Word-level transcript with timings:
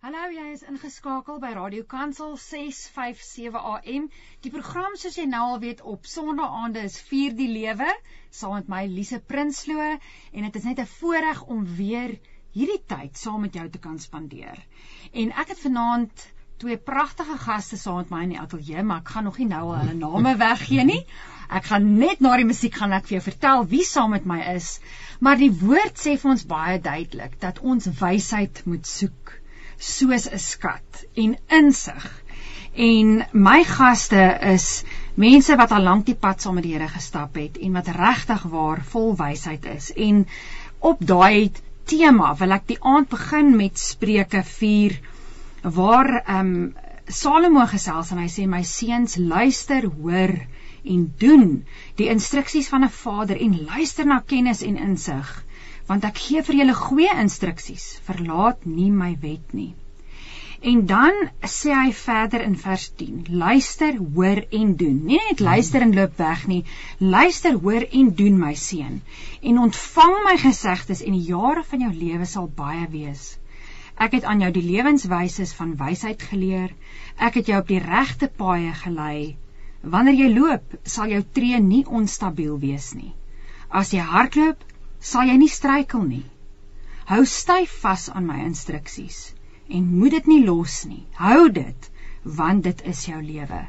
Hallo, 0.00 0.30
jy 0.32 0.46
is 0.54 0.62
ingeskakel 0.64 1.36
by 1.42 1.50
Radio 1.52 1.82
Kansel 1.84 2.30
657 2.40 3.58
AM. 3.70 4.06
Die 4.40 4.52
program 4.54 4.94
soos 4.96 5.18
jy 5.20 5.26
nou 5.28 5.42
al 5.50 5.58
weet 5.60 5.82
op 5.92 6.06
Sondaande 6.08 6.86
is 6.88 6.94
Vier 7.10 7.34
die 7.36 7.50
Lewe 7.50 7.88
saam 8.38 8.54
met 8.54 8.70
my 8.72 8.78
Lise 8.88 9.18
Prinsloo 9.20 9.90
en 9.90 10.46
dit 10.46 10.56
is 10.56 10.68
net 10.70 10.80
'n 10.80 10.88
voorreg 10.94 11.42
om 11.54 11.66
weer 11.80 12.14
hierdie 12.56 12.80
tyd 12.92 13.20
saam 13.20 13.44
met 13.44 13.58
jou 13.60 13.66
te 13.68 13.82
kan 13.86 13.98
spandeer. 14.00 14.56
En 15.12 15.34
ek 15.42 15.52
het 15.52 15.60
vanaand 15.66 16.24
twee 16.64 16.78
pragtige 16.78 17.36
gaste 17.44 17.76
saam 17.76 18.00
met 18.00 18.14
my 18.14 18.22
in 18.22 18.32
die 18.32 18.40
ateljee, 18.40 18.82
maar 18.82 19.04
ek 19.04 19.12
gaan 19.16 19.28
nog 19.28 19.36
nie 19.38 19.50
nou 19.52 19.62
al 19.66 19.82
hulle 19.82 19.98
name 20.00 20.32
weggee 20.46 20.84
nie. 20.94 21.04
Ek 21.50 21.68
gaan 21.74 21.98
net 21.98 22.24
na 22.24 22.38
die 22.40 22.48
musiek 22.48 22.80
gaan 22.80 22.96
ek 22.96 23.04
vir 23.10 23.18
jou 23.18 23.26
vertel 23.28 23.68
wie 23.76 23.84
saam 23.84 24.16
met 24.16 24.24
my 24.24 24.40
is. 24.54 24.80
Maar 25.20 25.36
die 25.36 25.52
woord 25.52 26.00
sê 26.00 26.16
vir 26.16 26.30
ons 26.30 26.48
baie 26.56 26.80
duidelik 26.80 27.36
dat 27.44 27.60
ons 27.60 27.92
wysheid 28.00 28.64
moet 28.64 28.86
soek 28.86 29.39
soos 29.80 30.28
'n 30.28 30.38
skat 30.38 31.04
en 31.14 31.36
insig. 31.48 32.06
En 32.74 33.24
my 33.32 33.64
gaste 33.64 34.38
is 34.52 34.84
mense 35.14 35.56
wat 35.56 35.72
al 35.72 35.82
lank 35.82 36.06
die 36.06 36.14
pad 36.14 36.40
saam 36.40 36.54
met 36.54 36.64
die 36.64 36.74
Here 36.74 36.88
gestap 36.88 37.34
het 37.34 37.58
en 37.58 37.72
wat 37.72 37.88
regtig 37.96 38.42
waar 38.42 38.84
vol 38.92 39.16
wysheid 39.16 39.64
is. 39.64 39.92
En 39.92 40.26
op 40.78 41.00
daai 41.00 41.50
tema 41.84 42.34
wil 42.36 42.52
ek 42.52 42.66
die 42.66 42.78
aand 42.80 43.08
begin 43.08 43.56
met 43.56 43.78
Spreuke 43.78 44.42
4 44.42 45.00
waar 45.62 46.22
ehm 46.26 46.54
um, 46.54 46.74
Salomo 47.10 47.64
gesels 47.66 48.12
en 48.12 48.20
hy 48.22 48.28
sê 48.30 48.44
my 48.46 48.62
seuns 48.62 49.16
luister, 49.18 49.82
hoor 49.98 50.30
en 50.84 51.00
doen 51.18 51.64
die 51.98 52.06
instruksies 52.08 52.68
van 52.68 52.84
'n 52.84 52.96
vader 52.96 53.40
en 53.40 53.64
luister 53.64 54.06
na 54.06 54.20
kennis 54.20 54.62
en 54.62 54.76
insig 54.76 55.44
want 55.90 56.06
ek 56.06 56.22
gee 56.22 56.42
vir 56.46 56.62
julle 56.62 56.78
goeie 56.78 57.14
instruksies 57.24 57.86
verlaat 58.08 58.66
nie 58.78 58.90
my 58.94 59.12
wet 59.22 59.54
nie. 59.58 59.72
En 60.70 60.84
dan 60.86 61.16
sê 61.48 61.72
hy 61.72 61.92
verder 61.96 62.42
in 62.44 62.54
vers 62.62 62.84
10 63.00 63.30
luister 63.42 63.96
hoor 63.96 64.42
en 64.58 64.74
doen. 64.82 64.98
Nie 65.08 65.20
net 65.30 65.40
luister 65.40 65.82
en 65.86 65.94
loop 65.96 66.18
weg 66.20 66.46
nie 66.52 66.60
luister 66.98 67.56
hoor 67.64 67.86
en 68.00 68.10
doen 68.22 68.36
my 68.38 68.52
seun 68.62 69.00
en 69.40 69.62
ontvang 69.66 70.16
my 70.26 70.36
gesegdes 70.42 71.00
en 71.02 71.16
die 71.16 71.32
jare 71.32 71.64
van 71.70 71.86
jou 71.86 71.92
lewe 72.02 72.28
sal 72.28 72.50
baie 72.60 72.86
wees. 72.92 73.24
Ek 73.96 74.14
het 74.16 74.24
aan 74.24 74.44
jou 74.44 74.52
die 74.52 74.64
lewenswyses 74.64 75.56
van 75.56 75.74
wysheid 75.80 76.22
geleer. 76.28 76.70
Ek 77.16 77.40
het 77.40 77.48
jou 77.50 77.58
op 77.60 77.68
die 77.68 77.80
regte 77.82 78.28
paaie 78.28 78.72
gelei. 78.84 79.36
Wanneer 79.82 80.16
jy 80.22 80.28
loop 80.36 80.76
sal 80.84 81.12
jou 81.12 81.20
tree 81.36 81.58
nie 81.64 81.82
onstabiel 81.88 82.60
wees 82.62 82.92
nie. 82.96 83.14
As 83.68 83.92
jy 83.96 84.04
hardloop 84.04 84.64
sal 85.00 85.28
jy 85.28 85.36
nie 85.40 85.48
struikel 85.48 86.04
nie. 86.04 86.26
Hou 87.10 87.24
styf 87.26 87.72
vas 87.82 88.08
aan 88.12 88.26
my 88.28 88.38
instruksies 88.44 89.32
en 89.70 89.86
moed 89.98 90.14
dit 90.16 90.26
nie 90.30 90.44
los 90.46 90.84
nie. 90.86 91.06
Hou 91.18 91.48
dit 91.48 91.90
want 92.22 92.64
dit 92.64 92.82
is 92.92 93.04
jou 93.08 93.20
lewe. 93.22 93.60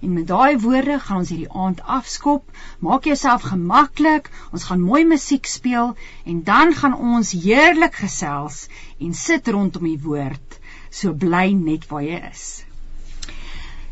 En 0.00 0.12
met 0.14 0.26
daai 0.26 0.58
woorde 0.62 0.98
gaan 1.02 1.20
ons 1.22 1.30
hierdie 1.32 1.50
aand 1.62 1.82
afskop. 1.82 2.44
Maak 2.78 3.04
jouself 3.10 3.42
gemaklik. 3.50 4.30
Ons 4.52 4.68
gaan 4.70 4.80
mooi 4.80 5.04
musiek 5.04 5.46
speel 5.46 5.96
en 6.24 6.42
dan 6.46 6.72
gaan 6.74 6.94
ons 6.94 7.34
heerlik 7.34 7.98
gesels 8.04 8.68
en 8.98 9.14
sit 9.14 9.48
rondom 9.48 9.90
die 9.90 9.98
woord. 10.02 10.58
So 10.90 11.12
bly 11.12 11.50
net 11.52 11.88
waar 11.90 12.06
jy 12.06 12.22
is. 12.30 12.46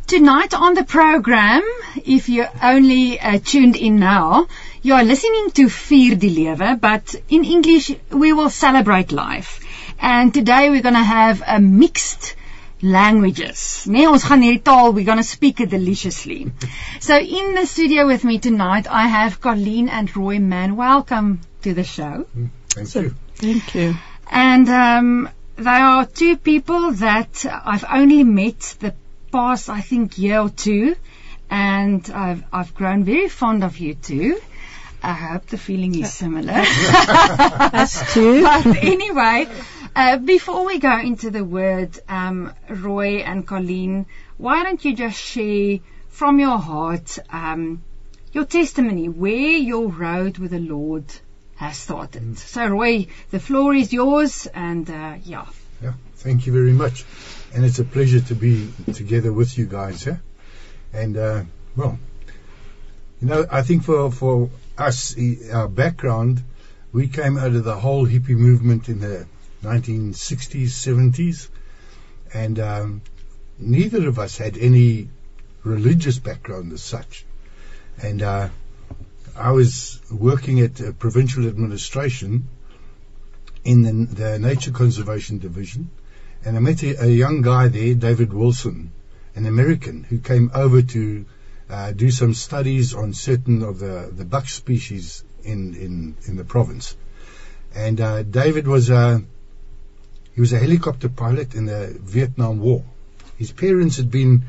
Tonight 0.07 0.55
on 0.55 0.75
the 0.75 0.85
program, 0.85 1.63
if 2.05 2.29
you 2.29 2.47
only 2.63 3.19
uh, 3.19 3.39
tuned 3.39 3.75
in 3.75 3.99
now, 3.99 4.47
you 4.87 4.95
are 4.95 5.03
listening 5.03 5.51
to 5.51 5.69
Vier 5.69 6.15
die 6.15 6.29
Lewe, 6.29 6.81
but 6.81 7.17
in 7.29 7.45
English 7.45 7.91
we 8.11 8.33
will 8.33 8.51
celebrate 8.51 9.11
life. 9.11 9.59
And 9.99 10.33
today 10.33 10.71
we're 10.71 10.83
going 10.83 10.95
to 10.95 11.03
have 11.03 11.43
a 11.45 11.59
mixed 11.59 12.37
languages. 12.83 13.65
Nee, 13.89 14.07
ons 14.07 14.23
gaan 14.23 14.45
hierdie 14.47 14.63
taal, 14.63 14.93
we're 14.93 15.09
going 15.09 15.23
to 15.23 15.27
speak 15.27 15.65
it 15.65 15.71
deliciously. 15.71 16.53
so 17.01 17.19
in 17.19 17.55
the 17.59 17.67
studio 17.67 18.07
with 18.07 18.23
me 18.23 18.39
tonight, 18.39 18.87
I 18.87 19.09
have 19.09 19.41
Colleen 19.41 19.89
and 19.89 20.17
Roy 20.17 20.39
Mann. 20.39 20.77
Welcome 20.77 21.41
to 21.63 21.75
the 21.75 21.83
show. 21.83 22.27
Thank 22.69 22.87
so, 22.87 23.01
you. 23.01 23.15
Thank 23.35 23.75
you. 23.75 23.95
And 24.31 24.69
um, 24.69 25.29
they 25.57 25.81
are 25.91 26.07
two 26.07 26.37
people 26.37 26.93
that 26.93 27.45
I've 27.45 27.87
only 27.91 28.23
met 28.23 28.77
the 28.79 28.95
past, 29.33 29.69
I 29.69 29.81
think, 29.81 30.17
year 30.17 30.43
or 30.43 30.51
two, 30.51 30.95
and 31.51 32.09
I've 32.15 32.45
I've 32.53 32.77
grown 32.77 33.03
very 33.03 33.29
fond 33.29 33.65
of 33.65 33.79
you 33.79 33.95
too. 33.95 34.39
I 35.07 35.13
hope 35.13 35.47
the 35.47 35.59
feeling 35.59 35.95
is 35.99 36.13
similar. 36.13 36.53
Us 36.57 38.15
too. 38.15 38.43
but 38.43 38.67
anyway, 38.67 39.49
uh, 39.95 40.19
before 40.19 40.67
we 40.67 40.79
go 40.79 40.99
into 40.99 41.31
the 41.31 41.45
word, 41.45 41.99
um, 42.09 42.53
Roy 42.69 43.19
and 43.19 43.47
Colleen, 43.47 44.07
why 44.37 44.65
don't 44.65 44.85
you 44.85 44.95
just 44.95 45.19
share 45.19 45.79
from 46.09 46.41
your 46.41 46.59
heart 46.59 47.19
um, 47.31 47.83
your 48.33 48.45
testimony, 48.45 49.09
where 49.09 49.57
your 49.57 49.89
road 49.89 50.39
with 50.39 50.51
the 50.51 50.61
Lord 50.61 51.05
has 51.57 51.77
started? 51.77 52.23
Mm. 52.23 52.39
So, 52.39 52.67
Roy, 52.67 53.07
the 53.31 53.41
floor 53.41 53.75
is 53.75 53.93
yours, 53.93 54.47
and 54.47 54.89
uh, 54.91 55.15
yeah. 55.25 55.47
Yeah, 55.83 55.95
thank 56.17 56.47
you 56.47 56.53
very 56.53 56.73
much 56.73 57.05
and 57.57 57.65
it's 57.65 57.79
a 57.79 57.85
pleasure 57.85 58.21
to 58.21 58.35
be 58.35 58.71
together 58.93 59.33
with 59.33 59.57
you 59.57 59.65
guys 59.67 60.05
here. 60.05 60.21
And 60.93 61.17
uh, 61.17 61.45
well, 61.75 61.99
you 63.21 63.29
know, 63.29 63.47
I 63.51 63.63
think 63.63 63.85
for 63.85 64.11
for 64.13 64.51
us, 64.79 65.17
our 65.53 65.69
background, 65.69 66.43
we 66.93 67.09
came 67.09 67.37
out 67.39 67.55
of 67.55 67.65
the 67.65 67.75
whole 67.75 68.07
hippie 68.07 68.37
movement 68.37 68.89
in 68.89 69.01
the 69.01 69.27
1960s, 69.63 70.69
70s, 70.69 71.49
and 72.33 72.59
um, 72.59 73.03
neither 73.59 74.09
of 74.09 74.19
us 74.19 74.37
had 74.37 74.57
any 74.57 75.09
religious 75.65 76.19
background 76.19 76.73
as 76.73 76.83
such. 76.83 77.25
And 78.03 78.23
uh, 78.23 78.49
I 79.37 79.51
was 79.53 80.01
working 80.11 80.61
at 80.61 80.81
a 80.81 80.93
provincial 80.93 81.47
administration 81.47 82.49
in 83.65 83.83
the, 83.83 84.15
the 84.15 84.39
Nature 84.39 84.71
Conservation 84.71 85.39
Division 85.39 85.91
and 86.47 86.57
I 86.57 86.61
met 86.61 86.83
a, 86.85 87.07
a, 87.07 87.09
young 87.09 87.43
guy 87.43 87.67
there, 87.67 87.95
David 87.95 88.33
Wilson, 88.33 88.93
an 89.35 89.47
American, 89.47 90.05
who 90.05 90.19
came 90.19 90.53
over 90.55 90.81
to 90.81 91.25
uh, 91.69 91.93
do 91.93 92.11
some 92.11 92.35
studies 92.35 92.95
on 92.95 93.13
certain 93.13 93.63
of 93.63 93.79
the, 93.79 94.11
the 94.13 94.25
buck 94.25 94.49
species 94.49 95.25
in, 95.43 95.75
in, 95.75 96.17
in 96.27 96.37
the 96.37 96.45
province. 96.45 96.97
And 97.75 98.01
uh, 98.01 98.23
David 98.23 98.67
was 98.67 98.91
a 98.91 99.23
he 100.35 100.41
was 100.41 100.53
a 100.53 100.59
helicopter 100.59 101.09
pilot 101.09 101.55
in 101.55 101.65
the 101.65 101.97
Vietnam 101.99 102.61
War. 102.61 102.85
His 103.39 103.53
parents 103.53 103.97
had 103.97 104.11
been 104.11 104.45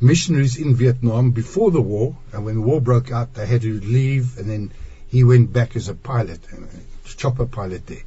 missionaries 0.00 0.58
in 0.58 0.76
Vietnam 0.76 1.32
before 1.32 1.72
the 1.72 1.80
war, 1.80 2.16
and 2.32 2.44
when 2.44 2.54
the 2.54 2.60
war 2.60 2.80
broke 2.80 3.10
out, 3.10 3.34
they 3.34 3.44
had 3.44 3.62
to 3.62 3.80
leave, 3.80 4.38
and 4.38 4.48
then 4.48 4.72
he 5.08 5.24
went 5.24 5.52
back 5.52 5.74
as 5.74 5.88
a 5.88 5.94
pilot, 5.94 6.40
a 6.52 7.08
chopper 7.16 7.46
pilot 7.46 7.84
there. 7.86 8.04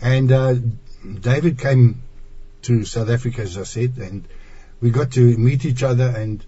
And 0.00 0.30
uh, 0.30 0.54
David 1.20 1.58
came 1.58 2.02
to 2.62 2.84
South 2.84 3.10
Africa, 3.10 3.42
as 3.42 3.58
I 3.58 3.64
said, 3.64 3.94
and 3.98 4.28
we 4.80 4.90
got 4.90 5.12
to 5.12 5.36
meet 5.36 5.64
each 5.64 5.82
other. 5.82 6.06
And 6.08 6.44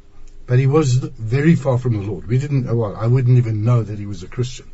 but 0.49 0.59
he 0.59 0.67
was 0.67 0.95
very 0.97 1.55
far 1.55 1.77
from 1.77 1.93
the 1.93 2.11
Lord. 2.11 2.27
We 2.27 2.39
didn't. 2.39 2.75
Well, 2.75 2.97
I 2.97 3.07
wouldn't 3.07 3.37
even 3.37 3.65
know 3.65 3.83
that 3.83 3.99
he 3.99 4.07
was 4.07 4.23
a 4.23 4.27
Christian. 4.27 4.67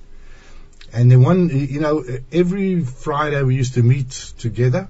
And 0.93 1.11
then 1.11 1.23
one, 1.23 1.49
you 1.51 1.81
know, 1.81 2.05
every 2.31 2.81
Friday 2.81 3.43
we 3.43 3.57
used 3.57 3.75
to 3.75 3.83
meet 3.83 4.11
together 4.39 4.89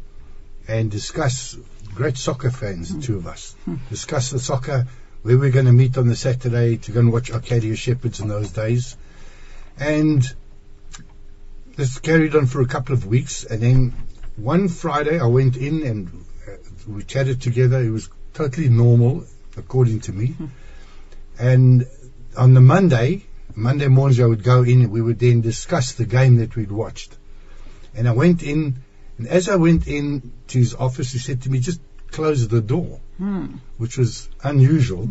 and 0.69 0.91
discuss. 0.91 1.57
Great 1.95 2.19
soccer 2.19 2.51
fans, 2.51 2.93
the 2.95 3.01
two 3.01 3.17
of 3.17 3.27
us. 3.29 3.55
Discuss 3.89 4.31
the 4.31 4.41
soccer, 4.41 4.89
where 5.23 5.39
we're 5.39 5.53
going 5.53 5.67
to 5.67 5.73
meet 5.73 5.97
on 5.97 6.09
the 6.09 6.17
Saturday 6.17 6.77
to 6.77 6.91
go 6.91 7.01
and 7.01 7.13
watch 7.13 7.31
Arcadia 7.31 7.77
Shepherds 7.77 8.21
in 8.21 8.27
those 8.27 8.51
days. 8.51 8.97
And 9.79 10.23
this 11.77 11.99
carried 12.01 12.35
on 12.35 12.47
for 12.47 12.61
a 12.63 12.67
couple 12.67 12.95
of 12.95 13.07
weeks. 13.07 13.45
And 13.45 13.63
then 13.63 13.95
one 14.37 14.69
Friday 14.69 15.21
I 15.21 15.27
went 15.27 15.57
in 15.57 15.83
and 15.85 16.25
uh, 16.49 16.57
we 16.89 17.05
chatted 17.05 17.41
together. 17.41 17.81
It 17.81 17.91
was 17.91 18.11
totally 18.35 18.69
normal, 18.69 19.25
according 19.57 20.01
to 20.01 20.13
me. 20.13 20.35
And 21.39 21.87
on 22.37 22.55
the 22.55 22.61
Monday, 22.61 23.25
Monday 23.55 23.89
mornings, 23.89 24.21
I 24.21 24.27
would 24.27 24.43
go 24.43 24.63
in 24.63 24.83
and 24.83 24.91
we 24.91 25.01
would 25.01 25.19
then 25.19 25.41
discuss 25.41 25.93
the 25.93 26.05
game 26.05 26.37
that 26.37 26.57
we'd 26.57 26.73
watched. 26.73 27.17
And 27.95 28.09
I 28.09 28.13
went 28.13 28.43
in, 28.43 28.77
and 29.19 29.29
as 29.29 29.49
I 29.49 29.57
went 29.57 29.87
in 29.87 30.33
to 30.49 30.59
his 30.59 30.75
office, 30.75 31.13
he 31.13 31.19
said 31.19 31.43
to 31.43 31.51
me, 31.51 31.61
just 31.61 31.81
close 32.11 32.49
the 32.49 32.61
door, 32.61 33.01
hmm. 33.19 33.57
which 33.79 33.99
was 33.99 34.29
unusual. 34.43 35.09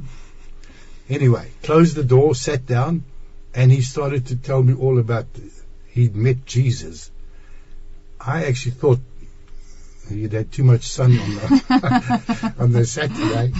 Anyway, 1.10 1.50
closed 1.64 1.96
the 1.96 2.04
door, 2.04 2.36
sat 2.36 2.66
down, 2.66 3.04
and 3.54 3.72
he 3.72 3.82
started 3.82 4.28
to 4.28 4.36
tell 4.36 4.62
me 4.64 4.74
all 4.74 5.00
about 5.00 5.26
he'd 5.88 6.16
met 6.16 6.46
Jesus. 6.46 7.12
I 8.20 8.46
actually 8.46 8.72
thought 8.72 9.00
he'd 10.10 10.34
had 10.34 10.52
too 10.52 10.64
much 10.64 10.84
sun 10.84 11.18
on 11.20 11.36
the 11.36 12.54
on 12.60 12.72
the 12.72 12.86
Saturday, 12.86 13.54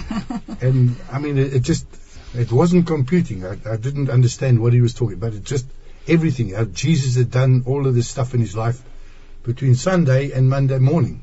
and 0.60 0.96
I 1.12 1.18
mean, 1.18 1.38
it, 1.38 1.54
it 1.54 1.60
just 1.60 1.86
it 2.34 2.52
wasn't 2.52 2.86
computing. 2.86 3.46
I, 3.46 3.56
I, 3.64 3.76
didn't 3.76 4.10
understand 4.10 4.60
what 4.60 4.72
he 4.72 4.80
was 4.80 4.94
talking 4.94 5.14
about. 5.14 5.34
It 5.34 5.44
just 5.44 5.66
everything. 6.08 6.50
How 6.50 6.64
Jesus 6.64 7.16
had 7.16 7.30
done 7.30 7.64
all 7.66 7.86
of 7.86 7.94
this 7.94 8.08
stuff 8.08 8.34
in 8.34 8.40
his 8.40 8.56
life 8.56 8.82
between 9.44 9.74
Sunday 9.74 10.32
and 10.32 10.48
Monday 10.48 10.78
morning. 10.78 11.22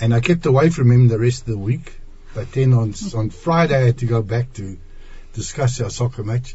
and 0.00 0.14
I 0.14 0.20
kept 0.20 0.46
away 0.46 0.70
from 0.70 0.90
him 0.90 1.08
the 1.08 1.18
rest 1.18 1.42
of 1.42 1.48
the 1.48 1.58
week. 1.58 1.92
But 2.34 2.52
then 2.52 2.72
on 2.72 2.94
on 3.14 3.30
Friday, 3.30 3.76
I 3.76 3.86
had 3.86 3.98
to 3.98 4.06
go 4.06 4.22
back 4.22 4.52
to 4.54 4.78
discuss 5.32 5.80
our 5.80 5.90
soccer 5.90 6.24
match, 6.24 6.54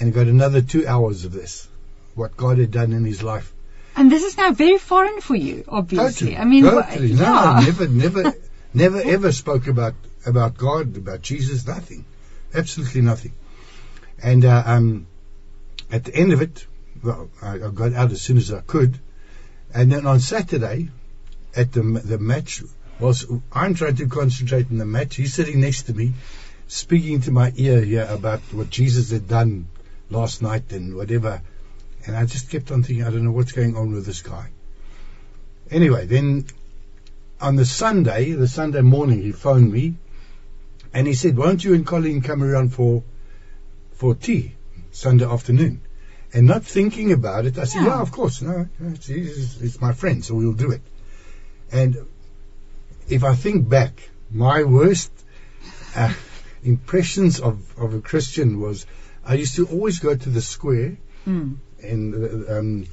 and 0.00 0.12
got 0.12 0.26
another 0.26 0.60
two 0.60 0.86
hours 0.86 1.24
of 1.24 1.32
this, 1.32 1.68
what 2.14 2.36
God 2.36 2.58
had 2.58 2.70
done 2.70 2.92
in 2.92 3.04
his 3.04 3.22
life. 3.22 3.52
And 3.96 4.10
this 4.10 4.22
is 4.22 4.36
now 4.36 4.52
very 4.52 4.78
foreign 4.78 5.20
for 5.20 5.36
you, 5.36 5.64
obviously. 5.68 6.28
Totally, 6.28 6.36
I 6.36 6.44
mean, 6.44 6.64
totally. 6.64 7.12
No, 7.12 7.22
yeah. 7.22 7.52
I 7.52 7.64
never, 7.64 7.88
never, 7.88 8.34
never 8.72 9.00
ever 9.00 9.32
spoke 9.32 9.66
about 9.66 9.94
about 10.26 10.56
God, 10.56 10.96
about 10.96 11.22
Jesus, 11.22 11.66
nothing, 11.66 12.04
absolutely 12.54 13.00
nothing. 13.00 13.32
And 14.22 14.44
uh, 14.44 14.62
um, 14.64 15.06
at 15.90 16.04
the 16.04 16.14
end 16.14 16.32
of 16.32 16.42
it, 16.42 16.66
well, 17.02 17.30
I, 17.42 17.54
I 17.54 17.70
got 17.70 17.92
out 17.92 18.12
as 18.12 18.22
soon 18.22 18.38
as 18.38 18.52
I 18.52 18.60
could, 18.60 18.98
and 19.74 19.90
then 19.90 20.06
on 20.06 20.20
Saturday, 20.20 20.88
at 21.56 21.72
the 21.72 21.82
the 21.82 22.18
match, 22.18 22.62
was 22.98 23.26
I'm 23.52 23.74
trying 23.74 23.96
to 23.96 24.06
concentrate 24.06 24.70
on 24.70 24.78
the 24.78 24.84
match. 24.84 25.16
He's 25.16 25.34
sitting 25.34 25.60
next 25.60 25.84
to 25.84 25.94
me, 25.94 26.14
speaking 26.68 27.20
to 27.22 27.30
my 27.30 27.52
ear 27.56 27.80
here 27.80 28.06
about 28.08 28.40
what 28.52 28.70
Jesus 28.70 29.10
had 29.10 29.28
done 29.28 29.68
last 30.10 30.42
night 30.42 30.72
and 30.72 30.96
whatever. 30.96 31.42
And 32.06 32.16
I 32.16 32.26
just 32.26 32.50
kept 32.50 32.70
on 32.70 32.82
thinking, 32.82 33.04
I 33.04 33.10
don't 33.10 33.24
know 33.24 33.32
what's 33.32 33.52
going 33.52 33.76
on 33.76 33.92
with 33.92 34.06
this 34.06 34.22
guy. 34.22 34.50
Anyway, 35.70 36.06
then 36.06 36.44
on 37.40 37.56
the 37.56 37.64
Sunday, 37.64 38.32
the 38.32 38.48
Sunday 38.48 38.82
morning, 38.82 39.22
he 39.22 39.32
phoned 39.32 39.72
me 39.72 39.94
and 40.94 41.06
he 41.06 41.12
said, 41.14 41.36
won't 41.36 41.62
you 41.64 41.74
and 41.74 41.86
Colleen 41.86 42.22
come 42.22 42.42
around 42.42 42.72
for, 42.72 43.02
for 43.94 44.14
tea 44.14 44.54
Sunday 44.92 45.26
afternoon? 45.26 45.82
And 46.32 46.46
not 46.46 46.64
thinking 46.64 47.12
about 47.12 47.44
it, 47.46 47.58
I 47.58 47.64
said, 47.64 47.82
Yeah. 47.82 47.86
yeah, 47.88 48.00
of 48.00 48.10
course. 48.12 48.40
No, 48.40 48.68
it's, 48.80 49.08
it's, 49.08 49.80
my 49.80 49.92
friend, 49.92 50.24
so 50.24 50.34
we'll 50.34 50.52
do 50.52 50.70
it. 50.70 50.82
And 51.70 51.96
if 53.08 53.22
I 53.24 53.34
think 53.34 53.68
back, 53.68 54.08
my 54.30 54.62
worst 54.62 55.12
uh, 55.94 56.12
impressions 56.62 57.40
of, 57.40 57.78
of 57.78 57.94
a 57.94 58.00
Christian 58.00 58.60
was 58.60 58.86
I 59.24 59.34
used 59.34 59.56
to 59.56 59.66
always 59.66 59.98
go 59.98 60.14
to 60.14 60.30
the 60.30 60.40
square 60.40 60.96
Mm. 61.26 61.56
in 61.80 62.44
uh, 62.48 62.58
um, 62.58 62.84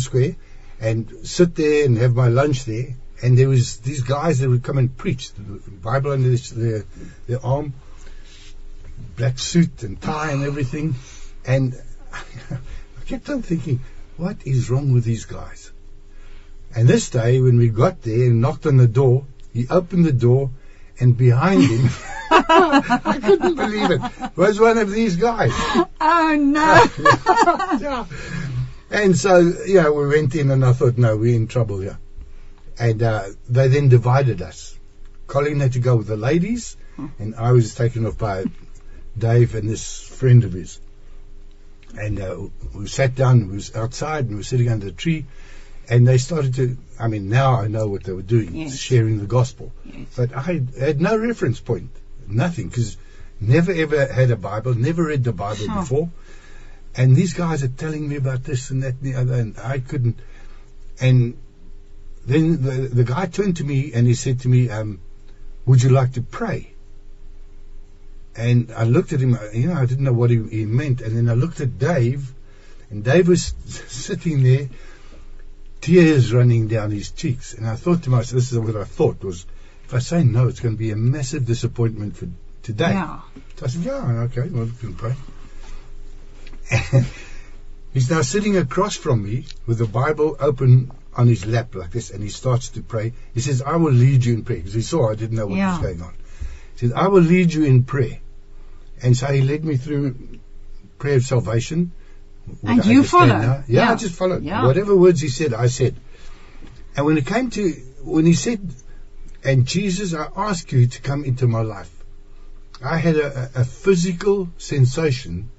Square 0.00 0.34
and 0.80 1.08
sit 1.22 1.54
there 1.54 1.84
and 1.84 1.96
have 1.98 2.16
my 2.16 2.26
lunch 2.26 2.64
there. 2.64 2.96
And 3.22 3.36
there 3.38 3.48
was 3.48 3.78
these 3.78 4.02
guys 4.02 4.40
that 4.40 4.48
would 4.48 4.62
come 4.62 4.78
and 4.78 4.94
preach, 4.94 5.32
the 5.32 5.70
Bible 5.70 6.12
under 6.12 6.28
their, 6.28 6.36
their, 6.36 6.84
their 7.26 7.44
arm, 7.44 7.72
black 9.16 9.38
suit 9.38 9.82
and 9.82 10.00
tie 10.00 10.32
and 10.32 10.44
everything. 10.44 10.94
And 11.46 11.80
I 12.12 13.04
kept 13.06 13.28
on 13.30 13.42
thinking, 13.42 13.80
what 14.16 14.36
is 14.44 14.70
wrong 14.70 14.92
with 14.92 15.04
these 15.04 15.24
guys? 15.24 15.70
And 16.74 16.86
this 16.86 17.08
day, 17.10 17.40
when 17.40 17.56
we 17.56 17.68
got 17.68 18.02
there 18.02 18.26
and 18.26 18.40
knocked 18.40 18.66
on 18.66 18.76
the 18.76 18.88
door, 18.88 19.24
he 19.52 19.66
opened 19.68 20.04
the 20.04 20.12
door, 20.12 20.50
and 21.00 21.16
behind 21.16 21.62
him, 21.62 21.88
I 22.30 23.18
couldn't 23.22 23.54
believe 23.54 23.90
it, 23.90 24.36
was 24.36 24.60
one 24.60 24.76
of 24.76 24.90
these 24.90 25.16
guys. 25.16 25.52
Oh 25.54 26.36
no. 26.38 26.84
yeah. 27.80 28.06
And 28.90 29.16
so, 29.16 29.38
you 29.66 29.82
know, 29.82 29.92
we 29.92 30.08
went 30.08 30.34
in 30.34 30.50
and 30.50 30.64
I 30.64 30.72
thought, 30.72 30.98
no, 30.98 31.16
we're 31.16 31.34
in 31.34 31.48
trouble 31.48 31.80
here. 31.80 31.98
And 32.78 33.02
uh, 33.02 33.24
they 33.48 33.68
then 33.68 33.88
divided 33.88 34.42
us. 34.42 34.76
Colleen 35.26 35.60
had 35.60 35.72
to 35.72 35.80
go 35.80 35.96
with 35.96 36.06
the 36.06 36.16
ladies, 36.16 36.76
and 37.18 37.34
I 37.34 37.52
was 37.52 37.74
taken 37.74 38.06
off 38.06 38.16
by 38.18 38.44
Dave 39.18 39.54
and 39.54 39.68
this 39.68 40.00
friend 40.00 40.44
of 40.44 40.52
his. 40.52 40.78
And 41.98 42.20
uh, 42.20 42.36
we 42.74 42.86
sat 42.86 43.14
down, 43.14 43.48
we 43.48 43.54
was 43.56 43.74
outside, 43.74 44.24
and 44.24 44.30
we 44.30 44.36
were 44.36 44.42
sitting 44.42 44.68
under 44.68 44.88
a 44.88 44.92
tree, 44.92 45.24
and 45.88 46.06
they 46.06 46.18
started 46.18 46.54
to, 46.56 46.76
I 46.98 47.08
mean, 47.08 47.28
now 47.28 47.54
I 47.60 47.68
know 47.68 47.86
what 47.88 48.04
they 48.04 48.12
were 48.12 48.22
doing, 48.22 48.54
Yes. 48.54 48.76
sharing 48.78 49.18
the 49.18 49.26
gospel. 49.26 49.72
Yes. 49.84 50.06
But 50.16 50.34
I 50.36 50.42
had 50.78 51.00
no 51.00 51.16
reference 51.16 51.60
point, 51.60 51.90
nothing, 52.28 52.68
because 52.68 52.96
never 53.40 53.72
ever 53.72 54.06
had 54.06 54.30
a 54.30 54.36
Bible, 54.36 54.74
never 54.74 55.04
read 55.04 55.24
the 55.24 55.32
Bible 55.32 55.64
Sure. 55.66 55.74
before. 55.76 56.10
And 56.94 57.14
these 57.16 57.34
guys 57.34 57.62
are 57.62 57.68
telling 57.68 58.08
me 58.08 58.16
about 58.16 58.44
this 58.44 58.70
and 58.70 58.82
that 58.82 58.94
and 58.94 59.02
the 59.02 59.14
other, 59.14 59.34
and 59.34 59.58
I 59.58 59.78
couldn't. 59.80 60.18
And 61.00 61.36
then 62.26 62.62
the, 62.62 62.88
the 62.88 63.04
guy 63.04 63.26
turned 63.26 63.58
to 63.58 63.64
me 63.64 63.92
and 63.94 64.06
he 64.06 64.14
said 64.14 64.40
to 64.40 64.48
me, 64.48 64.68
um, 64.68 65.00
Would 65.64 65.82
you 65.82 65.90
like 65.90 66.14
to 66.14 66.22
pray? 66.22 66.72
And 68.34 68.72
I 68.72 68.84
looked 68.84 69.12
at 69.12 69.20
him, 69.20 69.34
uh, 69.34 69.50
you 69.52 69.68
know, 69.68 69.74
I 69.74 69.86
didn't 69.86 70.04
know 70.04 70.12
what 70.12 70.30
he, 70.30 70.42
he 70.48 70.66
meant. 70.66 71.00
And 71.00 71.16
then 71.16 71.30
I 71.30 71.34
looked 71.34 71.60
at 71.60 71.78
Dave, 71.78 72.30
and 72.90 73.02
Dave 73.02 73.28
was 73.28 73.54
sitting 73.88 74.42
there, 74.42 74.68
tears 75.80 76.34
running 76.34 76.68
down 76.68 76.90
his 76.90 77.10
cheeks. 77.10 77.54
And 77.54 77.66
I 77.66 77.76
thought 77.76 78.02
to 78.02 78.10
myself, 78.10 78.32
this 78.32 78.52
is 78.52 78.58
what 78.58 78.76
I 78.76 78.84
thought 78.84 79.22
was, 79.22 79.46
if 79.84 79.94
I 79.94 80.00
say 80.00 80.24
no, 80.24 80.48
it's 80.48 80.60
going 80.60 80.74
to 80.74 80.78
be 80.78 80.90
a 80.90 80.96
massive 80.96 81.46
disappointment 81.46 82.16
for 82.16 82.28
today. 82.62 82.90
Yeah. 82.90 83.20
So 83.56 83.66
I 83.66 83.68
said, 83.68 83.82
yeah, 83.84 84.20
okay, 84.24 84.48
well, 84.48 84.66
you 84.66 84.72
can 84.72 84.94
pray. 84.94 85.14
And 86.92 87.06
he's 87.94 88.10
now 88.10 88.20
sitting 88.20 88.58
across 88.58 88.96
from 88.96 89.22
me 89.22 89.46
with 89.66 89.78
the 89.78 89.86
Bible 89.86 90.36
open 90.38 90.90
on 91.16 91.28
his 91.28 91.46
lap 91.46 91.74
like 91.74 91.90
this, 91.90 92.10
and 92.10 92.22
he 92.22 92.28
starts 92.28 92.70
to 92.70 92.82
pray. 92.82 93.12
He 93.34 93.40
says, 93.40 93.62
I 93.62 93.76
will 93.76 93.92
lead 93.92 94.24
you 94.24 94.34
in 94.34 94.44
prayer, 94.44 94.58
because 94.58 94.74
he 94.74 94.82
saw 94.82 95.10
I 95.10 95.14
didn't 95.14 95.36
know 95.36 95.46
what 95.46 95.56
Yeah. 95.56 95.72
was 95.72 95.86
going 95.86 96.02
on. 96.02 96.14
He 96.74 96.78
says, 96.80 96.92
I 96.92 97.08
will 97.08 97.22
lead 97.22 97.52
you 97.52 97.64
in 97.64 97.84
prayer. 97.84 98.20
And 99.02 99.16
so 99.16 99.26
he 99.26 99.40
led 99.42 99.64
me 99.64 99.76
through 99.76 100.14
prayer 100.98 101.16
of 101.16 101.24
salvation. 101.24 101.92
And 102.62 102.80
I 102.80 102.84
you 102.84 102.98
understand 102.98 103.06
follow. 103.06 103.40
Yeah, 103.40 103.62
Yeah. 103.66 103.92
I 103.92 103.94
just 103.96 104.14
followed. 104.14 104.42
Yeah. 104.44 104.64
Whatever 104.66 104.94
words 104.96 105.20
he 105.20 105.28
said, 105.28 105.52
I 105.54 105.66
said. 105.66 105.96
And 106.96 107.06
when 107.06 107.18
it 107.18 107.26
came 107.26 107.50
to, 107.50 107.72
when 108.02 108.24
he 108.26 108.34
said, 108.34 108.60
and 109.44 109.66
Jesus, 109.66 110.14
I 110.14 110.28
ask 110.36 110.70
you 110.72 110.86
to 110.86 111.00
come 111.02 111.24
into 111.24 111.46
my 111.46 111.62
life, 111.62 111.90
I 112.84 112.98
had 112.98 113.16
a, 113.16 113.50
a 113.54 113.64
physical 113.64 114.48
sensation 114.58 115.50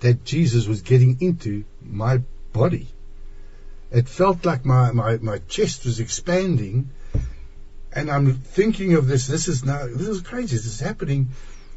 that 0.00 0.24
Jesus 0.24 0.66
was 0.66 0.82
getting 0.82 1.18
into 1.20 1.64
my 1.82 2.18
body. 2.52 2.88
It 3.90 4.08
felt 4.08 4.44
like 4.44 4.64
my, 4.64 4.90
my, 4.92 5.16
my 5.18 5.38
chest 5.38 5.84
was 5.84 6.00
expanding, 6.00 6.90
and 7.92 8.10
I'm 8.10 8.34
thinking 8.34 8.94
of 8.94 9.06
this. 9.06 9.26
This 9.26 9.48
is 9.48 9.64
now 9.64 9.86
this 9.86 10.08
is 10.08 10.20
crazy. 10.20 10.56
This 10.56 10.66
is 10.66 10.80
happening, 10.80 11.28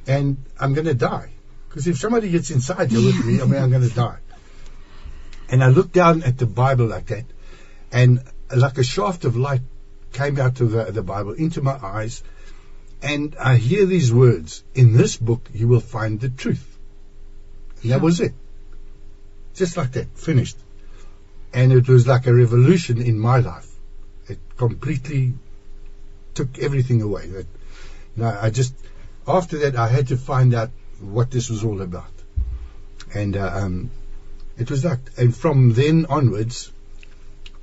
and 0.08 0.38
I'm 0.60 0.74
going 0.74 0.88
to 0.88 0.96
die. 0.96 1.32
Because 1.68 1.86
if 1.88 1.98
somebody 2.00 2.30
gets 2.32 2.50
inside 2.50 2.90
here 2.90 3.06
with 3.06 3.24
me, 3.24 3.40
I 3.42 3.46
mean, 3.46 3.62
I'm 3.62 3.70
going 3.70 3.88
to 3.88 3.96
die. 3.96 4.18
And 5.50 5.64
I 5.64 5.68
looked 5.70 5.94
down 5.94 6.24
at 6.24 6.38
the 6.38 6.48
Bible 6.48 6.88
like 6.88 7.08
that, 7.08 7.26
and 7.92 8.24
like 8.56 8.78
a 8.80 8.84
shaft 8.84 9.26
of 9.26 9.38
light 9.38 9.62
came 10.12 10.40
out 10.40 10.60
of 10.62 10.72
the, 10.72 10.86
the 10.86 11.04
Bible 11.04 11.34
into 11.34 11.62
my 11.62 11.78
eyes, 11.82 12.24
and 13.04 13.36
I 13.40 13.56
hear 13.58 13.86
these 13.86 14.12
words: 14.12 14.64
"In 14.74 14.94
this 14.94 15.16
book 15.16 15.48
you 15.54 15.68
will 15.68 15.80
find 15.80 16.20
the 16.20 16.30
truth." 16.30 16.66
And 17.84 17.92
that 17.92 18.02
was 18.02 18.20
it. 18.20 18.34
Just 19.54 19.78
like 19.78 19.92
that, 19.92 20.18
finished. 20.18 20.58
And 21.54 21.72
it 21.74 21.88
was 21.88 22.08
like 22.08 22.28
a 22.28 22.34
revolution 22.34 23.02
in 23.02 23.20
my 23.20 23.40
life. 23.40 23.68
It 24.28 24.40
completely 24.58 25.34
took 26.36 26.60
everything 26.60 27.02
away. 27.02 27.28
That, 27.28 27.46
you 28.18 28.24
I 28.48 28.50
just 28.50 28.74
after 29.28 29.60
that 29.60 29.76
I 29.76 29.88
had 29.88 30.08
to 30.10 30.18
find 30.18 30.54
out 30.54 30.70
what 31.00 31.32
this 31.32 31.50
was 31.50 31.64
all 31.64 31.82
about. 31.82 32.12
And 33.14 33.36
uh, 33.38 33.50
um, 33.62 33.90
it 34.58 34.70
was 34.70 34.86
like, 34.86 35.00
and 35.18 35.36
from 35.36 35.74
then 35.74 36.06
onwards, 36.10 36.72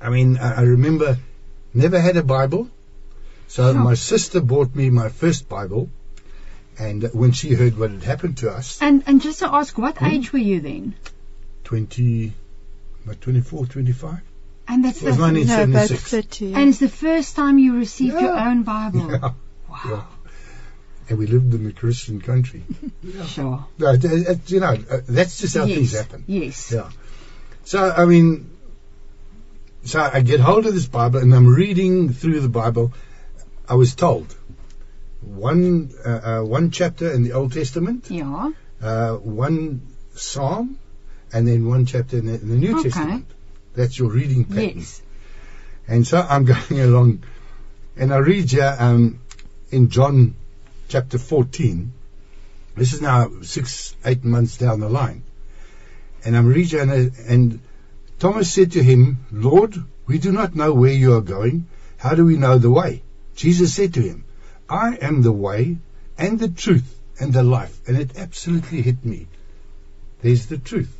I 0.01 0.09
mean, 0.09 0.37
I, 0.37 0.55
I 0.57 0.61
remember 0.61 1.17
never 1.73 1.99
had 1.99 2.17
a 2.17 2.23
Bible. 2.23 2.69
So 3.47 3.71
Sure. 3.71 3.81
my 3.81 3.93
sister 3.93 4.41
bought 4.41 4.75
me 4.75 4.89
my 4.89 5.07
first 5.09 5.47
Bible, 5.47 5.89
and 6.77 7.03
when 7.13 7.31
she 7.31 7.53
heard 7.53 7.77
what 7.77 7.91
had 7.91 8.03
happened 8.03 8.37
to 8.39 8.49
us, 8.51 8.79
And 8.81 9.03
and 9.07 9.21
just 9.21 9.39
to 9.39 9.53
ask, 9.53 9.77
what 9.77 9.97
Hmm? 9.97 10.05
age 10.05 10.33
were 10.33 10.39
you 10.39 10.59
then? 10.59 10.95
20, 11.63 12.33
about 13.07 13.21
24, 13.21 13.65
25? 13.67 14.19
And 14.67 14.83
that's 14.83 14.99
the, 14.99 15.15
19 15.15 15.47
No, 15.47 15.63
about 15.63 15.89
30. 15.89 16.53
and 16.53 16.69
it's 16.69 16.79
the 16.79 16.89
first 16.89 17.35
time 17.37 17.57
you 17.57 17.77
received 17.77 18.19
your 18.19 18.37
own 18.37 18.63
Bible. 18.63 19.09
Yeah. 19.11 19.31
Wow. 19.69 19.79
Yeah. 19.85 20.03
And 21.09 21.17
we 21.19 21.27
lived 21.27 21.53
in 21.53 21.65
a 21.67 21.71
Christian 21.71 22.19
country. 22.21 22.63
Sure. 23.27 23.65
No, 23.77 23.91
you 23.93 24.59
know, 24.59 24.73
uh, 24.91 24.99
that's 25.07 25.39
just 25.39 25.55
how 25.55 25.65
things 25.65 25.93
happen. 25.93 26.25
Yes. 26.27 26.71
Yeah. 26.73 26.89
So, 27.63 27.89
I 27.89 28.05
mean, 28.05 28.49
so 29.85 30.01
I 30.01 30.21
get 30.21 30.41
hold 30.41 30.65
of 30.65 30.73
this 30.73 30.87
Bible 30.87 31.19
and 31.19 31.33
I'm 31.33 31.47
reading 31.47 32.11
through 32.11 32.41
the 32.41 32.49
Bible. 32.49 32.91
I 33.69 33.75
was 33.75 33.95
told 33.95 34.35
one 35.21 35.91
uh, 36.05 36.09
uh, 36.09 36.41
one 36.43 36.71
chapter 36.71 37.11
in 37.11 37.23
the 37.23 37.33
Old 37.33 37.53
Testament, 37.53 38.09
Yeah. 38.09 38.51
uh, 38.81 39.13
one 39.15 39.81
Psalm, 40.15 40.77
and 41.33 41.47
then 41.47 41.67
one 41.67 41.85
chapter 41.85 42.17
in 42.17 42.25
the, 42.25 42.33
in 42.33 42.49
the 42.49 42.55
New 42.55 42.79
Okay. 42.79 42.89
Testament. 42.89 43.25
That's 43.75 43.97
your 43.97 44.09
reading 44.09 44.45
pattern. 44.45 44.79
Yes. 44.79 45.01
And 45.87 46.05
so 46.05 46.19
I'm 46.19 46.45
going 46.53 46.79
along, 46.81 47.23
and 47.95 48.13
I 48.13 48.17
read 48.17 48.51
here 48.51 48.75
um, 48.79 49.19
in 49.69 49.89
John 49.89 50.35
chapter 50.87 51.17
14. 51.17 51.93
This 52.75 52.93
is 52.93 53.01
now 53.01 53.31
six, 53.41 53.95
eight 54.05 54.23
months 54.23 54.57
down 54.57 54.79
the 54.79 54.89
line. 54.89 55.23
And 56.23 56.35
I'm 56.35 56.47
reading, 56.47 56.79
and, 56.79 57.11
and 57.27 57.59
Thomas 58.19 58.51
said 58.51 58.73
to 58.73 58.83
him, 58.83 59.25
Lord, 59.31 59.75
we 60.07 60.19
do 60.19 60.31
not 60.31 60.55
know 60.55 60.73
where 60.73 60.93
you 60.93 61.13
are 61.15 61.21
going. 61.21 61.67
How 61.97 62.15
do 62.15 62.25
we 62.25 62.37
know 62.37 62.57
the 62.57 62.71
way? 62.71 63.03
Jesus 63.35 63.73
said 63.73 63.93
to 63.95 64.01
him, 64.01 64.25
I 64.69 64.97
am 65.01 65.21
the 65.21 65.31
way 65.31 65.77
and 66.17 66.39
the 66.39 66.49
truth 66.49 66.99
and 67.19 67.33
the 67.33 67.43
life. 67.43 67.79
And 67.87 67.97
it 67.97 68.17
absolutely 68.17 68.81
hit 68.81 69.03
me. 69.05 69.27
There's 70.21 70.47
the 70.47 70.57
truth. 70.57 70.95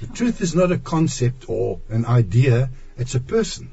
The 0.00 0.06
truth 0.06 0.40
is 0.40 0.54
not 0.54 0.70
a 0.72 0.78
concept 0.78 1.46
or 1.48 1.80
an 1.88 2.04
idea, 2.06 2.70
it's 2.96 3.14
a 3.14 3.20
person. 3.20 3.70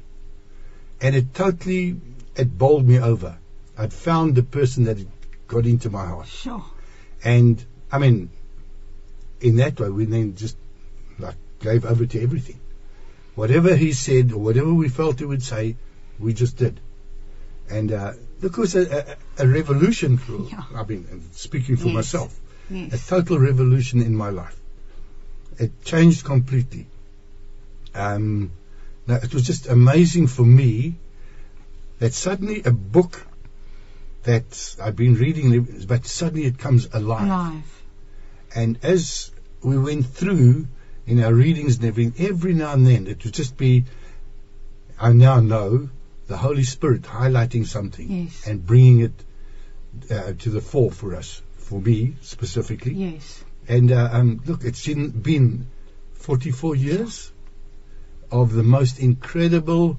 And 1.00 1.14
it 1.14 1.34
totally, 1.34 2.00
it 2.34 2.56
bowled 2.58 2.86
me 2.86 2.98
over. 2.98 3.38
I'd 3.78 3.92
found 3.92 4.34
the 4.34 4.42
person 4.42 4.84
that 4.84 4.98
got 5.46 5.66
into 5.66 5.90
my 5.90 6.06
heart. 6.06 6.26
Sure. 6.26 6.64
And, 7.22 7.64
I 7.92 7.98
mean, 7.98 8.30
in 9.40 9.56
that 9.56 9.78
way, 9.78 9.88
we 9.90 10.06
then 10.06 10.34
just, 10.34 10.56
like, 11.18 11.36
gave 11.60 11.84
over 11.84 12.06
to 12.06 12.22
everything. 12.22 12.58
Whatever 13.34 13.76
he 13.76 13.92
said 13.92 14.32
or 14.32 14.38
whatever 14.38 14.72
we 14.72 14.88
felt 14.88 15.18
he 15.18 15.24
would 15.26 15.42
say, 15.42 15.76
we 16.18 16.32
just 16.32 16.56
did. 16.56 16.80
And, 17.70 17.92
uh, 17.92 18.12
look, 18.40 18.52
it 18.56 18.60
was 18.60 18.74
a, 18.74 19.16
a, 19.38 19.44
a 19.44 19.46
revolution 19.48 20.16
for, 20.16 20.48
Yeah. 20.50 20.62
I 20.74 20.84
mean, 20.84 21.30
speaking 21.32 21.76
for 21.76 21.86
Yes. 21.88 21.94
myself, 21.94 22.40
a 22.70 22.96
total 22.96 23.38
revolution 23.38 24.00
in 24.02 24.14
my 24.16 24.30
life. 24.30 24.58
It 25.58 25.84
changed 25.84 26.24
completely. 26.24 26.86
Um, 27.94 28.50
now 29.06 29.16
it 29.16 29.32
was 29.32 29.44
just 29.44 29.66
amazing 29.66 30.26
for 30.26 30.44
me 30.44 30.96
that 31.98 32.12
suddenly 32.12 32.62
a 32.64 32.70
book 32.70 33.26
that 34.24 34.76
I've 34.82 34.96
been 34.96 35.14
reading, 35.14 35.86
but 35.86 36.04
suddenly 36.04 36.44
it 36.44 36.58
comes 36.58 36.88
alive. 36.92 37.22
Alive. 37.26 37.82
And 38.54 38.78
as 38.82 39.30
we 39.62 39.78
went 39.78 40.06
through 40.06 40.66
in 41.06 41.22
our 41.22 41.32
readings 41.32 41.76
and 41.76 41.84
everything, 41.86 42.26
every 42.26 42.52
now 42.52 42.72
and 42.72 42.86
then 42.86 43.06
it 43.06 43.24
would 43.24 43.32
just 43.34 43.56
be, 43.56 43.84
I 44.98 45.12
now 45.12 45.40
know 45.40 45.88
the 46.26 46.36
Holy 46.36 46.64
Spirit 46.64 47.02
highlighting 47.02 47.66
something 47.66 48.10
Yes. 48.10 48.46
and 48.46 48.66
bringing 48.66 49.00
it 49.00 49.12
uh, 50.10 50.32
to 50.40 50.50
the 50.50 50.60
fore 50.60 50.90
for 50.90 51.14
us, 51.14 51.40
for 51.58 51.80
me 51.80 52.16
specifically. 52.20 52.92
Yes. 52.94 53.44
And 53.68 53.90
uh, 53.92 54.08
um, 54.12 54.40
look, 54.46 54.64
it's 54.64 54.86
been, 54.86 55.10
been 55.10 55.66
44 56.14 56.76
years 56.76 57.32
of 58.30 58.52
the 58.52 58.62
most 58.62 58.98
incredible 58.98 59.98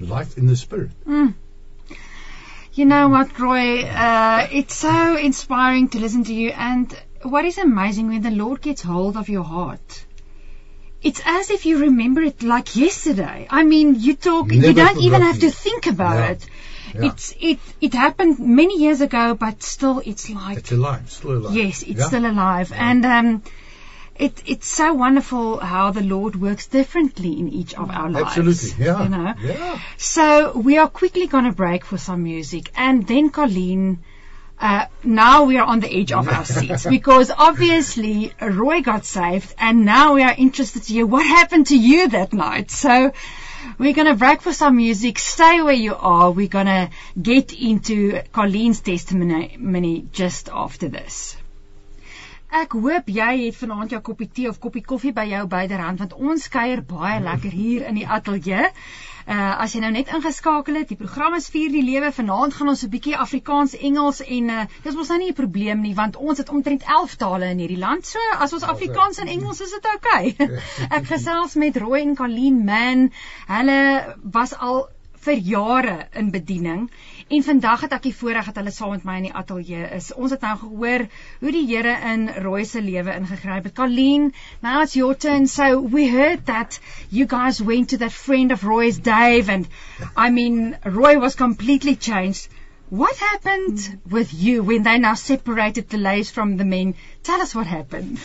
life 0.00 0.36
in 0.38 0.46
the 0.46 0.56
Spirit. 0.56 0.90
Mm. 1.06 1.34
You 2.74 2.84
know 2.84 3.08
what, 3.08 3.38
Roy? 3.38 3.82
Uh, 3.84 4.46
it's 4.52 4.74
so 4.74 5.16
inspiring 5.16 5.88
to 5.90 5.98
listen 5.98 6.24
to 6.24 6.34
you. 6.34 6.50
And 6.50 6.94
what 7.22 7.44
is 7.44 7.58
amazing 7.58 8.08
when 8.08 8.22
the 8.22 8.30
Lord 8.30 8.60
gets 8.60 8.82
hold 8.82 9.16
of 9.16 9.28
your 9.28 9.44
heart, 9.44 10.04
it's 11.02 11.22
as 11.24 11.50
if 11.50 11.64
you 11.64 11.78
remember 11.78 12.22
it 12.22 12.42
like 12.42 12.76
yesterday. 12.76 13.46
I 13.48 13.62
mean, 13.62 13.94
you 13.98 14.14
talk, 14.14 14.52
you 14.52 14.72
don't 14.74 15.00
even 15.00 15.22
have 15.22 15.40
to 15.40 15.50
think 15.50 15.86
about 15.86 16.16
Yeah. 16.16 16.30
it. 16.32 16.46
Yeah. 16.98 17.06
It's 17.12 17.34
it 17.40 17.58
it 17.80 17.94
happened 17.94 18.38
many 18.38 18.78
years 18.78 19.00
ago, 19.00 19.34
but 19.34 19.62
still, 19.62 20.02
it's 20.04 20.28
like 20.30 20.58
It's 20.58 20.72
alive, 20.72 21.10
still 21.10 21.32
alive. 21.38 21.54
Yes, 21.56 21.82
it's 21.82 22.00
Yeah? 22.00 22.06
still 22.06 22.26
alive. 22.26 22.72
And 22.72 23.04
um, 23.06 23.42
it, 24.18 24.42
it's 24.46 24.66
so 24.66 24.94
wonderful 24.94 25.58
how 25.58 25.90
the 25.90 26.02
Lord 26.02 26.36
works 26.36 26.66
differently 26.66 27.38
in 27.38 27.48
each 27.48 27.74
of 27.74 27.90
our 27.90 28.08
lives. 28.10 28.38
Absolutely, 28.38 28.84
yeah. 28.84 29.02
You 29.02 29.08
know? 29.10 29.34
Yeah. 29.42 29.80
So 29.98 30.56
we 30.56 30.78
are 30.78 30.88
quickly 30.88 31.26
going 31.26 31.44
to 31.44 31.52
break 31.52 31.84
for 31.84 31.98
some 31.98 32.22
music. 32.22 32.70
And 32.76 33.06
then, 33.06 33.28
Colleen, 33.30 34.02
uh, 34.58 34.86
now 35.04 35.44
we 35.44 35.58
are 35.58 35.66
on 35.66 35.80
the 35.80 35.94
edge 35.94 36.12
of 36.12 36.28
our 36.28 36.44
seats 36.46 36.86
because 36.98 37.30
obviously 37.30 38.32
Roy 38.40 38.80
got 38.80 39.04
saved 39.04 39.54
and 39.58 39.84
now 39.84 40.14
we 40.14 40.22
are 40.22 40.34
interested 40.36 40.82
to 40.84 40.92
hear 40.94 41.04
what 41.04 41.26
happened 41.26 41.66
to 41.66 41.78
you 41.78 42.08
that 42.08 42.32
night. 42.32 42.70
So 42.70 43.12
we're 43.78 43.92
going 43.92 44.06
to 44.06 44.14
break 44.14 44.42
for 44.42 44.52
some 44.52 44.76
music. 44.76 45.18
Stay 45.18 45.62
where 45.62 45.72
you 45.72 45.94
are. 45.94 46.30
We're 46.30 46.48
going 46.48 46.66
to 46.66 46.90
get 47.20 47.52
into 47.52 48.22
Colleen's 48.32 48.80
testimony 48.80 50.06
just 50.12 50.48
after 50.48 50.88
this. 50.88 51.36
Ek 52.56 52.72
hoop 52.78 53.08
jy 53.10 53.32
het 53.40 53.56
vanaand 53.58 53.90
jou 53.92 53.98
koppie 54.06 54.28
tee 54.32 54.46
of 54.48 54.60
koppie 54.62 54.84
koffie 54.86 55.10
by 55.12 55.24
jou 55.28 55.42
byderhand 55.50 55.98
want 55.98 56.12
ons 56.14 56.46
kuier 56.48 56.80
baie 56.86 57.18
lekker 57.20 57.50
hier 57.50 57.88
in 57.88 57.98
die 57.98 58.06
ateljee. 58.06 58.70
Uh 59.26 59.54
as 59.62 59.72
jy 59.74 59.80
nou 59.82 59.90
net 59.90 60.10
ingeskakel 60.14 60.76
het, 60.78 60.88
die 60.88 60.98
program 60.98 61.34
is 61.34 61.48
Vier 61.50 61.72
die 61.74 61.82
Lewe. 61.82 62.12
Vanaand 62.14 62.54
gaan 62.54 62.68
ons 62.68 62.84
'n 62.86 62.90
bietjie 62.90 63.16
Afrikaans, 63.16 63.74
Engels 63.74 64.20
en 64.22 64.50
uh 64.56 64.64
dis 64.84 64.94
mos 64.94 65.08
nou 65.08 65.18
nie 65.18 65.30
'n 65.30 65.38
probleem 65.40 65.80
nie 65.82 65.94
want 65.94 66.16
ons 66.16 66.38
het 66.38 66.48
omtrent 66.48 66.84
11 66.86 67.16
tale 67.16 67.50
in 67.50 67.58
hierdie 67.58 67.82
land. 67.82 68.06
So 68.06 68.18
as 68.38 68.52
ons 68.52 68.62
Afrikaans 68.62 69.18
en 69.18 69.28
Engels 69.28 69.60
is 69.60 69.70
dit 69.70 69.88
oukei. 69.94 70.34
Okay. 70.38 70.60
Ek 70.98 71.06
gesels 71.06 71.54
met 71.54 71.76
Roy 71.76 72.00
en 72.00 72.14
Colleen 72.16 72.64
Man. 72.64 73.10
Hulle 73.48 74.14
was 74.22 74.54
al 74.54 74.86
vir 75.26 75.42
jare 75.42 75.96
in 76.14 76.30
bediening 76.30 76.86
en 77.28 77.42
vandag 77.42 77.80
het 77.80 77.94
ek 77.96 78.04
die 78.06 78.14
voorreg 78.14 78.46
dat 78.50 78.60
hulle 78.60 78.72
saam 78.74 78.92
met 78.94 79.06
my 79.06 79.16
in 79.20 79.28
die 79.28 79.34
ateljee 79.40 79.88
is. 79.96 80.12
Ons 80.14 80.34
het 80.34 80.44
nou 80.46 80.54
gehoor 80.60 81.06
hoe 81.40 81.54
die 81.54 81.64
Here 81.66 81.94
in 82.12 82.28
Roy 82.44 82.64
se 82.64 82.82
lewe 82.82 83.14
ingegryp 83.18 83.66
het. 83.66 83.74
Colleen, 83.74 84.32
now 84.62 84.82
it's 84.82 84.94
your 84.94 85.14
turn. 85.14 85.48
So 85.48 85.80
we 85.80 86.06
heard 86.08 86.46
that 86.46 86.78
you 87.10 87.26
guys 87.26 87.60
went 87.60 87.90
to 87.90 87.98
that 87.98 88.12
friend 88.12 88.52
of 88.52 88.62
Roy's, 88.64 88.98
Dave, 88.98 89.50
and 89.50 89.66
I 90.16 90.30
mean, 90.30 90.76
Roy 90.84 91.18
was 91.18 91.34
completely 91.34 91.96
changed. 91.96 92.48
What 92.88 93.16
happened 93.16 93.98
with 94.08 94.32
you 94.32 94.62
when 94.62 94.84
they 94.84 94.98
now 94.98 95.14
separated 95.14 95.88
the 95.88 95.98
ladies 95.98 96.30
from 96.30 96.56
the 96.56 96.64
men? 96.64 96.94
Tell 97.24 97.40
us 97.40 97.52
what 97.52 97.66
happened. 97.66 98.20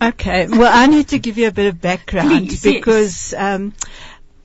Okay. 0.00 0.46
Well, 0.46 0.70
I 0.72 0.86
need 0.86 1.08
to 1.08 1.18
give 1.18 1.38
you 1.38 1.48
a 1.48 1.52
bit 1.52 1.66
of 1.66 1.80
background 1.80 2.28
Please, 2.28 2.64
yes. 2.64 2.74
because 2.74 3.34
um, 3.36 3.72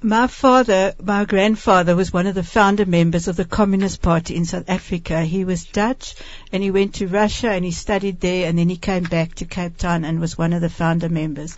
my 0.03 0.25
father, 0.25 0.95
my 1.03 1.25
grandfather, 1.25 1.95
was 1.95 2.11
one 2.11 2.25
of 2.25 2.33
the 2.33 2.43
founder 2.43 2.87
members 2.87 3.27
of 3.27 3.35
the 3.35 3.45
Communist 3.45 4.01
Party 4.01 4.35
in 4.35 4.45
South 4.45 4.67
Africa. 4.67 5.21
He 5.21 5.45
was 5.45 5.65
Dutch 5.65 6.15
and 6.51 6.63
he 6.63 6.71
went 6.71 6.95
to 6.95 7.07
Russia 7.07 7.51
and 7.51 7.63
he 7.63 7.71
studied 7.71 8.19
there 8.19 8.49
and 8.49 8.57
then 8.57 8.67
he 8.67 8.77
came 8.77 9.03
back 9.03 9.35
to 9.35 9.45
Cape 9.45 9.77
Town 9.77 10.03
and 10.03 10.19
was 10.19 10.37
one 10.37 10.53
of 10.53 10.61
the 10.61 10.69
founder 10.69 11.07
members. 11.07 11.55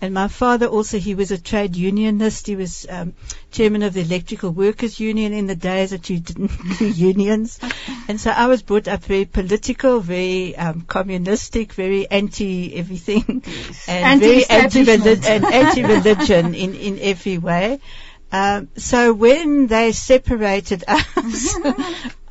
And 0.00 0.14
my 0.14 0.28
father 0.28 0.66
also, 0.66 0.98
he 0.98 1.16
was 1.16 1.32
a 1.32 1.38
trade 1.38 1.74
unionist. 1.74 2.46
He 2.46 2.54
was 2.54 2.86
um, 2.88 3.14
chairman 3.50 3.82
of 3.82 3.94
the 3.94 4.02
Electrical 4.02 4.50
Workers 4.50 5.00
Union 5.00 5.32
in 5.32 5.48
the 5.48 5.56
days 5.56 5.90
that 5.90 6.08
you 6.08 6.20
didn't 6.20 6.52
do 6.78 6.88
unions. 6.88 7.58
And 8.06 8.20
so 8.20 8.30
I 8.30 8.46
was 8.46 8.62
brought 8.62 8.86
up 8.86 9.02
very 9.02 9.24
political, 9.24 9.98
very 9.98 10.56
um, 10.56 10.82
communistic, 10.82 11.72
very 11.72 12.08
anti 12.08 12.76
everything, 12.76 13.24
and 13.88 14.20
very 14.20 14.44
anti 14.48 14.80
Anti-establishment. 14.80 15.28
and 15.28 15.44
anti 15.44 15.82
religion 15.82 16.54
in 16.54 16.74
in 16.74 16.98
every 17.00 17.38
way. 17.38 17.80
Um, 18.30 18.68
so 18.76 19.12
when 19.14 19.66
they 19.66 19.92
separated 19.92 20.84
us, 20.88 21.58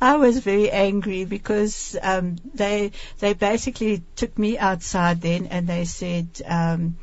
I 0.00 0.16
was 0.16 0.38
very 0.38 0.70
angry 0.70 1.26
because 1.26 1.96
um, 2.00 2.36
they 2.54 2.92
they 3.18 3.34
basically 3.34 4.04
took 4.16 4.38
me 4.38 4.56
outside 4.56 5.20
then 5.20 5.48
and 5.48 5.66
they 5.66 5.84
said. 5.84 6.28
Um, 6.46 6.96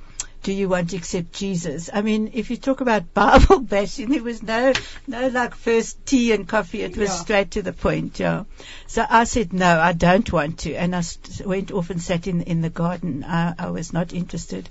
do 0.46 0.54
you 0.54 0.70
want 0.70 0.92
to 0.92 0.98
accept 0.98 1.34
Jesus? 1.34 1.90
I 1.92 2.04
mean, 2.04 2.30
if 2.36 2.52
you 2.52 2.58
talk 2.58 2.80
about 2.80 3.16
Bible 3.16 3.60
bashing, 3.74 4.10
there 4.10 4.22
was 4.22 4.44
no, 4.44 4.74
no 5.08 5.28
like 5.30 5.56
first 5.56 6.06
tea 6.06 6.34
and 6.34 6.48
coffee. 6.48 6.84
It 6.84 6.96
was 6.96 7.10
Yeah. 7.10 7.16
straight 7.16 7.52
to 7.52 7.64
the 7.64 7.74
point, 7.74 8.20
yeah. 8.20 8.44
So 8.86 9.04
I 9.10 9.24
said, 9.24 9.54
no, 9.54 9.80
I 9.80 9.94
don't 9.94 10.32
want 10.32 10.60
to. 10.60 10.76
And 10.76 10.96
I 10.96 11.02
went 11.44 11.72
off 11.72 11.90
and 11.90 12.00
sat 12.00 12.28
in, 12.28 12.44
in 12.44 12.62
the 12.62 12.70
garden. 12.70 13.24
I, 13.24 13.56
I 13.58 13.70
was 13.72 13.92
not 13.92 14.14
interested. 14.14 14.70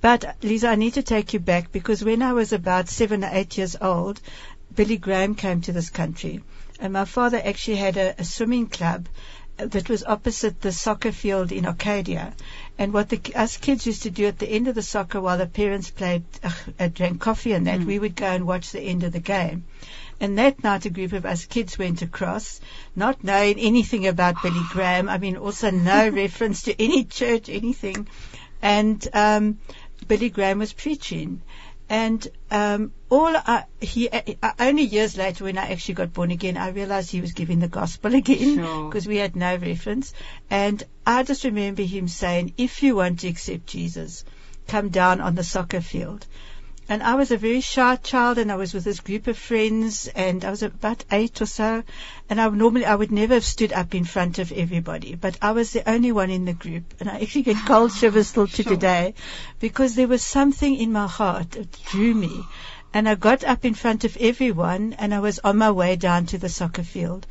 But 0.00 0.36
Lisa, 0.44 0.68
I 0.68 0.76
need 0.76 0.94
to 0.94 1.02
take 1.02 1.32
you 1.32 1.40
back 1.40 1.72
because 1.72 2.04
when 2.04 2.22
I 2.22 2.32
was 2.32 2.52
about 2.52 2.88
seven 2.88 3.24
or 3.24 3.30
eight 3.32 3.58
years 3.58 3.74
old, 3.80 4.20
Billy 4.72 4.96
Graham 4.96 5.34
came 5.34 5.60
to 5.62 5.72
this 5.72 5.90
country. 5.90 6.40
And 6.78 6.92
my 6.92 7.04
father 7.04 7.42
actually 7.44 7.78
had 7.78 7.96
a, 7.96 8.14
a 8.16 8.24
swimming 8.24 8.68
club 8.68 9.08
that 9.66 9.88
was 9.88 10.04
opposite 10.04 10.60
the 10.60 10.72
soccer 10.72 11.12
field 11.12 11.52
in 11.52 11.66
Arcadia. 11.66 12.34
And 12.78 12.92
what 12.92 13.08
the, 13.08 13.20
us 13.34 13.56
kids 13.56 13.86
used 13.86 14.04
to 14.04 14.10
do 14.10 14.26
at 14.26 14.38
the 14.38 14.48
end 14.48 14.68
of 14.68 14.74
the 14.74 14.82
soccer 14.82 15.20
while 15.20 15.38
the 15.38 15.46
parents 15.46 15.90
played, 15.90 16.24
uh, 16.78 16.88
drank 16.88 17.20
coffee 17.20 17.52
and 17.52 17.66
that, 17.66 17.80
we 17.80 17.98
would 17.98 18.16
go 18.16 18.26
and 18.26 18.46
watch 18.46 18.72
the 18.72 18.80
end 18.80 19.04
of 19.04 19.12
the 19.12 19.20
game. 19.20 19.64
And 20.20 20.38
that 20.38 20.62
night 20.62 20.84
a 20.84 20.90
group 20.90 21.12
of 21.12 21.24
us 21.24 21.46
kids 21.46 21.78
went 21.78 22.02
across, 22.02 22.60
not 22.94 23.24
knowing 23.24 23.58
anything 23.58 24.06
about 24.06 24.42
Billy 24.42 24.62
Graham. 24.70 25.08
I 25.08 25.18
mean, 25.18 25.36
also 25.36 25.70
no 25.70 26.08
reference 26.24 26.62
to 26.62 26.82
any 26.82 27.04
church, 27.04 27.48
anything. 27.48 28.08
And, 28.62 29.06
um, 29.12 29.58
Billy 30.06 30.30
Graham 30.30 30.58
was 30.58 30.72
preaching. 30.72 31.42
And 31.88 32.26
um, 32.50 32.92
all 33.10 33.36
I, 33.36 33.64
he 33.80 34.08
uh, 34.08 34.52
only 34.58 34.84
years 34.84 35.16
later, 35.16 35.44
when 35.44 35.58
I 35.58 35.72
actually 35.72 35.94
got 35.94 36.12
born 36.12 36.30
again, 36.30 36.56
I 36.56 36.68
realized 36.70 37.10
he 37.10 37.20
was 37.20 37.32
giving 37.32 37.58
the 37.60 37.68
gospel 37.68 38.14
again 38.22 38.56
Sure. 38.56 38.88
because 38.88 39.06
we 39.06 39.16
had 39.16 39.36
no 39.36 39.56
reference. 39.56 40.14
And 40.48 40.82
I 41.04 41.22
just 41.24 41.44
remember 41.44 41.82
him 41.82 42.08
saying, 42.08 42.54
"If 42.56 42.82
you 42.82 42.96
want 42.96 43.20
to 43.20 43.28
accept 43.28 43.66
Jesus, 43.66 44.24
come 44.68 44.88
down 44.90 45.20
on 45.20 45.34
the 45.34 45.44
soccer 45.44 45.80
field." 45.80 46.26
and 46.88 47.04
I 47.04 47.14
was 47.14 47.30
a 47.30 47.36
very 47.36 47.60
shy 47.60 47.94
child, 47.94 48.36
and 48.38 48.50
I 48.50 48.56
was 48.56 48.74
with 48.74 48.82
this 48.82 48.98
group 48.98 49.28
of 49.28 49.38
friends, 49.38 50.08
and 50.08 50.44
I 50.44 50.50
was 50.50 50.64
about 50.64 51.04
eight 51.12 51.40
or 51.40 51.46
so, 51.46 51.84
and 52.28 52.40
I 52.40 52.48
normally 52.48 52.84
I 52.84 52.96
would 52.96 53.12
never 53.12 53.34
have 53.34 53.44
stood 53.44 53.72
up 53.72 53.94
in 53.94 54.04
front 54.04 54.40
of 54.40 54.50
everybody, 54.50 55.14
but 55.14 55.38
I 55.40 55.52
was 55.52 55.70
the 55.72 55.88
only 55.88 56.10
one 56.10 56.30
in 56.30 56.46
the 56.46 56.52
group, 56.52 56.82
and 56.98 57.08
I 57.08 57.20
actually 57.20 57.42
get 57.42 57.64
cold 57.64 57.92
shivers 58.00 58.26
still 58.26 58.48
to 58.48 58.62
Sure. 58.64 58.72
today, 58.72 59.14
because 59.60 59.94
there 59.94 60.08
was 60.08 60.22
something 60.22 60.74
in 60.74 60.90
my 60.90 61.06
heart 61.06 61.52
that 61.52 61.70
drew 61.92 62.12
me. 62.12 62.42
And 62.92 63.08
I 63.08 63.14
got 63.14 63.44
up 63.44 63.64
in 63.64 63.74
front 63.74 64.04
of 64.04 64.16
everyone 64.16 64.94
and 64.94 65.14
I 65.14 65.20
was 65.20 65.38
on 65.38 65.58
my 65.58 65.70
way 65.70 65.96
down 65.96 66.26
to 66.26 66.38
the 66.38 66.48
soccer 66.48 66.82
field. 66.82 67.26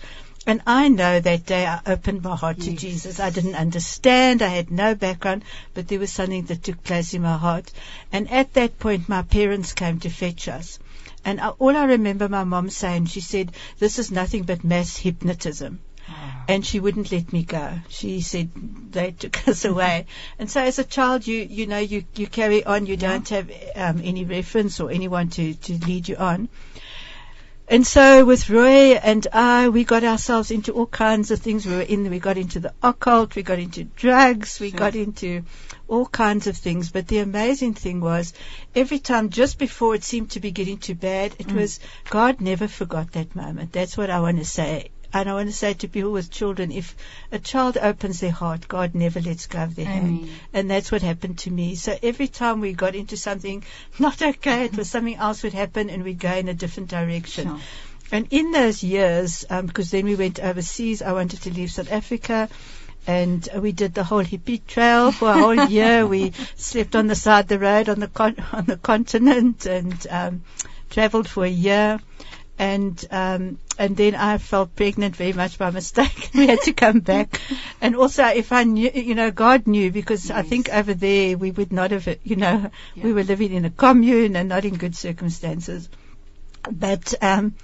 And 0.47 0.61
I 0.65 0.87
know 0.87 1.19
that 1.19 1.45
day 1.45 1.65
I 1.65 1.81
opened 1.85 2.23
my 2.23 2.35
heart 2.35 2.61
to 2.61 2.73
Jesus. 2.73 3.19
I 3.19 3.29
didn't 3.29 3.55
understand. 3.55 4.41
I 4.41 4.47
had 4.47 4.71
no 4.71 4.95
background, 4.95 5.43
but 5.73 5.87
there 5.87 5.99
was 5.99 6.11
something 6.11 6.45
that 6.45 6.63
took 6.63 6.81
place 6.83 7.13
in 7.13 7.21
my 7.21 7.37
heart. 7.37 7.71
And 8.11 8.31
at 8.31 8.53
that 8.53 8.79
point, 8.79 9.09
my 9.09 9.21
parents 9.21 9.73
came 9.73 9.99
to 9.99 10.09
fetch 10.09 10.47
us. 10.47 10.79
And 11.25 11.41
I, 11.41 11.49
all 11.49 11.75
I 11.75 11.83
remember 11.83 12.29
my 12.29 12.45
mom 12.45 12.69
saying, 12.69 13.07
she 13.07 13.21
said, 13.21 13.51
this 13.79 13.99
is 13.99 14.11
nothing 14.11 14.43
but 14.43 14.63
mass 14.63 14.95
hypnotism 14.95 15.81
and 16.47 16.65
she 16.65 16.79
wouldn't 16.79 17.11
let 17.11 17.31
me 17.31 17.43
go. 17.43 17.79
She 17.89 18.21
said 18.21 18.49
they 18.91 19.11
took 19.11 19.47
us 19.47 19.65
away. 19.65 20.07
And 20.39 20.49
so 20.49 20.61
as 20.63 20.79
a 20.79 20.83
child, 20.83 21.27
you, 21.27 21.37
you 21.41 21.67
know, 21.67 21.77
you, 21.77 22.05
you 22.15 22.25
carry 22.27 22.63
on. 22.63 22.87
You 22.87 22.97
don't 22.97 23.27
have 23.29 23.51
um, 23.75 24.01
any 24.03 24.25
reference 24.25 24.79
or 24.79 24.89
anyone 24.89 25.29
to, 25.29 25.53
to 25.53 25.73
lead 25.85 26.09
you 26.09 26.15
on. 26.15 26.49
And 27.71 27.85
so 27.85 28.25
with 28.25 28.49
Roy 28.49 28.93
and 28.95 29.27
I, 29.31 29.69
we 29.69 29.83
got 29.83 30.03
ourselves 30.03 30.49
into 30.49 30.71
all 30.71 30.87
kinds 30.87 31.29
of 31.29 31.39
things. 31.39 31.67
We 31.67 31.75
were 31.75 31.81
in, 31.81 32.09
we 32.09 32.17
got 32.17 32.39
into 32.39 32.59
the 32.59 32.73
occult, 32.81 33.35
we 33.35 33.43
got 33.43 33.59
into 33.59 33.83
drugs, 33.83 34.59
we 34.59 34.71
Sure. 34.71 34.79
got 34.79 34.95
into 34.95 35.43
all 35.87 36.07
kinds 36.07 36.47
of 36.47 36.57
things. 36.57 36.89
But 36.89 37.07
the 37.07 37.19
amazing 37.19 37.75
thing 37.75 38.01
was, 38.01 38.33
every 38.75 38.97
time 38.97 39.29
just 39.29 39.59
before 39.59 39.93
it 39.93 40.03
seemed 40.03 40.31
to 40.31 40.39
be 40.39 40.49
getting 40.49 40.79
too 40.79 40.95
bad, 40.95 41.35
it 41.37 41.51
was 41.51 41.79
God 42.09 42.41
never 42.41 42.67
forgot 42.67 43.11
that 43.11 43.35
moment. 43.35 43.71
That's 43.71 43.95
what 43.95 44.09
I 44.09 44.19
want 44.19 44.39
to 44.39 44.45
say. 44.45 44.89
And 45.11 45.29
I 45.29 45.33
want 45.33 45.49
to 45.49 45.55
say 45.55 45.73
to 45.73 45.87
people 45.87 46.11
with 46.11 46.29
children, 46.29 46.71
if 46.71 46.95
a 47.31 47.39
child 47.39 47.77
opens 47.77 48.19
their 48.19 48.31
heart, 48.31 48.67
God 48.67 48.93
never 48.93 49.19
lets 49.19 49.47
go 49.47 49.63
of 49.63 49.75
their 49.75 49.85
hand. 49.85 50.29
And 50.53 50.69
that's 50.69 50.91
what 50.91 51.01
happened 51.01 51.39
to 51.39 51.51
me. 51.51 51.75
So 51.75 51.97
every 52.03 52.27
time 52.27 52.61
we 52.61 52.73
got 52.73 52.95
into 52.95 53.17
something 53.17 53.63
not 53.97 54.21
okay, 54.29 54.65
it 54.65 54.77
was 54.77 54.89
something 54.89 55.15
else 55.15 55.43
would 55.43 55.53
happen 55.53 55.89
and 55.89 56.03
we'd 56.03 56.19
go 56.19 56.33
in 56.33 56.47
a 56.47 56.53
different 56.53 56.89
direction. 56.89 57.47
Sure. 57.47 57.59
And 58.11 58.27
in 58.31 58.51
those 58.51 58.83
years, 58.83 59.45
um, 59.49 59.67
because 59.67 59.91
then 59.91 60.05
we 60.05 60.15
went 60.15 60.39
overseas, 60.39 61.01
I 61.01 61.13
wanted 61.13 61.41
to 61.43 61.53
leave 61.53 61.71
South 61.71 61.91
Africa. 61.91 62.49
And 63.07 63.47
we 63.55 63.71
did 63.71 63.93
the 63.93 64.03
whole 64.03 64.23
hippie 64.23 64.65
trail 64.65 65.11
for 65.11 65.29
a 65.29 65.37
whole 65.37 65.65
year. 65.69 66.05
We 66.05 66.33
slept 66.55 66.95
on 66.95 67.07
the 67.07 67.15
side 67.15 67.45
of 67.45 67.47
the 67.47 67.59
road 67.59 67.89
on 67.89 67.99
the 67.99 68.07
con- 68.07 68.43
on 68.51 68.65
the 68.65 68.77
continent 68.77 69.65
and 69.65 70.07
um, 70.09 70.43
traveled 70.89 71.27
for 71.27 71.45
a 71.45 71.49
year. 71.49 71.99
And 72.59 73.03
um, 73.09 73.57
and 73.77 73.95
then 73.95 74.13
I 74.15 74.37
fell 74.37 74.67
pregnant 74.67 75.15
very 75.15 75.31
much 75.31 75.57
by 75.57 75.71
mistake. 75.71 76.31
we 76.35 76.47
had 76.47 76.61
to 76.63 76.73
come 76.73 76.99
back. 76.99 77.39
And 77.79 77.95
also, 77.95 78.25
if 78.25 78.51
I 78.51 78.65
knew, 78.65 78.91
you 78.93 79.15
know, 79.15 79.31
God 79.31 79.65
knew 79.65 79.89
because 79.91 80.29
I 80.29 80.41
think 80.41 80.67
over 80.67 80.93
there 80.93 81.37
we 81.37 81.51
would 81.51 81.71
not 81.71 81.91
have, 81.91 82.05
you 82.23 82.35
know, 82.35 82.69
Yeah. 82.95 83.03
we 83.03 83.13
were 83.13 83.23
living 83.23 83.53
in 83.53 83.63
a 83.63 83.69
commune 83.69 84.35
and 84.35 84.49
not 84.49 84.65
in 84.65 84.75
good 84.75 84.97
circumstances. 84.97 85.87
But 86.69 87.13
um, 87.21 87.55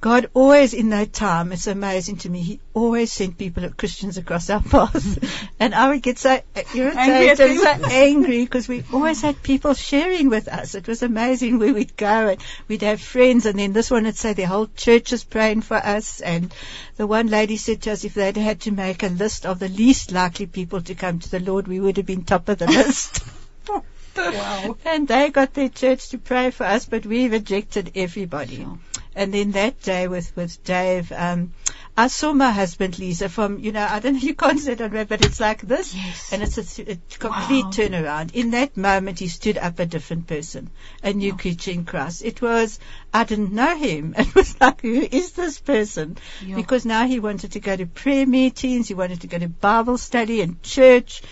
God 0.00 0.30
always, 0.32 0.74
in 0.74 0.90
that 0.90 1.12
time, 1.12 1.50
it's 1.50 1.66
amazing 1.66 2.18
to 2.18 2.30
me. 2.30 2.40
He 2.40 2.60
always 2.72 3.12
sent 3.12 3.36
people, 3.36 3.68
Christians, 3.70 4.16
across 4.16 4.48
our 4.48 4.62
path, 4.62 5.50
and 5.60 5.74
I 5.74 5.88
would 5.88 6.02
get 6.02 6.18
so 6.18 6.40
irritated, 6.72 7.40
and 7.40 7.58
so 7.58 7.88
angry 7.90 8.44
because 8.44 8.68
we 8.68 8.84
always 8.92 9.20
had 9.22 9.42
people 9.42 9.74
sharing 9.74 10.28
with 10.28 10.46
us. 10.46 10.76
It 10.76 10.86
was 10.86 11.02
amazing 11.02 11.58
where 11.58 11.74
we'd 11.74 11.96
go 11.96 12.28
and 12.28 12.40
we'd 12.68 12.82
have 12.82 13.00
friends, 13.00 13.44
and 13.44 13.58
then 13.58 13.72
this 13.72 13.90
one 13.90 14.04
would 14.04 14.16
say 14.16 14.34
the 14.34 14.44
whole 14.44 14.68
church 14.76 15.12
is 15.12 15.24
praying 15.24 15.62
for 15.62 15.76
us. 15.76 16.20
And 16.20 16.54
the 16.96 17.08
one 17.08 17.26
lady 17.26 17.56
said 17.56 17.82
to 17.82 17.90
us, 17.90 18.04
if 18.04 18.14
they'd 18.14 18.36
had 18.36 18.60
to 18.62 18.70
make 18.70 19.02
a 19.02 19.08
list 19.08 19.46
of 19.46 19.58
the 19.58 19.68
least 19.68 20.12
likely 20.12 20.46
people 20.46 20.80
to 20.82 20.94
come 20.94 21.18
to 21.18 21.30
the 21.30 21.40
Lord, 21.40 21.66
we 21.66 21.80
would 21.80 21.96
have 21.96 22.06
been 22.06 22.22
top 22.22 22.48
of 22.48 22.58
the 22.58 22.66
list. 22.78 23.24
Wow. 24.16 24.76
And 24.84 25.06
they 25.06 25.30
got 25.30 25.54
their 25.54 25.68
church 25.68 26.08
to 26.08 26.18
pray 26.18 26.50
for 26.50 26.64
us, 26.64 26.86
but 26.86 27.06
we 27.06 27.28
rejected 27.28 27.92
everybody. 27.94 28.56
Sure. 28.56 28.78
And 29.18 29.34
then 29.34 29.50
that 29.50 29.82
day 29.82 30.06
with, 30.06 30.34
with 30.36 30.62
Dave, 30.62 31.10
um, 31.10 31.52
I 31.96 32.06
saw 32.06 32.32
my 32.32 32.52
husband 32.52 33.00
Lisa 33.00 33.28
from, 33.28 33.58
you 33.58 33.72
know, 33.72 33.84
I 33.84 33.98
don't 33.98 34.12
know, 34.12 34.20
you 34.20 34.36
can't 34.36 34.60
say 34.60 34.74
it 34.74 35.08
but 35.08 35.24
it's 35.24 35.40
like 35.40 35.60
this. 35.62 35.92
Yes. 35.92 36.32
And 36.32 36.42
it's 36.44 36.56
a, 36.56 36.92
a 36.92 36.98
complete 37.18 37.64
Wow. 37.64 37.70
turnaround. 37.72 38.32
In 38.34 38.52
that 38.52 38.76
moment, 38.76 39.18
he 39.18 39.26
stood 39.26 39.58
up 39.58 39.80
a 39.80 39.86
different 39.86 40.28
person, 40.28 40.70
a 41.02 41.12
new 41.12 41.34
creature 41.36 41.72
in 41.72 41.84
Christ. 41.84 42.22
It 42.24 42.40
was, 42.40 42.78
I 43.12 43.24
didn't 43.24 43.52
know 43.52 43.76
him. 43.76 44.14
It 44.28 44.32
was 44.36 44.60
like, 44.60 44.82
who 44.82 45.00
is 45.00 45.32
this 45.32 45.58
person? 45.58 46.16
Yeah. 46.46 46.54
Because 46.54 46.86
now 46.86 47.04
he 47.08 47.18
wanted 47.18 47.52
to 47.52 47.60
go 47.60 47.74
to 47.74 47.86
prayer 47.86 48.24
meetings, 48.24 48.86
he 48.86 48.94
wanted 48.94 49.22
to 49.22 49.26
go 49.26 49.38
to 49.40 49.48
Bible 49.48 49.98
study 49.98 50.42
and 50.42 50.62
church. 50.62 51.22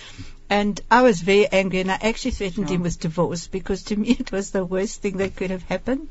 And 0.48 0.80
I 0.90 1.02
was 1.02 1.20
very 1.20 1.46
angry 1.48 1.80
and 1.80 1.90
I 1.90 1.98
actually 2.00 2.30
threatened 2.32 2.68
Sure. 2.68 2.76
him 2.76 2.82
with 2.82 2.98
divorce 3.00 3.46
because 3.48 3.82
to 3.84 3.96
me 3.96 4.10
it 4.18 4.32
was 4.32 4.50
the 4.50 4.64
worst 4.64 5.02
thing 5.02 5.18
that 5.18 5.36
could 5.36 5.50
have 5.50 5.62
happened. 5.64 6.08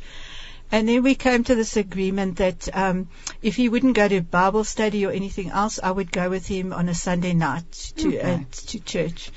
And 0.71 0.89
then 0.89 1.04
we 1.04 1.15
came 1.15 1.43
to 1.43 1.56
this 1.56 1.78
agreement 1.78 2.38
that 2.38 2.75
um, 2.75 3.08
if 3.41 3.56
he 3.56 3.69
wouldn't 3.69 3.95
go 3.95 4.08
to 4.08 4.21
Bible 4.21 4.63
study 4.63 5.06
or 5.06 5.12
anything 5.12 5.49
else, 5.49 5.80
I 5.82 5.91
would 5.91 6.12
go 6.12 6.30
with 6.30 6.47
him 6.47 6.73
on 6.73 6.89
a 6.89 6.95
Sunday 6.95 7.34
night 7.34 7.71
to 7.97 8.19
uh, 8.19 8.39
to 8.67 8.80
church. 8.80 9.32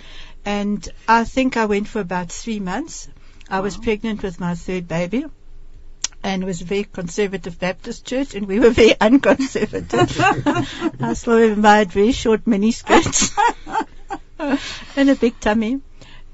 And 0.45 0.89
I 1.07 1.25
think 1.25 1.57
I 1.57 1.67
went 1.67 1.89
for 1.89 2.01
about 2.01 2.33
three 2.33 2.61
months. 2.61 3.09
I 3.51 3.61
was 3.61 3.77
pregnant 3.77 4.23
with 4.23 4.41
my 4.41 4.55
third 4.55 4.89
baby. 4.89 5.27
And 6.23 6.43
it 6.43 6.47
was 6.47 6.63
a 6.63 6.65
very 6.65 6.85
conservative 6.85 7.61
Baptist 7.61 8.05
church, 8.05 8.35
and 8.35 8.49
we 8.49 8.59
were 8.59 8.71
very 8.71 8.95
unconservative. 9.01 10.21
I 11.01 11.13
still 11.15 11.39
remember 11.39 11.69
I 11.69 11.79
had 11.79 11.93
very 11.93 12.13
short 12.13 12.47
mini 12.47 12.73
skirts 12.73 13.31
and 14.97 15.11
a 15.11 15.15
big 15.15 15.39
tummy. 15.39 15.81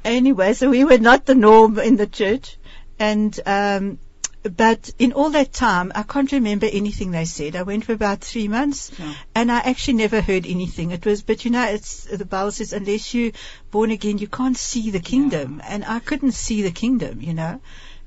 Anyway, 0.05 0.55
so 0.55 0.71
we 0.71 0.85
were 0.85 0.99
not 0.99 1.27
the 1.27 1.35
norm 1.35 1.79
in 1.79 1.97
the 1.97 2.07
church. 2.07 2.57
And, 2.99 3.39
um, 3.45 3.99
but 4.45 4.91
in 4.99 5.13
all 5.13 5.31
that 5.31 5.53
time, 5.53 5.91
I 5.95 6.03
can't 6.03 6.31
remember 6.31 6.67
anything 6.67 7.11
they 7.11 7.25
said. 7.25 7.57
I 7.57 7.63
went 7.63 7.85
for 7.87 7.93
about 7.93 8.21
three 8.21 8.47
months 8.49 8.95
Sure. 8.95 9.15
and 9.35 9.51
I 9.51 9.61
actually 9.61 9.95
never 9.95 10.21
heard 10.21 10.47
anything. 10.47 10.91
It 10.91 11.07
was, 11.07 11.23
but 11.23 11.45
you 11.45 11.51
know, 11.51 11.65
it's, 11.65 12.05
the 12.05 12.27
Bible 12.27 12.51
says, 12.53 12.73
unless 12.75 13.15
you 13.15 13.33
born 13.71 13.91
again, 13.91 14.19
you 14.19 14.29
can't 14.29 14.57
see 14.57 14.91
the 14.91 15.01
kingdom. 15.01 15.63
And 15.65 15.85
I 15.85 15.99
couldn't 16.01 16.33
see 16.33 16.63
the 16.63 16.71
kingdom, 16.71 17.23
you 17.23 17.33
know. 17.33 17.61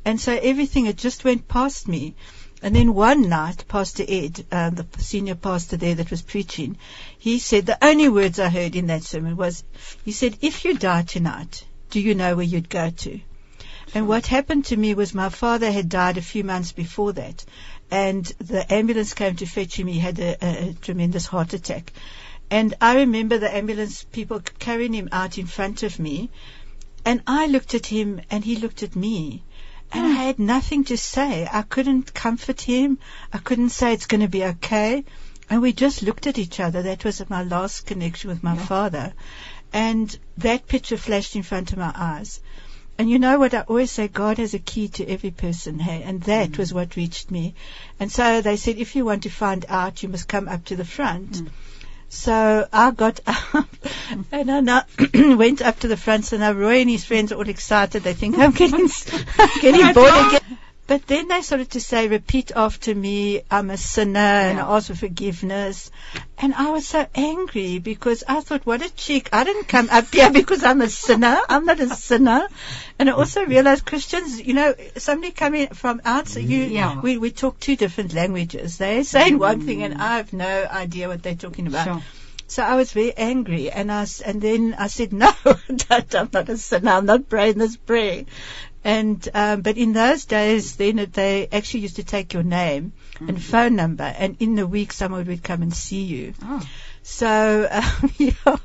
And 0.06 0.22
so 0.22 0.32
everything, 0.32 0.86
it 0.86 0.98
just 0.98 1.24
went 1.24 1.48
past 1.48 1.88
me. 1.88 2.16
And 2.62 2.76
then 2.76 2.94
one 2.94 3.30
night, 3.30 3.66
Pastor 3.68 4.04
Ed, 4.08 4.46
um, 4.52 4.76
the 4.76 4.86
senior 4.98 5.36
pastor 5.36 5.78
there 5.78 5.96
that 5.96 6.12
was 6.12 6.22
preaching, 6.22 6.78
he 7.18 7.40
said 7.40 7.66
the 7.66 7.84
only 7.86 8.10
words 8.10 8.40
I 8.40 8.50
heard 8.50 8.76
in 8.76 8.88
that 8.88 9.04
sermon 9.04 9.38
was, 9.38 9.64
he 10.06 10.12
said, 10.12 10.38
if 10.42 10.66
you 10.66 10.78
die 10.78 11.04
tonight, 11.04 11.66
do 11.90 12.00
you 12.00 12.16
know 12.16 12.36
where 12.36 12.46
you'd 12.46 12.70
go 12.70 12.90
to? 12.90 13.20
And 13.94 14.08
what 14.08 14.28
happened 14.28 14.66
to 14.66 14.78
me 14.78 14.94
was 14.94 15.14
my 15.14 15.30
father 15.30 15.72
had 15.72 15.90
died 15.90 16.18
a 16.18 16.22
few 16.22 16.44
months 16.44 16.72
before 16.72 17.14
that, 17.14 17.46
and 17.90 18.26
the 18.40 18.72
ambulance 18.72 19.14
came 19.14 19.36
to 19.38 19.46
fetch 19.46 19.80
him. 19.80 19.88
He 19.88 20.00
had 20.00 20.20
a, 20.20 20.38
a, 20.46 20.70
a 20.70 20.74
tremendous 20.74 21.26
heart 21.26 21.54
attack. 21.54 21.94
And 22.50 22.74
I 22.82 22.98
remember 22.98 23.38
the 23.38 23.54
ambulance 23.54 24.04
people 24.04 24.42
carrying 24.60 24.94
him 24.94 25.10
out 25.12 25.38
in 25.38 25.48
front 25.48 25.84
of 25.84 26.00
me, 26.00 26.30
and 27.06 27.22
I 27.26 27.48
looked 27.48 27.74
at 27.74 27.86
him 27.86 28.22
and 28.30 28.44
he 28.44 28.58
looked 28.58 28.84
at 28.84 28.96
me. 28.96 29.44
And 29.94 30.06
I 30.06 30.10
hmm. 30.10 30.16
had 30.16 30.40
nothing 30.40 30.84
to 30.86 30.98
say. 30.98 31.48
I 31.50 31.62
couldn't 31.62 32.14
comfort 32.14 32.60
him. 32.60 33.00
I 33.32 33.38
couldn't 33.38 33.70
say 33.70 33.94
it's 33.94 34.06
going 34.06 34.20
to 34.20 34.28
be 34.28 34.44
okay. 34.44 35.06
And 35.50 35.62
we 35.62 35.72
just 35.72 36.04
looked 36.04 36.28
at 36.28 36.38
each 36.38 36.60
other. 36.60 36.82
That 36.82 37.06
was 37.06 37.30
my 37.30 37.44
last 37.44 37.86
connection 37.86 38.30
with 38.30 38.44
my 38.44 38.56
Yeah. 38.56 38.66
father. 38.66 39.14
And 39.72 40.18
that 40.40 40.68
picture 40.68 40.98
flashed 40.98 41.38
in 41.38 41.44
front 41.44 41.72
of 41.72 41.78
my 41.78 41.94
eyes. 41.96 42.42
And 42.98 43.10
you 43.10 43.20
know 43.20 43.38
what 43.38 43.54
I 43.54 43.62
always 43.62 43.92
say, 43.92 44.08
God 44.08 44.40
has 44.40 44.54
a 44.54 44.60
key 44.60 44.88
to 44.90 45.08
every 45.08 45.32
person, 45.32 45.78
hey, 45.78 46.02
and 46.04 46.22
that 46.24 46.58
was 46.58 46.74
what 46.74 46.96
reached 46.96 47.30
me. 47.30 47.54
And 48.00 48.12
so 48.12 48.42
they 48.42 48.58
said, 48.58 48.78
if 48.78 48.96
you 48.96 49.06
want 49.06 49.24
to 49.24 49.30
find 49.30 49.66
out, 49.70 50.02
you 50.02 50.10
must 50.10 50.28
come 50.28 50.48
up 50.48 50.66
to 50.66 50.76
the 50.76 50.86
front. 50.86 51.32
Mm. 51.32 51.50
So 52.10 52.68
I 52.72 52.92
got 52.92 53.20
up 53.28 53.68
and 54.32 54.52
I 54.52 54.62
now 54.62 54.86
went 55.14 55.62
up 55.62 55.80
to 55.82 55.88
the 55.88 55.98
front. 55.98 56.26
So 56.26 56.38
now 56.38 56.54
Roy 56.54 56.82
and 56.82 56.90
his 56.90 57.06
friends 57.06 57.32
are 57.32 57.36
all 57.36 57.50
excited. 57.50 58.04
They 58.04 58.14
think 58.14 58.38
I'm 58.38 58.52
getting, 58.52 58.90
I'm 59.38 59.60
getting 59.60 59.94
born 59.94 60.14
again. 60.16 60.58
But 60.88 61.06
then 61.06 61.28
they 61.28 61.42
started 61.42 61.72
to 61.72 61.82
say, 61.82 62.08
repeat 62.08 62.54
after 62.56 62.96
me, 62.96 63.42
I'm 63.52 63.70
a 63.70 63.78
sinner, 63.78 64.20
and 64.20 64.58
I 64.58 64.78
ask 64.78 64.88
for 64.88 64.96
forgiveness. 64.96 65.92
And 66.38 66.54
I 66.54 66.70
was 66.70 66.88
so 66.88 67.06
angry 67.14 67.80
because 67.80 68.24
I 68.26 68.40
thought, 68.40 68.66
what 68.66 68.82
a 68.82 68.90
cheek. 68.96 69.30
I 69.34 69.44
didn't 69.44 69.68
come 69.68 69.90
up 69.92 70.14
here 70.14 70.32
because 70.42 70.64
I'm 70.64 70.82
a 70.82 70.88
sinner. 70.88 71.38
I'm 71.50 71.66
not 71.66 71.82
a 71.82 71.90
sinner. 71.90 72.48
And 72.98 73.10
I 73.10 73.14
also 73.14 73.46
realized 73.46 73.86
Christians, 73.86 74.42
you 74.42 74.54
know, 74.54 74.74
somebody 74.96 75.34
coming 75.34 75.68
from 75.68 76.02
outside, 76.06 76.46
you, 76.46 76.64
Yeah. 76.64 77.02
we, 77.02 77.18
we 77.18 77.32
talk 77.32 77.60
two 77.60 77.76
different 77.76 78.14
languages. 78.14 78.78
They're 78.78 79.04
saying 79.04 79.34
mm-hmm. 79.34 79.40
one 79.40 79.62
thing 79.66 79.84
and 79.84 80.02
I 80.02 80.18
have 80.18 80.32
no 80.32 80.68
idea 80.72 81.10
what 81.10 81.22
they're 81.22 81.36
talking 81.36 81.68
about. 81.68 81.86
Sure. 81.86 82.04
So 82.50 82.64
I 82.64 82.76
was 82.78 82.94
very 82.94 83.14
angry, 83.14 83.70
and 83.70 83.92
I 83.92 84.06
and 84.26 84.42
then 84.42 84.74
I 84.80 84.88
said, 84.88 85.12
"No, 85.24 85.34
I'm 85.46 86.30
not 86.32 86.48
a 86.48 86.58
sinner. 86.58 86.92
I'm 86.92 87.06
not 87.06 87.28
praying 87.28 87.58
this 87.58 87.76
prayer." 87.76 88.24
And 88.88 89.28
um, 89.34 89.64
but 89.64 89.76
in 89.76 89.92
those 89.92 90.24
days, 90.24 90.78
then 90.78 91.10
they 91.12 91.50
actually 91.52 91.82
used 91.82 91.98
to 91.98 92.06
take 92.06 92.34
your 92.34 92.44
name 92.44 92.94
and 93.20 93.44
phone 93.44 93.76
number, 93.76 94.06
and 94.06 94.38
in 94.40 94.56
the 94.56 94.66
week 94.66 94.94
someone 94.94 95.26
would 95.26 95.44
come 95.44 95.62
and 95.62 95.74
see 95.74 96.04
you. 96.04 96.34
Oh. 96.42 96.66
So, 97.04 97.68
um, 97.70 98.14
yeah. 98.18 98.56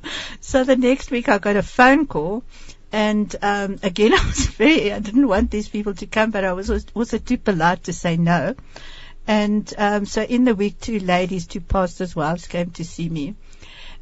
So 0.41 0.63
the 0.63 0.77
next 0.77 1.11
week 1.11 1.29
I 1.29 1.39
got 1.39 1.57
a 1.57 1.63
phone 1.65 2.07
call, 2.07 2.45
and 2.93 3.35
um, 3.43 3.81
again 3.83 4.15
I 4.21 4.25
was 4.25 4.47
very 4.47 4.93
I 4.93 5.01
didn't 5.01 5.27
want 5.27 5.51
these 5.51 5.69
people 5.69 5.95
to 5.95 6.07
come, 6.07 6.31
but 6.31 6.45
I 6.45 6.53
was 6.53 6.71
als- 6.71 6.87
also 6.95 7.19
too 7.19 7.39
polite 7.39 7.83
to 7.85 7.93
say 7.93 8.17
no. 8.17 8.55
And 9.27 9.75
um, 9.77 10.07
so 10.07 10.23
in 10.23 10.45
the 10.45 10.55
week, 10.55 10.79
two 10.79 11.01
ladies, 11.01 11.49
two 11.49 11.61
pastors' 11.61 12.15
wives 12.15 12.47
came 12.47 12.71
to 12.73 12.85
see 12.85 13.09
me. 13.09 13.35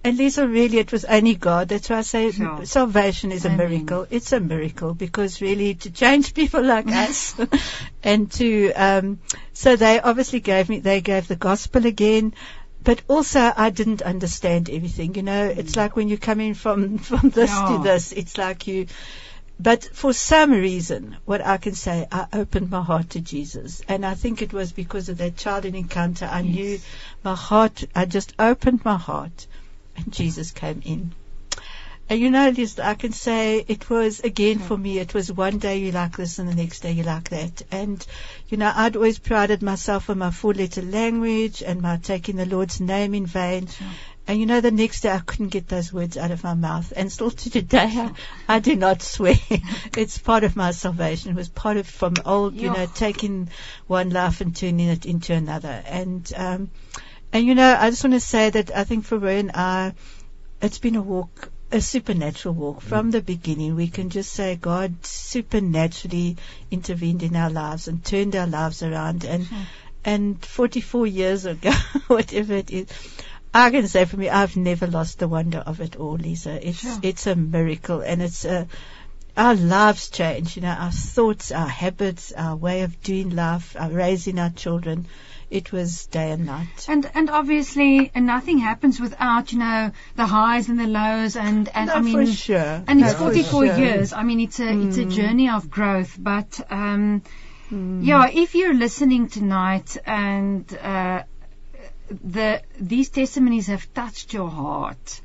And 0.02 0.16
Lisa, 0.16 0.48
really, 0.48 0.78
it 0.78 0.92
was 0.92 1.04
only 1.04 1.34
God. 1.34 1.68
That's 1.68 1.90
why 1.90 1.98
I 1.98 2.02
say 2.02 2.30
Sure. 2.30 2.64
salvation 2.64 3.32
is 3.32 3.44
a 3.44 3.48
Amen. 3.50 3.68
miracle. 3.68 4.06
It's 4.10 4.32
a 4.32 4.40
miracle 4.40 4.94
because 4.94 5.42
really 5.42 5.74
to 5.74 5.90
change 5.90 6.32
people 6.40 6.62
like 6.62 6.86
us 7.04 7.34
and 8.02 8.30
to, 8.32 8.72
um, 8.72 9.18
so 9.52 9.76
they 9.76 10.00
obviously 10.00 10.40
gave 10.40 10.70
me, 10.70 10.78
they 10.80 11.02
gave 11.02 11.28
the 11.28 11.36
gospel 11.36 11.84
again. 11.84 12.32
But 12.82 13.02
also, 13.08 13.52
I 13.54 13.68
didn't 13.68 14.00
understand 14.00 14.70
everything. 14.70 15.14
You 15.14 15.22
know, 15.22 15.44
it's 15.48 15.76
like 15.76 15.96
when 15.96 16.08
you're 16.08 16.16
coming 16.16 16.54
from 16.54 16.96
from 17.10 17.28
this 17.28 17.50
Yeah. 17.50 17.66
to 17.66 17.78
this. 17.78 18.12
It's 18.12 18.38
like 18.38 18.66
you. 18.66 18.86
But 19.62 19.84
for 19.92 20.14
some 20.14 20.52
reason, 20.52 21.16
what 21.26 21.44
I 21.44 21.58
can 21.58 21.74
say, 21.74 22.06
I 22.10 22.26
opened 22.32 22.70
my 22.70 22.80
heart 22.82 23.10
to 23.10 23.20
Jesus, 23.20 23.82
and 23.86 24.06
I 24.06 24.14
think 24.14 24.40
it 24.40 24.54
was 24.54 24.72
because 24.72 25.10
of 25.10 25.18
that 25.18 25.36
childhood 25.36 25.74
encounter. 25.74 26.24
I 26.24 26.40
knew 26.40 26.80
my 27.22 27.34
heart. 27.34 27.84
I 27.94 28.06
just 28.06 28.32
opened 28.38 28.82
my 28.86 28.96
heart, 28.96 29.46
and 29.96 30.12
Jesus 30.12 30.50
came 30.50 30.82
in. 30.84 31.12
And 32.10 32.18
you 32.18 32.28
know, 32.28 32.48
Liz, 32.48 32.80
I 32.80 32.94
can 32.94 33.12
say 33.12 33.64
it 33.68 33.88
was 33.88 34.18
again 34.18 34.58
for 34.58 34.76
me. 34.76 34.98
It 34.98 35.14
was 35.14 35.30
one 35.30 35.58
day 35.58 35.76
you 35.78 35.92
like 35.92 36.16
this, 36.16 36.40
and 36.40 36.48
the 36.48 36.56
next 36.56 36.80
day 36.80 36.90
you 36.90 37.04
like 37.04 37.28
that. 37.28 37.62
And 37.70 38.04
you 38.48 38.56
know, 38.56 38.72
I'd 38.74 38.96
always 38.96 39.20
prided 39.20 39.62
myself 39.62 40.10
on 40.10 40.18
my 40.18 40.32
four-letter 40.32 40.82
language 40.82 41.62
and 41.62 41.80
my 41.80 41.98
taking 41.98 42.34
the 42.34 42.46
Lord's 42.46 42.80
name 42.80 43.14
in 43.14 43.26
vain. 43.26 43.68
And 44.26 44.40
you 44.40 44.46
know, 44.46 44.60
the 44.60 44.72
next 44.72 45.02
day 45.02 45.12
I 45.12 45.20
couldn't 45.20 45.48
get 45.48 45.68
those 45.68 45.92
words 45.92 46.16
out 46.16 46.32
of 46.32 46.42
my 46.42 46.54
mouth. 46.54 46.92
And 46.96 47.12
still 47.12 47.30
to 47.30 47.50
today, 47.50 47.86
I, 47.86 48.12
I 48.48 48.58
do 48.58 48.74
not 48.74 49.02
swear. 49.02 49.36
it's 49.96 50.18
part 50.18 50.42
of 50.42 50.56
my 50.56 50.72
salvation. 50.72 51.30
It 51.30 51.36
was 51.36 51.48
part 51.48 51.76
of 51.76 51.86
from 51.86 52.14
old, 52.26 52.54
you 52.54 52.72
know, 52.72 52.86
taking 52.92 53.50
one 53.86 54.10
life 54.10 54.40
and 54.40 54.54
turning 54.54 54.88
it 54.88 55.06
into 55.06 55.32
another. 55.32 55.82
And 55.86 56.32
um, 56.36 56.70
and 57.32 57.46
you 57.46 57.54
know, 57.54 57.76
I 57.78 57.90
just 57.90 58.04
want 58.04 58.14
to 58.14 58.20
say 58.20 58.50
that 58.50 58.74
I 58.74 58.84
think 58.84 59.04
for 59.04 59.18
Roy 59.18 59.38
and 59.38 59.52
I, 59.54 59.88
uh, 59.88 59.90
it's 60.62 60.78
been 60.78 60.96
a 60.96 61.02
walk, 61.02 61.50
a 61.72 61.80
supernatural 61.80 62.54
walk 62.54 62.80
mm. 62.80 62.82
from 62.82 63.10
the 63.10 63.22
beginning. 63.22 63.76
We 63.76 63.88
can 63.88 64.10
just 64.10 64.32
say 64.32 64.56
God 64.56 65.06
supernaturally 65.06 66.36
intervened 66.70 67.22
in 67.22 67.36
our 67.36 67.50
lives 67.50 67.88
and 67.88 68.04
turned 68.04 68.36
our 68.36 68.46
lives 68.46 68.82
around. 68.82 69.24
And 69.24 69.46
hmm. 69.46 69.62
and 70.04 70.44
44 70.44 71.06
years 71.06 71.46
ago, 71.46 71.72
whatever 72.08 72.54
it 72.54 72.70
is, 72.70 72.88
I 73.52 73.70
can 73.70 73.88
say 73.88 74.04
for 74.04 74.16
me, 74.16 74.28
I've 74.28 74.56
never 74.56 74.86
lost 74.86 75.18
the 75.18 75.28
wonder 75.28 75.58
of 75.58 75.80
it 75.80 75.96
all, 75.96 76.14
Lisa. 76.14 76.66
It's 76.66 76.80
Sure. 76.80 76.98
it's 77.02 77.26
a 77.26 77.34
miracle, 77.34 78.00
and 78.00 78.22
it's 78.22 78.44
a 78.44 78.68
our 79.36 79.54
lives 79.54 80.08
change. 80.10 80.56
You 80.56 80.62
know, 80.62 80.68
our 80.70 80.92
thoughts, 80.92 81.50
our 81.52 81.68
habits, 81.68 82.32
our 82.32 82.56
way 82.56 82.82
of 82.82 83.02
doing 83.02 83.30
life, 83.30 83.76
our 83.78 83.90
raising 83.90 84.38
our 84.38 84.50
children. 84.50 85.06
It 85.50 85.72
was 85.72 86.06
day 86.06 86.30
and 86.30 86.46
night. 86.46 86.86
And 86.88 87.10
and 87.12 87.28
obviously, 87.28 88.10
and 88.14 88.24
nothing 88.26 88.58
happens 88.58 89.00
without 89.00 89.52
you 89.52 89.58
know 89.58 89.90
the 90.14 90.26
highs 90.26 90.68
and 90.68 90.78
the 90.78 90.86
lows, 90.86 91.36
and 91.36 91.68
and 91.74 91.88
No, 91.88 91.94
I 91.94 92.00
mean, 92.00 92.26
for 92.26 92.32
sure. 92.32 92.84
and 92.86 93.00
it's 93.00 93.12
No, 93.12 93.18
for 93.18 93.24
44 93.32 93.66
sure. 93.66 93.76
years. 93.78 94.12
I 94.12 94.22
mean, 94.22 94.40
it's 94.40 94.60
a 94.60 94.70
it's 94.72 94.96
a 94.98 95.04
journey 95.04 95.48
of 95.50 95.68
growth. 95.70 96.16
But 96.18 96.60
um, 96.70 97.22
Mm. 97.70 98.04
yeah, 98.04 98.28
if 98.28 98.56
you're 98.56 98.74
listening 98.74 99.28
tonight 99.28 99.96
and 100.04 100.76
uh, 100.76 101.22
the 102.10 102.62
these 102.80 103.10
testimonies 103.10 103.68
have 103.68 103.92
touched 103.94 104.32
your 104.32 104.48
heart. 104.50 105.20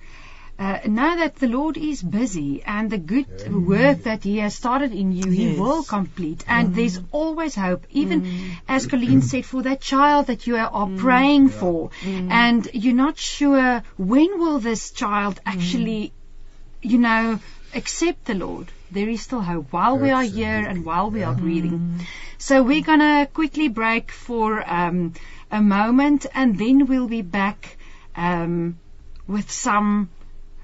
Uh, 0.58 0.80
know 0.86 1.18
that 1.18 1.36
the 1.36 1.48
Lord 1.48 1.76
is 1.78 2.02
busy 2.02 2.64
and 2.64 2.90
the 2.90 2.98
good 2.98 3.28
mm. 3.28 3.66
work 3.68 4.04
that 4.04 4.24
He 4.24 4.38
has 4.38 4.56
started 4.56 4.94
in 4.94 5.12
you, 5.12 5.30
He 5.30 5.50
Yes. 5.50 5.60
will 5.60 5.84
complete. 5.84 6.46
And 6.48 6.70
mm. 6.70 6.76
there's 6.76 7.00
always 7.12 7.56
hope. 7.56 7.86
Even 7.90 8.22
mm. 8.22 8.52
as 8.68 8.88
Colleen 8.88 9.22
said, 9.22 9.46
for 9.46 9.64
that 9.64 9.82
child 9.82 10.28
that 10.28 10.48
you 10.48 10.56
are, 10.56 10.68
are 10.68 10.90
praying 10.96 11.50
for, 11.50 11.90
and 12.06 12.70
you're 12.74 12.94
not 12.94 13.18
sure 13.18 13.84
when 13.98 14.40
will 14.40 14.60
this 14.60 14.92
child 14.92 15.42
actually, 15.46 16.14
you 16.82 17.00
know, 17.00 17.40
accept 17.74 18.24
the 18.26 18.34
Lord. 18.34 18.68
There 18.92 19.10
is 19.10 19.22
still 19.22 19.42
hope 19.42 19.74
while 19.74 19.98
we 19.98 20.12
are 20.12 20.24
here 20.24 20.66
and 20.70 20.86
while 20.86 21.12
we 21.12 21.24
are 21.24 21.34
breathing. 21.34 22.00
So 22.38 22.64
we're 22.64 22.82
gonna 22.84 23.28
quickly 23.34 23.68
break 23.68 24.12
for 24.12 24.64
um, 24.66 25.14
a 25.52 25.62
moment, 25.62 26.28
and 26.34 26.58
then 26.58 26.86
we'll 26.88 27.10
be 27.10 27.24
back 27.24 27.78
um, 28.16 28.78
with 29.28 29.52
some 29.52 30.10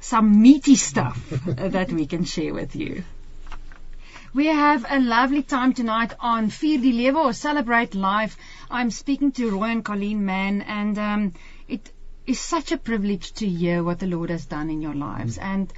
some 0.01 0.41
meaty 0.41 0.75
stuff 0.75 1.29
that 1.45 1.91
we 1.91 2.05
can 2.05 2.25
share 2.25 2.53
with 2.53 2.75
you. 2.75 3.03
We 4.33 4.47
have 4.47 4.85
a 4.89 4.99
lovely 4.99 5.43
time 5.43 5.73
tonight 5.73 6.13
on 6.19 6.49
Vier 6.49 6.77
die 6.77 6.91
Lewe 6.91 7.17
or 7.17 7.33
Celebrate 7.33 7.95
Life. 7.95 8.37
I'm 8.69 8.89
speaking 8.89 9.31
to 9.33 9.51
Roy 9.51 9.71
and 9.71 9.85
Colleen 9.85 10.25
Mann, 10.25 10.61
and 10.61 10.97
um, 10.97 11.33
it 11.67 11.91
is 12.25 12.39
such 12.39 12.71
a 12.71 12.77
privilege 12.77 13.33
to 13.33 13.47
hear 13.47 13.83
what 13.83 13.99
the 13.99 14.07
Lord 14.07 14.29
has 14.29 14.45
done 14.45 14.69
in 14.69 14.81
your 14.81 14.93
lives. 14.95 15.37
And 15.37 15.71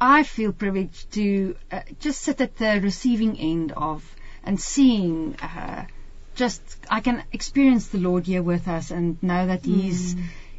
I 0.00 0.22
feel 0.22 0.52
privileged 0.52 1.10
to 1.12 1.56
uh, 1.72 1.80
just 1.98 2.20
sit 2.20 2.40
at 2.40 2.56
the 2.56 2.80
receiving 2.80 3.38
end 3.38 3.72
of 3.72 4.04
and 4.44 4.60
seeing. 4.60 5.36
Uh, 5.36 5.86
just 6.36 6.62
I 6.90 7.00
can 7.00 7.24
experience 7.32 7.88
the 7.88 7.98
Lord 7.98 8.26
here 8.26 8.42
with 8.42 8.68
us 8.68 8.90
and 8.90 9.20
know 9.22 9.46
that 9.46 9.64
He's 9.64 10.14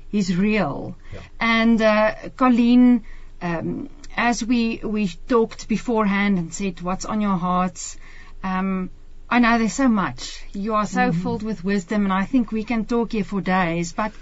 He's 0.09 0.35
real. 0.35 0.95
And 1.39 1.81
uh, 1.81 2.15
Colleen, 2.35 3.03
um, 3.41 3.89
as 4.15 4.43
we 4.43 4.81
we 4.83 5.07
talked 5.27 5.67
beforehand 5.67 6.37
and 6.37 6.53
said 6.53 6.81
what's 6.81 7.05
on 7.05 7.21
your 7.21 7.37
hearts, 7.37 7.97
um, 8.43 8.89
I 9.29 9.39
know 9.39 9.57
there's 9.57 9.73
so 9.73 9.89
much. 9.89 10.43
You 10.53 10.75
are 10.75 10.85
so 10.85 11.11
filled 11.11 11.43
with 11.43 11.63
wisdom, 11.63 12.05
and 12.05 12.13
I 12.13 12.25
think 12.25 12.51
we 12.51 12.63
can 12.63 12.85
talk 12.85 13.11
here 13.11 13.25
for 13.25 13.41
days. 13.41 13.91
But 13.91 14.13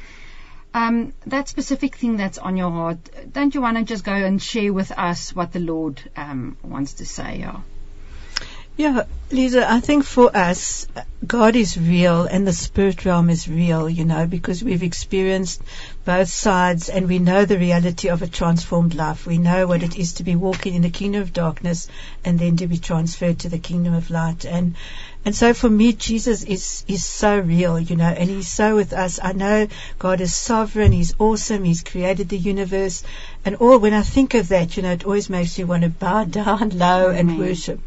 um, 0.73 1.13
that 1.27 1.47
specific 1.47 1.95
thing 1.95 2.17
that's 2.17 2.37
on 2.37 2.57
your 2.57 2.71
heart, 2.71 2.97
don't 3.31 3.53
you 3.53 3.61
want 3.61 3.77
to 3.77 3.83
just 3.83 4.03
go 4.03 4.13
and 4.13 4.41
share 4.41 4.73
with 4.73 4.91
us 4.91 5.35
what 5.35 5.53
the 5.53 5.59
Lord 5.59 6.01
um, 6.17 6.57
wants 6.63 6.93
to 6.93 7.05
say? 7.05 7.37
Yeah. 7.39 7.61
Yeah, 8.77 9.05
Lisa, 9.31 9.71
I 9.71 9.79
think 9.79 10.03
for 10.03 10.35
us, 10.35 10.85
God 11.25 11.55
is 11.55 11.77
real 11.77 12.23
and 12.23 12.45
the 12.45 12.51
spirit 12.51 13.05
realm 13.05 13.29
is 13.29 13.47
real, 13.47 13.89
you 13.89 14.03
know, 14.03 14.27
because 14.27 14.61
we've 14.61 14.83
experienced 14.83 15.61
both 16.03 16.27
sides 16.27 16.89
and 16.89 17.07
we 17.07 17.19
know 17.19 17.45
the 17.45 17.57
reality 17.57 18.09
of 18.09 18.21
a 18.21 18.27
transformed 18.27 18.93
life. 18.93 19.25
We 19.25 19.37
know 19.37 19.65
what 19.65 19.81
it 19.81 19.97
is 19.97 20.13
to 20.15 20.23
be 20.23 20.35
walking 20.35 20.75
in 20.75 20.81
the 20.81 20.89
kingdom 20.89 21.21
of 21.21 21.31
darkness 21.31 21.87
and 22.25 22.37
then 22.37 22.57
to 22.57 22.67
be 22.67 22.77
transferred 22.77 23.39
to 23.39 23.49
the 23.49 23.59
kingdom 23.59 23.93
of 23.93 24.09
light. 24.09 24.45
And 24.45 24.75
and 25.25 25.35
so 25.35 25.55
for 25.55 25.67
me, 25.67 25.91
Jesus 25.91 26.43
is, 26.43 26.85
is 26.87 27.03
so 27.03 27.39
real, 27.39 27.79
you 27.79 27.95
know, 27.95 28.05
and 28.05 28.29
He's 28.29 28.47
so 28.47 28.75
with 28.75 28.93
us. 28.93 29.19
I 29.21 29.31
know 29.31 29.67
God 29.97 30.21
is 30.21 30.35
sovereign. 30.35 30.91
He's 30.91 31.15
awesome. 31.17 31.63
He's 31.63 31.81
created 31.81 32.29
the 32.29 32.37
universe. 32.37 33.01
And 33.43 33.55
all, 33.55 33.79
when 33.79 33.93
I 33.93 34.03
think 34.03 34.35
of 34.35 34.49
that, 34.49 34.77
you 34.77 34.83
know, 34.83 34.91
it 34.91 35.03
always 35.03 35.27
makes 35.27 35.57
me 35.57 35.63
want 35.63 35.81
to 35.81 35.89
bow 35.89 36.23
down 36.41 36.69
low 36.77 37.09
and 37.09 37.39
worship. 37.39 37.79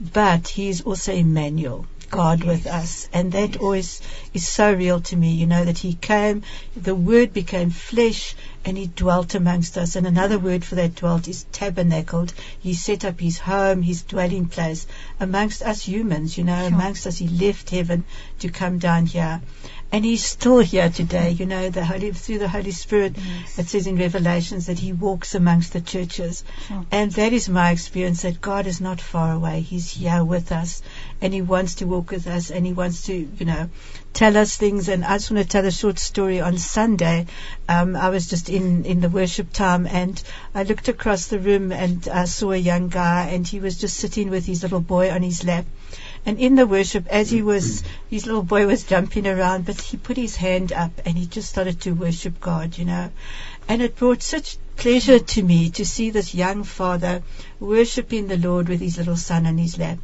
But 0.00 0.48
He's 0.48 0.82
also 0.82 1.12
Emmanuel. 1.12 1.86
God 2.08 2.44
with 2.44 2.66
us. 2.68 3.08
And 3.12 3.32
that 3.32 3.56
always 3.56 4.00
is 4.32 4.46
so 4.46 4.72
real 4.72 5.00
to 5.00 5.16
me, 5.16 5.32
you 5.32 5.46
know, 5.46 5.64
that 5.64 5.78
He 5.78 5.94
came, 5.94 6.42
the 6.76 6.94
Word 6.94 7.32
became 7.32 7.70
flesh, 7.70 8.36
and 8.64 8.78
He 8.78 8.86
dwelt 8.86 9.34
amongst 9.34 9.76
us. 9.76 9.96
And 9.96 10.06
another 10.06 10.38
word 10.38 10.64
for 10.64 10.76
that 10.76 10.94
dwelt 10.94 11.26
is 11.26 11.46
tabernacled. 11.50 12.32
He 12.60 12.74
set 12.74 13.04
up 13.04 13.18
His 13.18 13.38
home, 13.38 13.82
His 13.82 14.02
dwelling 14.02 14.46
place 14.46 14.86
amongst 15.18 15.62
us 15.62 15.82
humans, 15.82 16.38
you 16.38 16.44
know, 16.44 16.56
Sure. 16.68 16.68
amongst 16.68 17.06
us. 17.08 17.18
He 17.18 17.28
left 17.28 17.70
heaven 17.70 18.04
to 18.38 18.48
come 18.50 18.78
down 18.78 19.06
here. 19.06 19.40
And 19.92 20.04
He's 20.04 20.24
still 20.24 20.58
here 20.58 20.90
today, 20.90 21.30
you 21.30 21.46
know, 21.46 21.70
the 21.70 21.84
Holy, 21.84 22.12
through 22.12 22.38
the 22.38 22.48
Holy 22.48 22.72
Spirit. 22.72 23.16
Yes. 23.16 23.58
It 23.58 23.68
says 23.68 23.86
in 23.86 23.96
Revelations 23.96 24.66
that 24.66 24.78
He 24.78 24.92
walks 24.92 25.34
amongst 25.34 25.72
the 25.72 25.80
churches. 25.80 26.44
Sure. 26.66 26.84
And 26.90 27.12
that 27.12 27.32
is 27.32 27.48
my 27.48 27.70
experience 27.70 28.22
that 28.22 28.40
God 28.40 28.66
is 28.66 28.80
not 28.80 29.00
far 29.00 29.32
away. 29.32 29.60
He's 29.60 29.90
here 29.90 30.24
with 30.24 30.52
us 30.52 30.82
and 31.20 31.32
He 31.32 31.40
wants 31.40 31.76
to 31.76 31.86
walk 31.86 32.10
with 32.10 32.26
us 32.26 32.50
and 32.50 32.66
He 32.66 32.72
wants 32.72 33.06
to, 33.06 33.14
you 33.14 33.46
know, 33.46 33.70
tell 34.12 34.36
us 34.36 34.56
things. 34.56 34.88
And 34.88 35.04
I 35.04 35.18
just 35.18 35.30
want 35.30 35.44
to 35.44 35.48
tell 35.48 35.64
a 35.64 35.70
short 35.70 35.98
story. 35.98 36.40
On 36.40 36.58
Sunday, 36.58 37.26
um, 37.68 37.96
I 37.96 38.10
was 38.10 38.28
just 38.28 38.48
in, 38.48 38.84
in 38.84 39.00
the 39.00 39.08
worship 39.08 39.52
time 39.52 39.86
and 39.86 40.20
I 40.54 40.64
looked 40.64 40.88
across 40.88 41.28
the 41.28 41.38
room 41.38 41.70
and 41.72 42.06
I 42.08 42.24
saw 42.24 42.50
a 42.50 42.56
young 42.56 42.88
guy 42.88 43.28
and 43.32 43.46
he 43.46 43.60
was 43.60 43.78
just 43.78 43.96
sitting 43.96 44.30
with 44.30 44.46
his 44.46 44.62
little 44.62 44.80
boy 44.80 45.10
on 45.10 45.22
his 45.22 45.44
lap. 45.44 45.64
And 46.26 46.40
in 46.40 46.56
the 46.56 46.66
worship, 46.66 47.06
as 47.06 47.30
he 47.30 47.40
was, 47.40 47.84
his 48.10 48.26
little 48.26 48.42
boy 48.42 48.66
was 48.66 48.82
jumping 48.82 49.28
around, 49.28 49.64
but 49.64 49.80
he 49.80 49.96
put 49.96 50.16
his 50.16 50.34
hand 50.34 50.72
up 50.72 50.90
and 51.06 51.16
he 51.16 51.24
just 51.24 51.48
started 51.48 51.80
to 51.82 51.92
worship 51.92 52.40
God, 52.40 52.76
you 52.76 52.84
know. 52.84 53.10
And 53.68 53.80
it 53.80 53.94
brought 53.94 54.22
such 54.22 54.58
pleasure 54.74 55.20
to 55.20 55.42
me 55.42 55.70
to 55.70 55.86
see 55.86 56.10
this 56.10 56.34
young 56.34 56.64
father 56.64 57.22
worshipping 57.60 58.26
the 58.26 58.36
Lord 58.36 58.68
with 58.68 58.80
his 58.80 58.98
little 58.98 59.16
son 59.16 59.46
on 59.46 59.56
his 59.56 59.78
lap. 59.78 59.98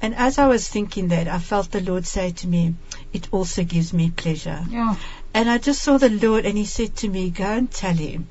And 0.00 0.14
as 0.14 0.38
I 0.38 0.46
was 0.46 0.66
thinking 0.66 1.08
that, 1.08 1.28
I 1.28 1.38
felt 1.38 1.70
the 1.70 1.82
Lord 1.82 2.06
say 2.06 2.30
to 2.32 2.46
me, 2.48 2.74
It 3.12 3.28
also 3.30 3.62
gives 3.62 3.92
me 3.92 4.10
pleasure. 4.10 4.64
Ja. 4.70 4.96
And 5.34 5.50
I 5.50 5.58
just 5.58 5.82
saw 5.82 5.98
the 5.98 6.08
Lord, 6.08 6.46
and 6.46 6.56
He 6.56 6.64
said 6.64 6.96
to 6.96 7.08
me, 7.08 7.28
Go 7.28 7.44
and 7.44 7.70
tell 7.70 7.94
him. 7.94 8.28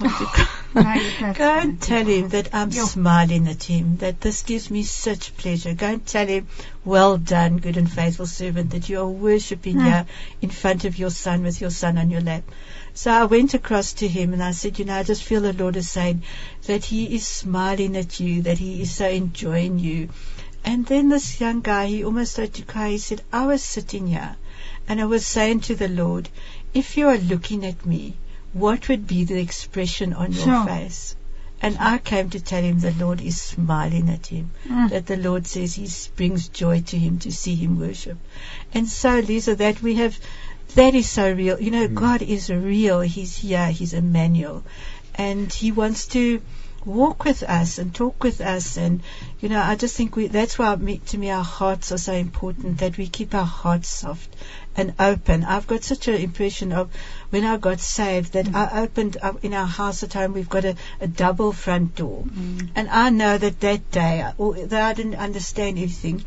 Go 0.72 1.58
and 1.58 1.80
tell 1.80 2.04
him 2.04 2.28
that 2.28 2.54
I'm 2.54 2.70
Yeah. 2.70 2.84
smiling 2.84 3.48
at 3.48 3.64
him, 3.64 3.96
that 3.96 4.20
this 4.20 4.42
gives 4.42 4.70
me 4.70 4.84
such 4.84 5.36
pleasure. 5.36 5.74
Go 5.74 5.86
and 5.88 6.06
tell 6.06 6.26
him, 6.26 6.46
well 6.84 7.18
done, 7.18 7.58
good 7.58 7.76
and 7.76 7.90
faithful 7.90 8.26
servant, 8.26 8.70
that 8.70 8.88
you 8.88 9.00
are 9.00 9.08
worshipping 9.08 9.80
Hmm. 9.80 9.84
here 9.84 10.06
in 10.40 10.50
front 10.50 10.84
of 10.84 10.96
your 10.98 11.10
son 11.10 11.42
with 11.42 11.60
your 11.60 11.70
son 11.70 11.98
on 11.98 12.08
your 12.10 12.20
lap. 12.20 12.44
So 12.94 13.10
I 13.10 13.24
went 13.24 13.54
across 13.54 13.94
to 13.94 14.06
him 14.06 14.32
and 14.32 14.42
I 14.42 14.52
said, 14.52 14.78
you 14.78 14.84
know, 14.84 14.94
I 14.94 15.02
just 15.02 15.24
feel 15.24 15.40
the 15.40 15.52
Lord 15.52 15.76
is 15.76 15.90
saying 15.90 16.22
that 16.66 16.84
he 16.84 17.14
is 17.16 17.26
smiling 17.26 17.96
at 17.96 18.20
you, 18.20 18.42
that 18.42 18.58
he 18.58 18.82
is 18.82 18.92
so 18.92 19.08
enjoying 19.08 19.78
you. 19.80 20.08
And 20.64 20.86
then 20.86 21.08
this 21.08 21.40
young 21.40 21.62
guy, 21.62 21.86
he 21.86 22.04
almost 22.04 22.32
started 22.32 22.54
to 22.54 22.62
cry. 22.62 22.90
He 22.90 22.98
said, 22.98 23.22
I 23.32 23.46
was 23.46 23.62
sitting 23.64 24.06
here 24.06 24.36
and 24.86 25.00
I 25.00 25.06
was 25.06 25.26
saying 25.26 25.60
to 25.62 25.74
the 25.74 25.88
Lord, 25.88 26.28
if 26.74 26.96
you 26.96 27.08
are 27.08 27.18
looking 27.18 27.64
at 27.64 27.84
me, 27.84 28.14
what 28.52 28.88
would 28.88 29.06
be 29.06 29.24
the 29.24 29.40
expression 29.40 30.12
on 30.12 30.32
your 30.32 30.44
Sure. 30.44 30.66
face? 30.66 31.16
And 31.62 31.76
I 31.78 31.98
came 31.98 32.30
to 32.30 32.40
tell 32.40 32.62
him 32.62 32.80
the 32.80 32.92
Lord 32.92 33.20
is 33.20 33.40
smiling 33.40 34.08
at 34.08 34.26
him. 34.28 34.50
Mm. 34.66 34.90
That 34.90 35.06
the 35.06 35.16
Lord 35.18 35.46
says 35.46 35.74
He 35.74 35.88
brings 36.16 36.48
joy 36.48 36.80
to 36.82 36.98
him 36.98 37.18
to 37.18 37.30
see 37.30 37.54
him 37.54 37.78
worship. 37.78 38.18
And 38.72 38.88
so, 38.88 39.18
Lisa, 39.18 39.56
that 39.56 39.82
we 39.82 39.96
have, 39.96 40.18
that 40.74 40.94
is 40.94 41.08
so 41.08 41.30
real. 41.32 41.60
You 41.60 41.70
know, 41.70 41.88
God 41.88 42.22
is 42.22 42.48
real. 42.48 43.00
He's 43.00 43.36
here. 43.36 43.68
He's 43.68 43.92
Emmanuel. 43.92 44.62
And 45.14 45.52
He 45.52 45.70
wants 45.70 46.06
to 46.08 46.40
walk 46.84 47.24
with 47.24 47.42
us 47.42 47.78
and 47.78 47.94
talk 47.94 48.22
with 48.22 48.40
us. 48.40 48.76
And, 48.76 49.02
you 49.40 49.48
know, 49.48 49.60
I 49.60 49.76
just 49.76 49.96
think 49.96 50.16
we, 50.16 50.28
that's 50.28 50.58
why 50.58 50.74
to 50.76 51.18
me 51.18 51.30
our 51.30 51.44
hearts 51.44 51.92
are 51.92 51.98
so 51.98 52.12
important, 52.12 52.78
that 52.78 52.96
we 52.96 53.06
keep 53.06 53.34
our 53.34 53.44
hearts 53.44 53.88
soft 53.88 54.34
and 54.76 54.94
open. 54.98 55.44
I've 55.44 55.66
got 55.66 55.84
such 55.84 56.08
an 56.08 56.14
impression 56.14 56.72
of 56.72 56.90
when 57.30 57.44
I 57.44 57.56
got 57.56 57.80
saved 57.80 58.32
that 58.32 58.48
I 58.48 58.66
mm. 58.66 58.76
opened 58.82 59.16
up 59.20 59.44
in 59.44 59.54
our 59.54 59.66
house 59.66 60.02
at 60.02 60.14
home, 60.14 60.32
we've 60.32 60.48
got 60.48 60.64
a, 60.64 60.76
a 61.00 61.08
double 61.08 61.52
front 61.52 61.96
door. 61.96 62.22
Mm. 62.22 62.70
And 62.74 62.88
I 62.88 63.10
know 63.10 63.36
that 63.36 63.60
that 63.60 63.90
day, 63.90 64.24
although 64.38 64.82
I 64.82 64.94
didn't 64.94 65.16
understand 65.16 65.78
everything, 65.78 66.24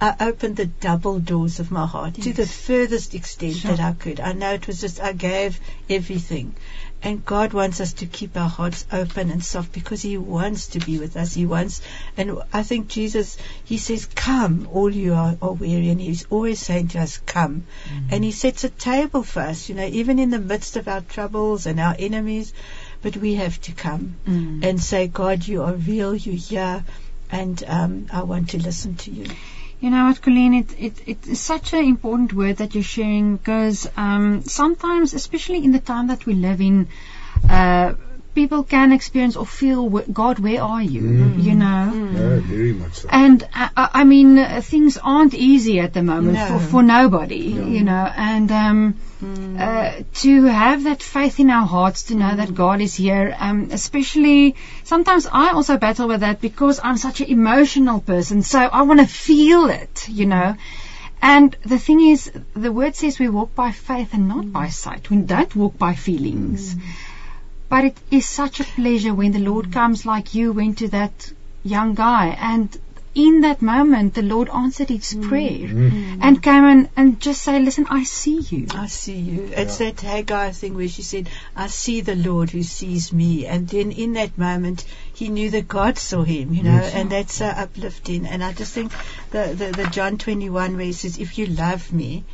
I 0.00 0.14
opened 0.20 0.56
the 0.56 0.66
double 0.66 1.18
doors 1.18 1.58
of 1.58 1.72
my 1.72 1.84
heart 1.84 2.14
to 2.14 2.32
the 2.32 2.46
furthest 2.46 3.14
extent 3.14 3.56
Sure. 3.56 3.72
that 3.72 3.80
I 3.80 3.92
could. 3.92 4.20
I 4.20 4.32
know 4.32 4.52
it 4.52 4.66
was 4.68 4.80
just, 4.80 5.00
I 5.00 5.12
gave 5.12 5.58
everything. 5.90 6.54
And 7.00 7.24
God 7.24 7.52
wants 7.52 7.80
us 7.80 7.92
to 7.94 8.06
keep 8.06 8.36
our 8.36 8.48
hearts 8.48 8.84
open 8.92 9.30
and 9.30 9.44
soft 9.44 9.72
because 9.72 10.02
He 10.02 10.16
wants 10.18 10.66
to 10.68 10.80
be 10.80 10.98
with 10.98 11.16
us. 11.16 11.32
He 11.32 11.46
wants, 11.46 11.80
and 12.16 12.42
I 12.52 12.64
think 12.64 12.88
Jesus, 12.88 13.36
He 13.64 13.78
says, 13.78 14.06
Come, 14.06 14.68
all 14.72 14.90
you 14.92 15.14
are, 15.14 15.36
are 15.40 15.52
weary. 15.52 15.90
And 15.90 16.00
He's 16.00 16.26
always 16.28 16.58
saying 16.58 16.88
to 16.88 16.98
us, 17.00 17.18
Come. 17.18 17.66
And 18.10 18.24
He 18.24 18.32
sets 18.32 18.64
a 18.64 18.68
table 18.68 19.22
for 19.22 19.40
us, 19.40 19.68
you 19.68 19.76
know, 19.76 19.86
even 19.86 20.18
in 20.18 20.30
the 20.30 20.40
midst 20.40 20.76
of 20.76 20.88
our 20.88 21.00
troubles 21.02 21.66
and 21.66 21.78
our 21.78 21.94
enemies. 21.98 22.52
But 23.00 23.16
we 23.16 23.34
have 23.36 23.60
to 23.62 23.72
come 23.72 24.16
Mm. 24.26 24.64
and 24.64 24.80
say, 24.82 25.06
God, 25.06 25.46
you 25.46 25.62
are 25.62 25.74
real, 25.74 26.16
you're 26.16 26.34
here, 26.34 26.84
and 27.30 27.62
um, 27.66 28.06
I 28.12 28.22
want 28.22 28.50
to 28.50 28.58
listen 28.58 28.96
to 28.96 29.10
you. 29.12 29.26
You 29.80 29.90
know 29.90 30.06
what, 30.06 30.20
Colleen, 30.20 30.54
it, 30.54 30.74
it, 30.78 31.02
it 31.06 31.26
is 31.28 31.40
such 31.40 31.72
an 31.72 31.84
important 31.84 32.32
word 32.32 32.56
that 32.56 32.74
you're 32.74 32.82
sharing 32.82 33.36
because 33.36 33.88
um, 33.96 34.42
sometimes, 34.42 35.14
especially 35.14 35.64
in 35.64 35.70
the 35.70 35.78
time 35.78 36.08
that 36.08 36.26
we 36.26 36.34
live 36.34 36.60
in, 36.60 36.88
uh, 37.48 37.94
people 38.38 38.62
can 38.62 38.92
experience 38.92 39.36
or 39.36 39.46
feel, 39.46 39.88
God, 40.22 40.38
where 40.38 40.62
are 40.62 40.82
you? 40.82 41.02
Mm. 41.02 41.42
You 41.48 41.54
know? 41.62 41.84
Yeah, 42.12 42.40
very 42.54 42.72
much 42.72 42.94
so. 43.00 43.08
And 43.10 43.46
I, 43.52 43.68
I 43.82 43.88
I 44.00 44.04
mean, 44.04 44.38
uh, 44.38 44.60
things 44.72 44.98
aren't 45.12 45.34
easy 45.34 45.76
at 45.86 45.92
the 45.98 46.02
moment 46.02 46.38
No. 46.38 46.46
for, 46.46 46.58
for 46.72 46.82
nobody, 46.82 47.44
you 47.76 47.82
know. 47.90 48.04
And 48.30 48.52
um, 48.52 48.80
uh, 49.66 49.90
to 50.22 50.32
have 50.44 50.84
that 50.84 51.02
faith 51.02 51.40
in 51.44 51.50
our 51.50 51.66
hearts, 51.66 52.04
to 52.10 52.14
know 52.22 52.34
that 52.40 52.54
God 52.54 52.80
is 52.80 52.94
here, 53.04 53.24
um, 53.46 53.58
especially 53.78 54.54
sometimes 54.84 55.26
I 55.44 55.46
also 55.60 55.76
battle 55.86 56.06
with 56.12 56.20
that 56.20 56.40
because 56.40 56.78
I'm 56.90 56.96
such 57.08 57.20
an 57.22 57.26
emotional 57.38 58.00
person. 58.12 58.42
So 58.42 58.60
I 58.60 58.82
want 58.82 59.00
to 59.00 59.06
feel 59.06 59.66
it, 59.82 60.06
you 60.08 60.26
know. 60.26 60.54
And 61.20 61.56
the 61.66 61.78
thing 61.84 62.00
is, 62.08 62.30
the 62.54 62.70
word 62.70 62.94
says 62.94 63.18
we 63.18 63.28
walk 63.28 63.54
by 63.60 63.72
faith 63.72 64.14
and 64.14 64.28
not 64.28 64.52
by 64.52 64.68
sight. 64.68 65.10
We 65.10 65.16
don't 65.34 65.56
walk 65.62 65.76
by 65.76 65.94
feelings. 65.94 66.76
But 67.68 67.84
it 67.84 67.96
is 68.10 68.26
such 68.26 68.60
a 68.60 68.64
pleasure 68.64 69.14
when 69.14 69.32
the 69.32 69.38
Lord 69.38 69.72
comes 69.72 70.06
like 70.06 70.34
you 70.34 70.52
went 70.52 70.78
to 70.78 70.88
that 70.88 71.32
young 71.62 71.94
guy 71.94 72.28
and 72.40 72.76
in 73.14 73.40
that 73.40 73.60
moment 73.60 74.14
the 74.14 74.22
Lord 74.22 74.48
answered 74.48 74.88
his 74.90 75.14
mm. 75.14 75.28
prayer 75.28 75.68
mm. 75.68 75.90
Mm. 75.90 76.18
and 76.22 76.42
came 76.42 76.64
and, 76.64 76.88
and 76.96 77.20
just 77.20 77.42
say, 77.42 77.58
Listen, 77.58 77.86
I 77.90 78.04
see 78.04 78.38
you. 78.40 78.66
I 78.74 78.86
see 78.86 79.16
you. 79.16 79.50
It's 79.56 79.78
that 79.78 80.00
Hagar 80.00 80.52
thing 80.52 80.74
where 80.74 80.88
she 80.88 81.02
said, 81.02 81.28
I 81.56 81.66
see 81.66 82.00
the 82.00 82.14
Lord 82.14 82.50
who 82.50 82.62
sees 82.62 83.12
me. 83.12 83.46
And 83.46 83.68
then 83.68 83.92
in 83.92 84.12
that 84.12 84.38
moment, 84.38 84.84
he 85.12 85.28
knew 85.28 85.50
that 85.50 85.66
God 85.66 85.98
saw 85.98 86.22
him, 86.22 86.52
you 86.52 86.62
know, 86.62 86.78
Yes. 86.78 86.94
and 86.94 87.10
that's 87.10 87.34
so 87.34 87.46
uplifting. 87.46 88.26
And 88.26 88.44
I 88.44 88.52
just 88.52 88.72
think 88.72 88.92
the, 89.30 89.54
the, 89.54 89.72
the 89.82 89.86
John 89.90 90.18
21 90.18 90.76
where 90.76 90.86
he 90.86 90.92
says, 90.92 91.18
if 91.18 91.38
you 91.38 91.46
love 91.46 91.92
me, 91.92 92.24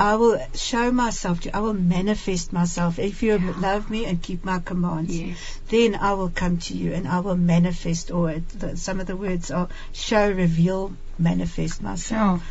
I 0.00 0.16
will 0.16 0.40
show 0.54 0.90
myself 0.90 1.40
to 1.40 1.48
you. 1.48 1.52
I 1.52 1.60
will 1.60 1.74
manifest 1.74 2.52
myself. 2.54 2.98
If 2.98 3.22
you 3.22 3.36
love 3.38 3.90
me 3.90 4.06
and 4.06 4.22
keep 4.22 4.44
my 4.44 4.58
commands, 4.58 5.14
Yes. 5.16 5.36
then 5.68 5.94
I 5.94 6.14
will 6.14 6.30
come 6.30 6.56
to 6.68 6.74
you 6.74 6.94
and 6.94 7.06
I 7.06 7.20
will 7.20 7.36
manifest. 7.36 8.10
Or 8.10 8.34
the, 8.58 8.76
some 8.78 8.98
of 9.00 9.06
the 9.06 9.16
words 9.16 9.50
are 9.50 9.68
show, 9.92 10.30
reveal, 10.30 10.92
manifest 11.18 11.82
myself. 11.82 12.40
So, 12.40 12.44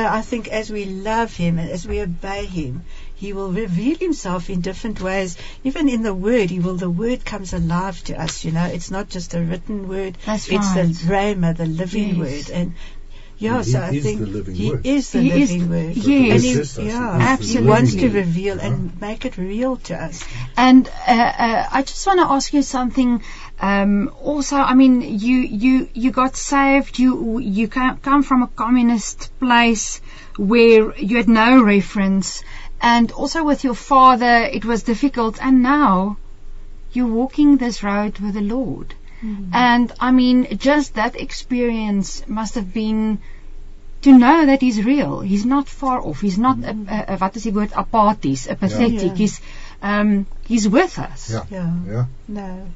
So 0.00 0.06
I 0.06 0.22
think 0.22 0.48
as 0.48 0.70
we 0.72 0.86
love 0.86 1.36
Him 1.36 1.58
and 1.58 1.68
as 1.68 1.86
we 1.86 2.00
obey 2.00 2.46
Him, 2.46 2.84
He 3.14 3.34
will 3.34 3.52
reveal 3.52 3.98
Himself 3.98 4.48
in 4.48 4.62
different 4.62 4.98
ways. 5.02 5.36
Even 5.62 5.90
in 5.90 6.02
the 6.02 6.14
Word, 6.14 6.48
He 6.48 6.58
will. 6.58 6.76
The 6.76 6.88
Word 6.88 7.22
comes 7.26 7.52
alive 7.52 8.02
to 8.04 8.18
us. 8.18 8.46
You 8.46 8.52
know, 8.52 8.64
it's 8.64 8.90
not 8.90 9.10
just 9.10 9.34
a 9.34 9.42
written 9.42 9.88
word. 9.88 10.16
That's 10.24 10.48
it's 10.48 10.74
right. 10.74 10.86
the 10.86 11.12
Rhema, 11.12 11.54
the 11.54 11.66
living 11.66 12.16
Yes. 12.16 12.18
Word. 12.48 12.56
And 12.56 12.74
yeah, 13.38 13.58
He 13.62 13.70
so 13.70 13.80
I 13.80 13.90
is 13.90 14.02
think 14.04 14.20
the 14.20 14.26
living 14.26 14.54
He 14.54 14.70
Word. 14.70 14.86
is 14.86 15.10
the 15.10 15.20
He 15.20 15.30
is- 15.42 15.52
living 15.52 15.70
Word. 15.70 15.96
yes. 15.96 16.04
And 16.04 16.04
he, 16.04 16.28
Yes, 16.28 16.44
yes, 16.44 16.78
yeah, 16.78 17.18
yes, 17.18 17.48
He 17.52 17.60
wants 17.60 17.92
to 17.92 17.96
living 18.02 18.14
reveal 18.14 18.56
Yeah. 18.58 18.66
and 18.66 19.00
make 19.00 19.24
it 19.24 19.36
real 19.36 19.76
to 19.88 19.94
us. 20.04 20.24
and 20.56 20.88
uh, 21.06 21.10
uh, 21.10 21.68
I 21.72 21.82
just 21.82 22.06
want 22.06 22.20
to 22.20 22.26
ask 22.26 22.52
you 22.52 22.62
something. 22.62 23.22
Um, 23.60 24.10
also, 24.20 24.56
I 24.56 24.74
mean, 24.74 25.00
you 25.02 25.36
you 25.64 25.88
you 25.94 26.10
got 26.10 26.36
saved. 26.36 26.98
You 26.98 27.38
you 27.38 27.68
come 27.68 28.22
from 28.22 28.42
a 28.42 28.48
communist 28.48 29.30
place 29.38 30.00
where 30.36 30.94
you 30.98 31.16
had 31.16 31.28
no 31.28 31.62
reference, 31.62 32.42
and 32.80 33.12
also 33.12 33.44
with 33.44 33.62
your 33.64 33.74
father, 33.74 34.34
it 34.58 34.64
was 34.64 34.82
difficult. 34.82 35.38
And 35.40 35.62
now, 35.62 36.16
you're 36.92 37.14
walking 37.22 37.56
this 37.58 37.82
road 37.82 38.18
with 38.18 38.34
the 38.34 38.40
Lord. 38.56 38.94
And 39.52 39.92
I 40.00 40.10
mean, 40.10 40.58
just 40.58 40.94
that 40.94 41.16
experience 41.16 42.26
must 42.28 42.54
have 42.56 42.72
been 42.72 43.20
to 44.02 44.18
know 44.18 44.46
that 44.46 44.60
he's 44.60 44.82
real. 44.84 45.20
He's 45.20 45.46
not 45.46 45.68
far 45.68 46.00
off. 46.00 46.20
He's 46.20 46.38
not 46.38 46.58
a, 46.58 46.70
a, 46.70 47.14
a 47.14 47.16
what 47.18 47.36
is 47.36 47.44
die 47.44 47.50
word 47.50 47.70
apathies, 47.70 48.48
apathetic. 48.48 49.02
Yeah. 49.02 49.14
He's 49.14 49.40
um 49.82 50.26
he's 50.46 50.68
with 50.68 50.98
us. 50.98 51.30
Yeah. 51.32 51.44
Yeah. 51.50 51.74
Yeah. 51.86 52.04
No. 52.28 52.66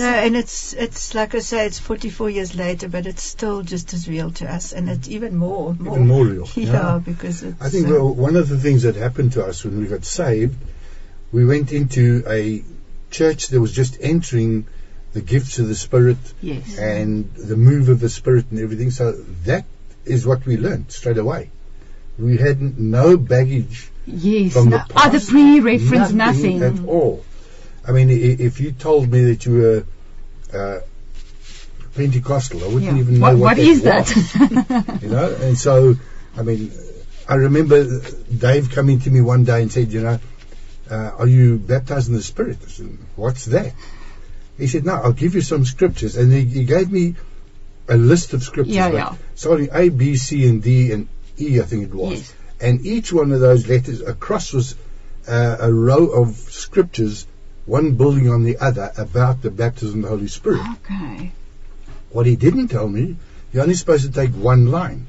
No, 0.00 0.06
and 0.06 0.36
it's 0.36 0.72
it's 0.72 1.14
like 1.14 1.36
I 1.36 1.38
say, 1.38 1.66
it's 1.66 1.78
44 1.78 2.30
years 2.30 2.56
later, 2.56 2.88
but 2.88 3.06
it's 3.06 3.22
still 3.22 3.62
just 3.62 3.94
as 3.94 4.08
real 4.08 4.32
to 4.32 4.52
us, 4.52 4.72
and 4.72 4.90
it's 4.90 5.08
even 5.08 5.36
more, 5.36 5.74
more, 5.74 5.94
Even 5.94 6.08
more 6.08 6.26
real. 6.26 6.48
Yeah, 6.56 6.72
Yeah. 6.72 6.98
because 7.04 7.44
it's. 7.44 7.62
I 7.62 7.68
think 7.68 7.86
uh, 7.86 7.92
well, 7.92 8.12
one 8.12 8.34
of 8.34 8.48
the 8.48 8.58
things 8.58 8.82
that 8.82 8.96
happened 8.96 9.32
to 9.32 9.44
us 9.44 9.64
when 9.64 9.78
we 9.80 9.86
got 9.86 10.04
saved, 10.04 10.56
we 11.30 11.44
went 11.44 11.70
into 11.72 12.24
a 12.26 12.64
church 13.12 13.46
that 13.48 13.60
was 13.60 13.72
just 13.72 13.98
entering 14.00 14.66
the 15.16 15.22
gifts 15.22 15.58
of 15.58 15.66
the 15.66 15.74
Spirit 15.74 16.18
Yes. 16.42 16.78
and 16.78 17.32
the 17.34 17.56
move 17.56 17.88
of 17.88 18.00
the 18.00 18.08
Spirit 18.10 18.44
and 18.50 18.60
everything. 18.60 18.90
So 18.90 19.12
that 19.46 19.64
is 20.04 20.26
what 20.26 20.44
we 20.44 20.58
learned 20.58 20.92
straight 20.92 21.16
away. 21.16 21.50
We 22.18 22.36
had 22.36 22.60
no 22.78 23.16
baggage 23.16 23.88
Yes. 24.06 24.52
from 24.52 24.68
no, 24.68 24.76
the 24.76 24.84
past. 24.92 25.06
other 25.06 25.20
pre-reference, 25.20 26.12
nothing. 26.12 26.62
at 26.62 26.78
all. 26.86 27.24
I 27.88 27.92
mean, 27.92 28.10
if 28.10 28.60
you 28.60 28.72
told 28.72 29.10
me 29.10 29.24
that 29.30 29.46
you 29.46 29.52
were 29.62 29.80
uh, 30.52 30.80
Pentecostal, 31.94 32.62
I 32.62 32.66
wouldn't 32.66 32.84
Yeah. 32.84 32.98
even 32.98 33.14
know 33.18 33.26
What, 33.26 33.34
what, 33.38 33.40
what 33.40 33.58
is 33.58 33.82
was, 33.82 34.32
that? 34.34 35.02
you 35.02 35.08
know, 35.08 35.34
and 35.40 35.56
so, 35.56 35.96
I 36.36 36.42
mean, 36.42 36.70
I 37.28 37.34
remember 37.36 37.78
Dave 38.46 38.70
coming 38.70 39.00
to 39.00 39.10
me 39.10 39.20
one 39.22 39.44
day 39.44 39.62
and 39.62 39.72
said, 39.72 39.92
you 39.92 40.02
know, 40.02 40.18
uh, 40.90 41.10
are 41.20 41.26
you 41.26 41.56
baptized 41.58 42.08
in 42.08 42.14
the 42.14 42.22
Spirit? 42.22 42.58
I 42.64 42.68
said, 42.68 42.98
what's 43.16 43.46
that? 43.46 43.72
He 44.58 44.66
said, 44.66 44.84
no, 44.84 44.94
I'll 44.94 45.12
give 45.12 45.34
you 45.34 45.40
some 45.42 45.64
scriptures. 45.64 46.16
And 46.16 46.32
he, 46.32 46.44
he 46.44 46.64
gave 46.64 46.90
me 46.90 47.14
a 47.88 47.96
list 47.96 48.32
of 48.32 48.42
scriptures, 48.42 48.74
Yeah, 48.74 48.86
like, 48.86 48.94
yeah. 48.94 49.14
starting 49.34 49.68
A, 49.72 49.88
B, 49.90 50.16
C, 50.16 50.48
and 50.48 50.62
D, 50.62 50.92
and 50.92 51.08
E, 51.38 51.60
I 51.60 51.64
think 51.64 51.84
it 51.84 51.94
was. 51.94 52.12
Yes. 52.12 52.34
And 52.60 52.86
each 52.86 53.12
one 53.12 53.32
of 53.32 53.40
those 53.40 53.68
letters 53.68 54.00
across 54.00 54.52
was 54.52 54.74
uh, 55.28 55.56
a 55.60 55.72
row 55.72 56.06
of 56.06 56.34
scriptures 56.36 57.26
one 57.66 57.96
building 57.96 58.30
on 58.30 58.44
the 58.44 58.58
other 58.58 58.92
about 58.96 59.42
the 59.42 59.50
baptism 59.50 59.98
of 59.98 60.02
the 60.04 60.16
Holy 60.16 60.28
Spirit. 60.28 60.62
Okay. 60.84 61.32
What 62.10 62.24
he 62.24 62.36
didn't 62.36 62.68
tell 62.68 62.88
me, 62.88 63.16
you're 63.52 63.62
only 63.64 63.74
supposed 63.74 64.06
to 64.06 64.12
take 64.12 64.30
one 64.32 64.66
line. 64.70 65.06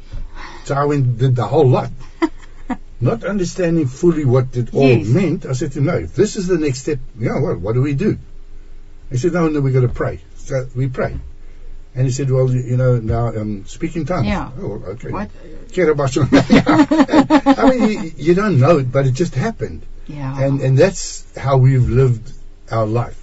So 0.65 0.75
I 0.75 0.85
went 0.85 1.19
did 1.19 1.35
the 1.35 1.45
whole 1.47 1.67
lot. 1.69 1.91
Not 2.99 3.23
understanding 3.23 3.87
fully 3.87 4.25
what 4.25 4.57
it 4.57 4.73
all 4.73 4.87
Yes. 4.89 5.07
meant, 5.07 5.45
I 5.45 5.53
said 5.53 5.71
to 5.73 5.79
him, 5.79 5.85
no, 5.85 5.97
if 5.97 6.15
this 6.15 6.35
is 6.35 6.47
the 6.47 6.57
next 6.57 6.79
step, 6.79 6.99
yeah, 7.17 7.39
well, 7.39 7.55
what 7.55 7.73
do 7.73 7.81
we 7.83 7.93
do? 7.93 8.17
He 9.09 9.17
said, 9.17 9.33
no, 9.33 9.47
no, 9.47 9.61
we've 9.61 9.73
got 9.73 9.81
to 9.81 9.87
pray. 9.89 10.21
So 10.35 10.67
we 10.75 10.87
pray. 10.87 11.17
And 11.95 12.05
he 12.05 12.11
said, 12.11 12.29
well, 12.29 12.51
you 12.51 12.61
you 12.61 12.77
know, 12.77 12.97
now 12.99 13.27
um, 13.29 13.65
speak 13.65 13.95
in 13.95 14.05
tongues. 14.05 14.27
Yeah. 14.27 14.51
Oh, 14.59 14.83
okay. 14.89 15.11
What? 15.11 15.29
I 15.73 17.69
mean, 17.69 17.89
you, 17.89 18.11
you 18.17 18.33
don't 18.35 18.59
know 18.59 18.77
it, 18.77 18.91
but 18.91 19.07
it 19.07 19.13
just 19.13 19.33
happened. 19.33 19.83
Yeah. 20.07 20.39
And, 20.39 20.61
and 20.61 20.77
that's 20.77 21.25
how 21.35 21.57
we've 21.57 21.89
lived 21.89 22.31
our 22.71 22.85
life. 22.85 23.19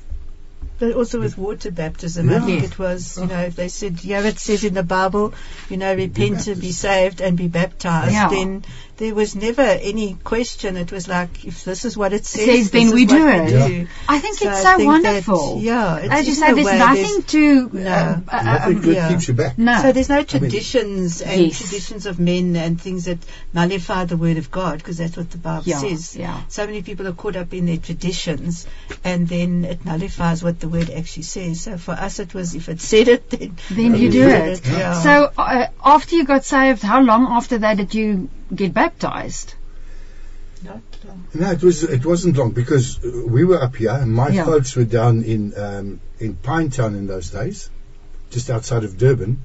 But 0.78 0.94
also 0.94 1.20
with 1.20 1.38
water 1.38 1.70
baptism, 1.70 2.28
I 2.30 2.40
think 2.40 2.64
it 2.64 2.78
was, 2.78 3.16
you 3.16 3.26
know, 3.26 3.42
if 3.42 3.54
they 3.54 3.68
said, 3.68 4.02
yeah, 4.02 4.22
it 4.22 4.40
says 4.40 4.64
in 4.64 4.74
the 4.74 4.82
Bible, 4.82 5.32
you 5.70 5.76
know, 5.76 5.94
repent 5.94 6.48
and 6.48 6.60
be 6.60 6.72
saved 6.72 7.20
and 7.20 7.38
be 7.38 7.46
baptized, 7.46 8.12
Yeah. 8.12 8.28
then 8.28 8.64
there 8.96 9.14
was 9.14 9.34
never 9.34 9.62
any 9.62 10.14
question. 10.14 10.76
It 10.76 10.92
was 10.92 11.08
like, 11.08 11.44
if 11.44 11.64
this 11.64 11.84
is 11.84 11.96
what 11.96 12.12
it 12.12 12.24
says, 12.26 12.44
Says, 12.46 12.70
then 12.70 12.92
we 12.94 13.06
what 13.06 13.08
do 13.16 13.24
we 13.24 13.32
it. 13.32 13.50
Yeah. 13.82 13.86
I 14.08 14.18
think 14.20 14.36
So 14.38 14.48
it's 14.50 14.62
so 14.62 14.76
think 14.76 14.86
wonderful. 14.86 15.56
That, 15.56 15.62
yeah. 15.62 15.96
It's 15.98 16.12
As 16.14 16.26
you 16.26 16.32
in 16.32 16.38
say, 16.38 16.52
there's 16.54 16.66
way, 16.66 16.78
nothing 16.78 17.22
to. 17.22 17.70
No. 17.72 17.90
uh, 17.90 18.20
uh, 18.28 18.42
Nothing 18.44 18.80
good 18.82 18.94
yeah. 18.96 19.08
keeps 19.08 19.28
you 19.28 19.34
back. 19.34 19.58
no. 19.58 19.80
So 19.82 19.92
there's 19.92 20.08
no 20.08 20.16
mean- 20.18 20.26
traditions 20.26 21.22
and 21.22 21.40
Yes. 21.40 21.58
traditions 21.58 22.06
of 22.06 22.20
men 22.20 22.54
and 22.56 22.80
things 22.80 23.06
that 23.06 23.18
nullify 23.52 24.04
the 24.04 24.16
word 24.16 24.36
of 24.36 24.50
God 24.50 24.78
because 24.78 24.98
that's 24.98 25.16
what 25.16 25.30
the 25.30 25.38
Bible 25.38 25.64
Yeah, 25.66 25.78
says. 25.80 26.14
yeah. 26.16 26.42
So 26.48 26.64
many 26.66 26.82
people 26.82 27.08
are 27.08 27.12
caught 27.12 27.36
up 27.36 27.52
in 27.52 27.66
their 27.66 27.78
traditions 27.78 28.66
and 29.02 29.26
then 29.28 29.64
it 29.64 29.84
nullifies 29.84 30.42
what 30.44 30.60
the 30.60 30.68
word 30.68 30.90
actually 30.90 31.24
says. 31.24 31.60
So 31.62 31.78
for 31.78 31.92
us 31.92 32.20
it 32.20 32.32
was 32.32 32.54
if 32.54 32.68
it 32.68 32.80
said 32.80 33.08
it 33.08 33.28
then 33.30 33.56
Then 33.70 33.94
you 33.96 34.08
we 34.08 34.08
do 34.10 34.24
did 34.24 34.58
it. 34.58 34.66
Yeah. 34.66 34.94
So 35.02 35.32
uh, 35.36 35.66
after 35.84 36.14
you 36.16 36.24
got 36.24 36.44
saved, 36.44 36.82
how 36.82 37.00
long 37.02 37.26
after 37.26 37.58
that 37.58 37.76
did 37.76 37.94
you 37.94 38.28
get 38.54 38.74
baptized? 38.74 39.54
Not 40.64 40.80
long. 41.06 41.24
No, 41.34 41.50
it 41.52 41.62
was 41.62 41.82
it 41.82 42.04
wasn't 42.06 42.36
long 42.36 42.52
because 42.52 42.98
we 43.02 43.44
were 43.44 43.60
up 43.62 43.76
here. 43.76 43.90
and 43.90 44.12
My 44.12 44.28
Yeah. 44.28 44.44
folks 44.46 44.74
were 44.74 44.84
down 44.84 45.22
in 45.22 45.52
um, 45.56 46.00
in 46.18 46.34
Pinetown 46.36 46.94
in 46.96 47.06
those 47.06 47.30
days, 47.30 47.68
just 48.30 48.48
outside 48.50 48.84
of 48.84 48.96
Durban, 48.96 49.42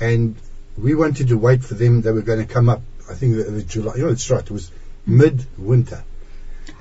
and 0.00 0.34
we 0.76 0.94
wanted 0.94 1.28
to 1.28 1.38
wait 1.38 1.62
for 1.62 1.74
them. 1.74 2.00
They 2.02 2.10
were 2.10 2.22
going 2.22 2.40
to 2.46 2.52
come 2.52 2.68
up. 2.68 2.82
I 3.08 3.14
think 3.14 3.36
it 3.36 3.50
was 3.50 3.64
July. 3.64 3.94
You 3.96 4.04
know, 4.06 4.08
it's 4.12 4.28
right. 4.30 4.42
It 4.42 4.50
was 4.50 4.70
mid 5.06 5.44
winter, 5.56 6.02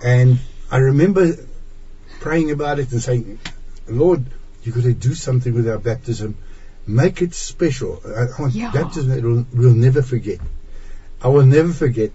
and 0.03 0.39
I 0.71 0.77
remember 0.77 1.35
praying 2.19 2.49
about 2.51 2.79
it 2.79 2.91
and 2.91 3.01
saying, 3.01 3.39
"Lord, 3.87 4.25
you 4.63 4.71
got 4.71 4.83
to 4.83 4.93
do 4.93 5.13
something 5.13 5.53
with 5.53 5.67
our 5.69 5.77
baptism. 5.77 6.37
Make 6.87 7.21
it 7.21 7.35
special. 7.35 8.01
I 8.05 8.21
I 8.35 8.41
want 8.41 8.55
Yeah. 8.55 8.71
baptism 8.71 9.09
that 9.11 9.23
we'll, 9.23 9.45
we'll 9.53 9.73
never 9.75 10.01
forget. 10.01 10.39
I 11.21 11.27
will 11.27 11.45
never 11.45 11.71
forget." 11.73 12.11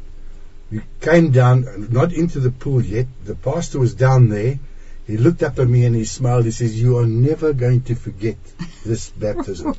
We 0.71 0.81
came 1.01 1.31
down, 1.31 1.89
not 1.91 2.13
into 2.13 2.41
the 2.41 2.51
pool 2.51 2.83
yet. 2.83 3.07
The 3.25 3.35
pastor 3.35 3.79
was 3.79 3.95
down 3.95 4.29
there. 4.29 4.59
He 5.07 5.17
looked 5.19 5.43
up 5.43 5.59
at 5.59 5.69
me 5.69 5.85
and 5.85 5.95
he 5.95 6.05
smiled. 6.05 6.47
He 6.47 6.51
says, 6.51 6.81
"You 6.81 6.99
are 6.99 7.07
never 7.07 7.53
going 7.53 7.83
to 7.83 7.95
forget 7.95 8.37
this 8.85 9.11
baptism." 9.25 9.75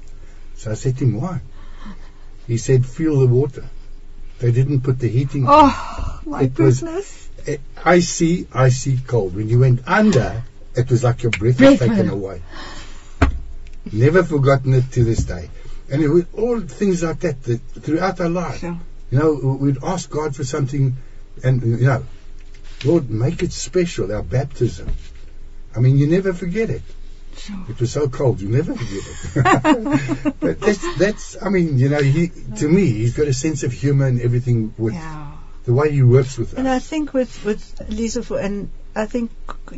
so 0.55 0.71
I 0.71 0.75
said 0.75 0.97
to 0.99 1.05
him, 1.05 1.19
"Why?" 1.19 1.41
He 2.47 2.57
said, 2.57 2.85
"Feel 2.85 3.19
the 3.19 3.27
water. 3.27 3.65
They 4.39 4.51
didn't 4.51 4.81
put 4.81 4.99
the 4.99 5.07
heating. 5.07 5.45
Oh, 5.47 6.19
my 6.25 6.43
It 6.43 6.59
was- 6.59 6.81
goodness. 6.81 7.29
Eh, 7.47 7.57
icy, 7.83 8.47
icy 8.53 8.97
cold. 8.97 9.35
When 9.35 9.49
you 9.49 9.59
went 9.59 9.81
under, 9.87 10.43
it 10.75 10.89
was 10.89 11.03
like 11.03 11.23
your 11.23 11.31
breath 11.31 11.59
was 11.61 11.79
taken 11.79 12.09
away. 12.09 12.41
away. 13.21 13.31
Never 13.91 14.23
forgotten 14.23 14.73
it 14.73 14.91
to 14.93 15.03
this 15.03 15.23
day. 15.23 15.49
And 15.91 16.01
it 16.01 16.07
was 16.09 16.25
all 16.33 16.59
things 16.61 17.03
like 17.03 17.19
that, 17.21 17.43
that 17.43 17.61
throughout 17.81 18.19
our 18.19 18.29
life. 18.29 18.59
Sure. 18.59 18.79
You 19.11 19.19
know, 19.19 19.33
we'd 19.59 19.83
ask 19.83 20.09
God 20.09 20.35
for 20.35 20.43
something, 20.43 20.97
and 21.43 21.61
you 21.61 21.85
know, 21.87 22.03
Lord, 22.83 23.09
make 23.09 23.43
it 23.43 23.51
special. 23.51 24.11
Our 24.11 24.23
baptism. 24.23 24.89
I 25.75 25.79
mean, 25.79 25.97
you 25.97 26.07
never 26.07 26.33
forget 26.33 26.69
it. 26.69 26.81
Sure. 27.37 27.65
It 27.69 27.79
was 27.79 27.91
so 27.91 28.07
cold, 28.07 28.39
you 28.39 28.47
never 28.49 28.73
forget 28.73 29.03
it. 29.45 30.35
but 30.39 30.59
that's 30.59 30.97
that's. 30.97 31.37
I 31.41 31.49
mean, 31.49 31.77
you 31.77 31.89
know, 31.89 32.01
he 32.01 32.29
to 32.57 32.67
me, 32.67 32.85
he's 32.85 33.15
got 33.15 33.27
a 33.27 33.33
sense 33.33 33.63
of 33.63 33.73
humour 33.73 34.07
and 34.07 34.21
everything 34.21 34.73
with 34.77 34.93
Yeah. 34.93 35.31
the 35.65 35.73
way 35.73 35.91
he 35.91 36.01
works 36.01 36.37
with 36.37 36.57
And 36.57 36.67
I 36.67 36.79
think 36.79 37.13
with 37.13 37.43
with 37.43 37.61
Lise 37.89 38.17
for 38.25 38.39
and 38.39 38.69
I 38.95 39.05
think 39.07 39.31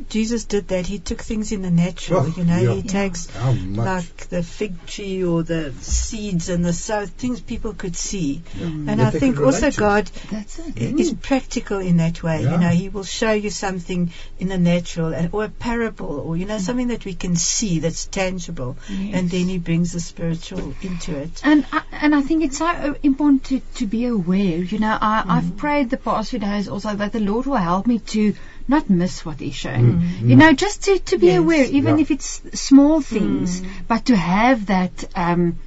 Jesus 0.09 0.45
did 0.45 0.67
that. 0.67 0.85
He 0.85 0.99
took 0.99 1.21
things 1.21 1.51
in 1.51 1.63
the 1.63 1.71
natural. 1.71 2.21
Oh, 2.21 2.33
you 2.37 2.43
know, 2.43 2.57
yeah. 2.57 2.73
he 2.73 2.83
takes 2.83 3.27
like 3.35 4.29
the 4.29 4.43
fig 4.43 4.85
tree 4.85 5.23
or 5.23 5.41
the 5.43 5.73
seeds 5.73 6.49
and 6.49 6.63
the 6.63 6.73
so 6.73 7.05
things 7.05 7.41
people 7.41 7.73
could 7.73 7.95
see. 7.95 8.43
And 8.61 8.87
That 8.87 8.99
I 8.99 9.09
think 9.09 9.39
also. 9.39 9.71
God 9.71 10.09
That's 10.31 10.59
it. 10.59 10.99
is 10.99 11.13
practical 11.13 11.79
in 11.79 11.97
that 11.97 12.21
way. 12.21 12.43
Yeah. 12.43 12.51
You 12.51 12.57
know, 12.59 12.69
He 12.69 12.89
will 12.89 13.03
show 13.03 13.31
you 13.31 13.49
something 13.49 14.11
in 14.39 14.47
the 14.49 14.57
natural, 14.57 15.13
and, 15.13 15.29
or 15.33 15.45
a 15.45 15.49
parable, 15.49 16.19
or 16.19 16.37
you 16.37 16.45
know, 16.45 16.57
something 16.59 16.89
that 16.89 17.03
we 17.05 17.13
can 17.13 17.35
see 17.35 17.79
that's 17.79 18.05
tangible, 18.05 18.77
Yes. 18.89 19.15
and 19.15 19.29
then 19.29 19.47
He 19.47 19.57
brings 19.57 19.93
the 19.93 19.99
spiritual 19.99 20.75
into 20.81 21.17
it. 21.17 21.41
And 21.43 21.65
I, 21.71 21.81
and 21.91 22.15
I 22.15 22.21
think 22.21 22.43
it's 22.43 22.59
so 22.59 22.67
uh, 22.67 22.93
important 23.03 23.45
to, 23.45 23.59
to 23.75 23.87
be 23.87 24.05
aware. 24.05 24.57
You 24.57 24.79
know, 24.79 24.97
I, 24.99 25.23
mm. 25.25 25.29
I've 25.29 25.57
prayed 25.57 25.89
the 25.89 25.97
past 25.97 26.29
few 26.29 26.39
days 26.39 26.67
also 26.67 26.93
that 26.95 27.13
the 27.13 27.19
Lord 27.19 27.45
will 27.45 27.57
help 27.57 27.87
me 27.87 27.99
to 27.99 28.35
not 28.67 28.89
miss 28.89 29.23
what 29.25 29.39
He's 29.39 29.55
showing. 29.55 30.01
You 30.23 30.35
know, 30.35 30.51
just 30.53 30.83
to, 30.85 30.99
to 30.99 31.17
be 31.17 31.27
Yes. 31.27 31.39
aware, 31.39 31.63
even 31.65 31.97
Yeah. 31.97 32.01
if 32.01 32.11
it's 32.11 32.41
small 32.53 33.01
things, 33.01 33.61
but 33.87 34.05
to 34.05 34.15
have 34.15 34.67
that. 34.67 35.05
Um, 35.15 35.59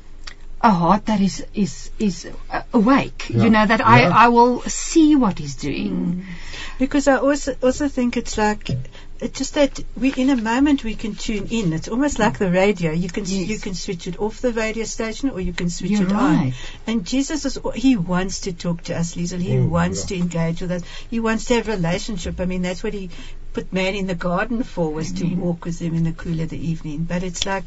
a 0.62 0.70
heart 0.70 1.06
that 1.06 1.22
is 1.22 1.42
is 1.54 1.90
is 1.98 2.16
uh, 2.50 2.60
awake, 2.74 3.28
Yeah. 3.30 3.44
you 3.44 3.50
know 3.52 3.64
that 3.64 3.80
I 3.92 4.00
Yeah. 4.00 4.10
I 4.24 4.28
will 4.28 4.60
see 4.72 5.16
what 5.16 5.38
he's 5.38 5.54
doing. 5.54 6.26
Because 6.78 7.08
I 7.08 7.14
also 7.28 7.54
also 7.62 7.88
think 7.88 8.18
it's 8.18 8.36
like 8.36 8.68
it's 9.20 9.38
just 9.38 9.54
that 9.54 9.80
we 9.96 10.12
in 10.14 10.30
a 10.30 10.36
moment 10.36 10.82
we 10.84 10.94
can 10.94 11.14
tune 11.14 11.48
in. 11.50 11.72
It's 11.72 11.88
almost 11.88 12.18
like 12.18 12.38
the 12.38 12.50
radio. 12.50 12.92
You 12.92 13.08
can 13.08 13.24
Yes. 13.24 13.48
you 13.48 13.58
can 13.58 13.74
switch 13.74 14.06
it 14.06 14.18
off 14.18 14.40
the 14.40 14.52
radio 14.52 14.84
station 14.84 15.30
or 15.30 15.40
you 15.40 15.52
can 15.52 15.68
switch 15.70 15.90
You're 15.90 16.04
it 16.04 16.12
on. 16.12 16.36
right. 16.36 16.54
And 16.86 17.04
Jesus 17.04 17.44
is 17.44 17.58
he 17.74 17.96
wants 17.96 18.40
to 18.42 18.52
talk 18.52 18.82
to 18.84 18.96
us, 18.96 19.14
Liesel. 19.16 19.40
He 19.40 19.58
Oh, 19.58 19.66
wants 19.66 20.02
yeah. 20.02 20.16
to 20.16 20.22
engage 20.22 20.60
with 20.62 20.70
us. 20.72 20.82
He 21.10 21.20
wants 21.20 21.44
to 21.46 21.54
have 21.54 21.68
a 21.68 21.72
relationship. 21.72 22.40
I 22.40 22.44
mean 22.46 22.62
that's 22.62 22.82
what 22.82 22.94
he 22.94 23.10
put 23.52 23.72
man 23.72 23.96
in 23.96 24.06
the 24.06 24.14
garden 24.14 24.62
for 24.62 24.92
was 24.92 25.10
to 25.12 25.24
walk 25.34 25.64
with 25.64 25.80
him 25.80 25.94
in 25.96 26.04
the 26.04 26.12
cool 26.12 26.38
of 26.40 26.48
the 26.50 26.68
evening. 26.70 27.04
But 27.04 27.22
it's 27.24 27.44
like 27.46 27.64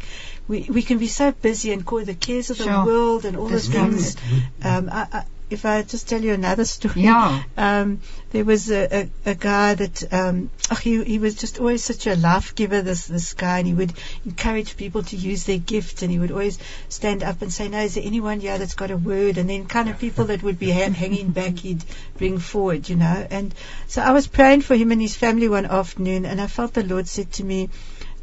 we 0.47 0.61
we 0.69 0.81
can 0.81 0.97
be 0.97 1.07
so 1.07 1.31
busy 1.31 1.71
and 1.73 1.85
call 1.85 2.03
the 2.05 2.15
cares 2.15 2.49
of 2.49 2.57
the 2.57 2.63
Sure. 2.63 2.85
world 2.85 3.25
and 3.25 3.37
all 3.37 3.47
those 3.49 3.67
things. 3.67 4.15
Um, 4.63 4.89
I, 4.91 5.07
I, 5.11 5.23
if 5.53 5.65
I 5.65 5.81
just 5.83 6.09
tell 6.09 6.21
you 6.21 6.33
another 6.33 6.65
story, 6.75 7.01
Yeah. 7.03 7.43
um, 7.57 8.01
there 8.31 8.43
was 8.43 8.69
a, 8.71 9.03
a, 9.03 9.09
a 9.31 9.35
guy 9.35 9.75
that 9.75 10.11
um, 10.13 10.49
oh, 10.71 10.75
he 10.75 11.03
he 11.03 11.19
was 11.19 11.35
just 11.35 11.59
always 11.59 11.83
such 11.83 12.07
a 12.07 12.15
life 12.15 12.55
giver. 12.55 12.81
This 12.81 13.05
this 13.05 13.33
guy, 13.33 13.59
and 13.59 13.67
he 13.67 13.73
would 13.73 13.93
encourage 14.25 14.75
people 14.75 15.03
to 15.03 15.15
use 15.15 15.43
their 15.45 15.59
gifts, 15.59 16.01
and 16.01 16.11
he 16.11 16.19
would 16.19 16.31
always 16.31 16.57
stand 16.89 17.23
up 17.23 17.41
and 17.41 17.53
say, 17.53 17.67
"No, 17.69 17.79
is 17.79 17.95
there 17.95 18.03
anyone 18.03 18.39
here 18.39 18.57
that's 18.57 18.75
got 18.75 18.91
a 18.91 18.97
word?" 18.97 19.37
And 19.37 19.49
then 19.49 19.65
kind 19.67 19.89
of 19.89 19.99
people 19.99 20.25
that 20.25 20.41
would 20.43 20.59
be 20.59 20.71
ha- 20.71 20.89
hanging 20.89 21.29
back, 21.29 21.59
he'd 21.59 21.83
bring 22.17 22.39
forward, 22.39 22.89
you 22.89 22.95
know. 22.95 23.27
And 23.29 23.53
so 23.87 24.01
I 24.01 24.11
was 24.11 24.27
praying 24.27 24.61
for 24.61 24.75
him 24.75 24.91
and 24.91 25.01
his 25.01 25.15
family 25.15 25.47
one 25.47 25.65
afternoon, 25.67 26.25
and 26.25 26.41
I 26.41 26.47
felt 26.47 26.73
the 26.73 26.83
Lord 26.83 27.07
said 27.07 27.31
to 27.33 27.43
me, 27.43 27.69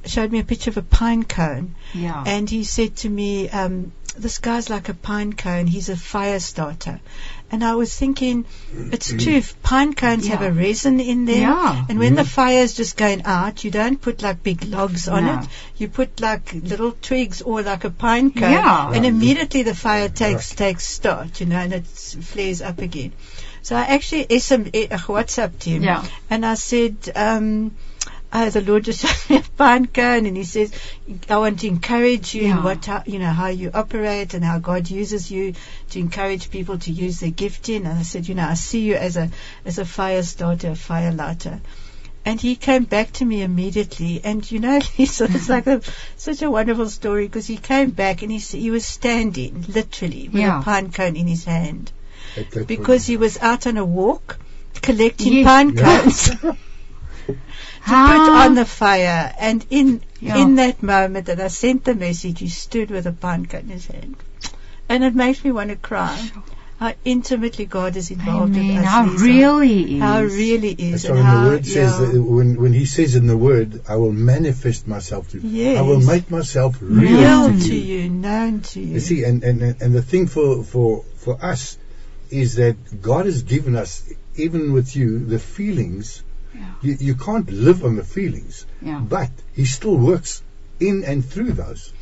showed 0.04 0.32
me 0.32 0.38
a 0.38 0.44
picture 0.44 0.70
of 0.70 0.76
a 0.76 0.82
pine 0.82 1.24
cone, 1.24 1.74
Yeah. 1.94 2.22
and 2.26 2.48
he 2.48 2.64
said 2.64 2.96
to 2.96 3.08
me, 3.08 3.48
um, 3.48 3.92
"This 4.16 4.38
guy's 4.38 4.68
like 4.70 4.88
a 4.88 4.94
pine 4.94 5.32
cone. 5.32 5.66
He's 5.66 5.88
a 5.88 5.96
fire 5.96 6.40
starter." 6.40 7.00
And 7.52 7.64
I 7.64 7.74
was 7.74 7.92
thinking, 7.92 8.44
it's 8.92 9.12
true. 9.12 9.42
Pine 9.64 9.94
cones 9.94 10.28
have 10.28 10.40
a 10.40 10.52
resin 10.52 11.00
in 11.00 11.24
there, 11.24 11.40
Yeah. 11.40 11.84
and 11.88 11.98
when 11.98 12.14
the 12.14 12.24
fire 12.24 12.62
is 12.62 12.74
just 12.74 12.96
going 12.96 13.24
out, 13.24 13.64
you 13.64 13.72
don't 13.72 14.00
put 14.00 14.22
like 14.22 14.42
big 14.44 14.64
logs 14.64 15.08
on 15.08 15.26
No. 15.26 15.38
it. 15.40 15.48
You 15.76 15.88
put 15.88 16.20
like 16.20 16.52
little 16.54 16.92
twigs 16.92 17.42
or 17.42 17.62
like 17.62 17.82
a 17.84 17.90
pine 17.90 18.30
cone, 18.30 18.52
Yeah. 18.52 18.92
and 18.92 19.04
immediately 19.04 19.64
the 19.64 19.74
fire 19.74 20.08
takes 20.08 20.54
takes 20.54 20.86
start, 20.86 21.40
you 21.40 21.46
know, 21.46 21.58
and 21.58 21.72
it 21.72 21.86
flares 21.86 22.62
up 22.62 22.78
again. 22.78 23.12
So 23.62 23.74
I 23.76 23.82
actually 23.82 24.26
SM, 24.30 24.70
eh, 24.72 24.86
WhatsApped 24.86 25.64
him, 25.64 25.82
Yeah. 25.82 26.04
and 26.30 26.46
I 26.46 26.54
said. 26.54 26.96
Um, 27.14 27.72
uh, 28.32 28.48
the 28.50 28.60
Lord 28.60 28.84
just 28.84 29.00
showed 29.06 29.30
me 29.30 29.36
a 29.38 29.50
pine 29.56 29.86
cone, 29.86 30.26
and 30.26 30.36
He 30.36 30.44
says, 30.44 30.72
"I 31.28 31.38
want 31.38 31.60
to 31.60 31.66
encourage 31.68 32.35
you 32.35 32.44
in 32.44 32.62
what 32.62 32.85
how, 32.87 33.02
you 33.06 33.18
know 33.18 33.33
how 33.33 33.48
you 33.48 33.70
operate 33.74 34.35
and 34.35 34.44
how 34.44 34.58
God 34.58 34.88
uses 34.90 35.31
you 35.31 35.54
to 35.90 35.98
encourage 35.98 36.50
people 36.50 36.78
to 36.78 36.90
use 36.92 37.20
their 37.20 37.31
gifting." 37.31 37.87
And 37.87 37.98
I 37.98 38.02
said, 38.02 38.28
"You 38.28 38.35
know, 38.37 38.46
I 38.46 38.54
see 38.54 38.81
you 38.81 38.94
as 38.94 39.16
a 39.16 39.31
as 39.64 39.78
a 39.78 39.85
fire 39.85 40.22
starter, 40.22 40.70
a 40.70 40.76
fire 40.76 41.12
lighter." 41.12 41.60
And 42.22 42.38
he 42.38 42.54
came 42.54 42.85
back 42.85 43.12
to 43.12 43.24
me 43.24 43.40
immediately, 43.42 44.20
and 44.22 44.48
you 44.50 44.58
know, 44.60 44.76
it's, 44.98 45.20
it's 45.22 45.48
like 45.48 45.66
a, 45.66 45.81
such 46.16 46.42
a 46.42 46.50
wonderful 46.50 46.88
story 46.90 47.26
because 47.26 47.46
he 47.46 47.56
came 47.56 47.90
back 47.90 48.22
and 48.22 48.31
he 48.31 48.38
he 48.38 48.70
was 48.70 48.85
standing 48.85 49.64
literally 49.68 50.28
with 50.28 50.42
Yeah. 50.42 50.60
a 50.60 50.62
pine 50.62 50.90
cone 50.92 51.16
in 51.16 51.26
his 51.26 51.44
hand 51.44 51.90
because 52.66 52.87
point. 52.87 53.02
he 53.06 53.16
was 53.16 53.38
out 53.38 53.66
on 53.66 53.76
a 53.78 53.85
walk 53.85 54.38
collecting 54.83 55.33
Yes. 55.33 55.46
pine 55.46 55.70
Yeah. 55.74 55.83
cones. 55.83 56.31
to 57.87 57.92
Ah. 57.92 58.08
put 58.12 58.46
on 58.46 58.54
the 58.54 58.64
fire. 58.64 59.33
And 59.38 59.64
in 59.70 60.00
Yeah. 60.20 60.37
in 60.37 60.56
that 60.56 60.83
moment 60.83 61.26
that 61.26 61.40
I 61.40 61.48
sent 61.48 61.85
the 61.85 61.94
message, 61.94 62.38
he 62.40 62.48
stood 62.48 62.90
with 62.90 63.06
a 63.06 63.12
pine 63.12 63.46
cut 63.46 63.62
in 63.62 63.68
his 63.70 63.87
hand, 63.87 64.16
and 64.88 65.04
it 65.04 65.14
makes 65.14 65.44
me 65.44 65.50
want 65.52 65.70
to 65.70 65.76
cry. 65.76 66.31
How 66.78 66.94
intimately 67.04 67.66
God 67.66 67.94
is 67.96 68.10
involved 68.10 68.56
Amen. 68.56 68.68
with 68.76 68.85
us. 68.85 68.90
How 68.90 69.04
Lise. 69.06 69.20
real 69.20 69.58
he 69.60 69.96
is. 69.96 70.02
How 70.02 70.22
really 70.22 70.70
is. 70.72 70.92
That's 70.92 71.04
and 71.04 71.14
when 71.16 71.24
how, 71.26 71.44
the 71.44 71.50
word 71.50 71.66
says 71.66 71.98
that 71.98 72.22
when 72.22 72.54
when 72.60 72.72
he 72.72 72.87
says 72.87 73.16
in 73.16 73.26
the 73.26 73.37
word, 73.37 73.83
I 73.87 73.96
will 73.96 74.12
manifest 74.12 74.88
myself 74.88 75.28
to 75.33 75.38
you. 75.40 75.48
Yes. 75.64 75.76
I 75.78 75.83
will 75.83 76.00
make 76.00 76.31
myself 76.31 76.78
real, 76.81 77.18
real 77.20 77.52
to, 77.52 77.68
to 77.68 77.74
you. 77.74 77.98
you, 78.04 78.08
known 78.08 78.60
to 78.72 78.81
you. 78.81 78.94
You 78.94 79.00
see, 79.00 79.24
and, 79.24 79.44
and 79.44 79.60
and 79.83 79.94
the 79.94 80.00
thing 80.00 80.26
for 80.26 80.64
for 80.64 81.04
for 81.18 81.37
us 81.52 81.76
is 82.31 82.54
that 82.54 82.76
God 83.02 83.26
has 83.26 83.42
given 83.42 83.76
us, 83.76 84.02
even 84.37 84.72
with 84.72 84.96
you, 84.96 85.18
the 85.18 85.38
feelings. 85.38 86.22
Yeah. 86.55 86.73
You, 86.83 86.96
you 87.01 87.15
can't 87.15 87.51
live 87.51 87.85
on 87.85 87.96
the 87.96 88.05
feelings, 88.05 88.67
Yeah. 88.83 88.98
but 89.01 89.31
He 89.55 89.65
still 89.65 89.96
works 89.96 90.42
in 90.81 91.05
and 91.05 91.25
through 91.25 91.53
those, 91.53 91.92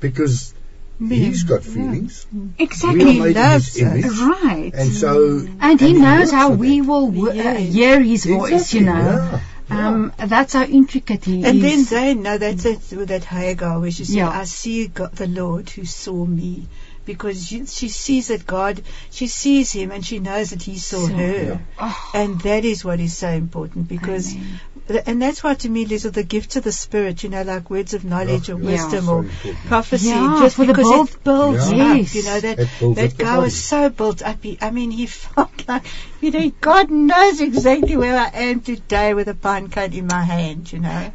because 0.00 0.52
He's 0.98 1.42
got 1.44 1.62
feelings. 1.62 2.26
Exactly. 2.58 3.04
We 3.04 3.20
are 3.20 3.24
made 3.24 3.36
in 3.36 3.42
loves 3.42 3.74
His 3.74 3.82
image, 3.82 4.04
us. 4.06 4.18
Right. 4.18 4.72
and 4.74 4.92
so 4.92 5.46
And 5.60 5.78
he 5.80 5.90
and 5.90 6.00
knows 6.00 6.30
how 6.32 6.52
we 6.52 6.78
it. 6.78 6.86
will 6.86 7.10
w- 7.10 7.38
uh, 7.38 7.54
hear 7.54 8.00
his 8.00 8.24
voice, 8.24 8.72
you 8.72 8.80
know. 8.80 8.92
yeah, 8.94 9.40
yeah. 9.68 9.88
Um, 9.88 10.12
that's 10.16 10.54
how 10.54 10.62
intricate 10.64 11.24
he 11.26 11.44
And 11.44 11.60
then 11.62 11.80
is. 11.80 11.90
they 11.90 12.14
know 12.14 12.38
that's 12.38 12.64
it 12.64 12.96
with 12.96 13.08
that 13.08 13.24
Hagar 13.24 13.78
where 13.80 13.90
she 13.90 14.04
said, 14.06 14.16
Yeah. 14.16 14.30
I 14.30 14.44
see 14.44 14.86
God, 14.86 15.12
the 15.16 15.26
Lord 15.26 15.68
who 15.68 15.84
saw 15.84 16.24
me. 16.24 16.66
Because 17.06 17.46
she, 17.46 17.64
she 17.66 17.88
sees 17.88 18.28
that 18.28 18.44
God, 18.46 18.82
she 19.10 19.28
sees 19.28 19.72
him 19.72 19.90
and 19.92 20.04
she 20.04 20.18
knows 20.18 20.50
that 20.50 20.62
he 20.62 20.76
saw 20.76 21.06
So- 21.06 21.14
her. 21.14 21.60
Oh, 21.80 22.10
And 22.12 22.38
that 22.42 22.64
is 22.66 22.84
what 22.84 23.00
is 23.00 23.16
so 23.16 23.28
important 23.30 23.88
because, 23.88 24.34
Amen. 24.34 25.02
and 25.06 25.22
that's 25.22 25.42
why 25.42 25.54
to 25.54 25.68
me, 25.68 25.86
Lise, 25.86 26.02
the 26.02 26.22
gift 26.24 26.56
of 26.56 26.64
the 26.64 26.72
Spirit, 26.72 27.22
you 27.22 27.28
know, 27.30 27.42
like 27.42 27.70
words 27.70 27.94
of 27.94 28.04
knowledge 28.04 28.50
or 28.50 28.56
wisdom 28.56 29.04
so 29.06 29.12
or 29.14 29.18
important. 29.20 29.56
prophecy, 29.66 30.08
Yeah, 30.08 30.38
just 30.40 30.56
for 30.56 30.66
the 30.66 30.72
because 30.74 30.90
build- 30.90 31.08
it 31.10 31.24
builds 31.24 31.72
Yeah. 31.72 31.92
up, 31.92 32.14
you 32.14 32.22
know, 32.24 32.40
that, 32.40 32.58
It 32.58 32.68
builds 32.80 32.98
up 32.98 33.04
that 33.10 33.16
the 33.16 33.24
guy 33.24 33.38
was 33.38 33.56
so 33.64 33.88
built 33.88 34.22
up. 34.22 34.42
He, 34.42 34.58
I 34.60 34.70
mean, 34.70 34.90
he 34.90 35.06
felt 35.22 35.68
like, 35.68 35.86
you 36.20 36.30
know, 36.32 36.50
God 36.60 36.90
knows 36.90 37.40
exactly 37.40 37.96
where 37.96 38.18
I 38.18 38.28
am 38.50 38.60
today 38.60 39.14
with 39.14 39.28
a 39.28 39.34
pine 39.34 39.68
cone 39.70 39.92
in 39.92 40.06
my 40.08 40.22
hand, 40.24 40.72
you 40.72 40.80
know. 40.80 41.12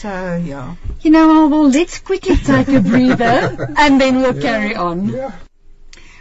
So, 0.00 0.36
yeah. 0.44 0.76
You 1.02 1.10
know, 1.10 1.26
well, 1.28 1.48
well, 1.48 1.68
let's 1.68 1.98
quickly 1.98 2.36
take 2.36 2.68
a 2.68 2.80
breather 2.80 3.72
and 3.76 4.00
then 4.00 4.16
we'll 4.20 4.40
carry 4.40 4.74
on. 4.76 5.08
Yeah. 5.08 5.32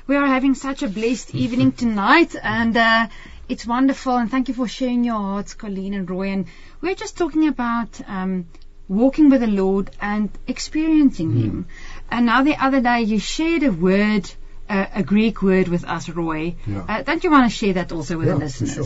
We 0.07 0.15
are 0.15 0.25
having 0.25 0.55
such 0.55 0.83
a 0.83 0.87
blessed 0.87 1.35
evening 1.35 1.73
tonight, 1.73 2.33
and 2.41 2.75
uh, 2.77 3.07
it's 3.49 3.67
wonderful. 3.67 4.15
And 4.15 4.31
thank 4.31 4.47
you 4.47 4.53
for 4.53 4.67
sharing 4.67 5.03
your 5.03 5.17
hearts, 5.17 5.53
Colleen 5.53 5.93
and 5.93 6.09
Roy. 6.09 6.29
And 6.29 6.45
we're 6.81 6.95
just 6.95 7.17
talking 7.17 7.47
about 7.47 7.99
um, 8.07 8.47
walking 8.87 9.29
with 9.29 9.41
the 9.41 9.47
Lord 9.47 9.91
and 10.01 10.29
experiencing 10.47 11.35
Him. 11.37 11.67
And 12.09 12.25
now 12.25 12.41
the 12.43 12.55
other 12.55 12.79
day 12.81 13.01
you 13.01 13.19
shared 13.19 13.63
a 13.63 13.71
word, 13.71 14.31
uh, 14.69 14.85
a 14.95 15.03
Greek 15.03 15.41
word 15.43 15.67
with 15.67 15.83
us, 15.83 16.09
Roy. 16.09 16.55
Yeah. 16.65 16.85
Uh, 16.87 17.01
don't 17.03 17.23
you 17.23 17.29
want 17.29 17.51
to 17.51 17.55
share 17.55 17.73
that 17.73 17.91
also 17.91 18.17
with 18.17 18.27
Yeah, 18.27 18.33
the 18.35 18.39
listeners? 18.39 18.73
sure. 18.73 18.85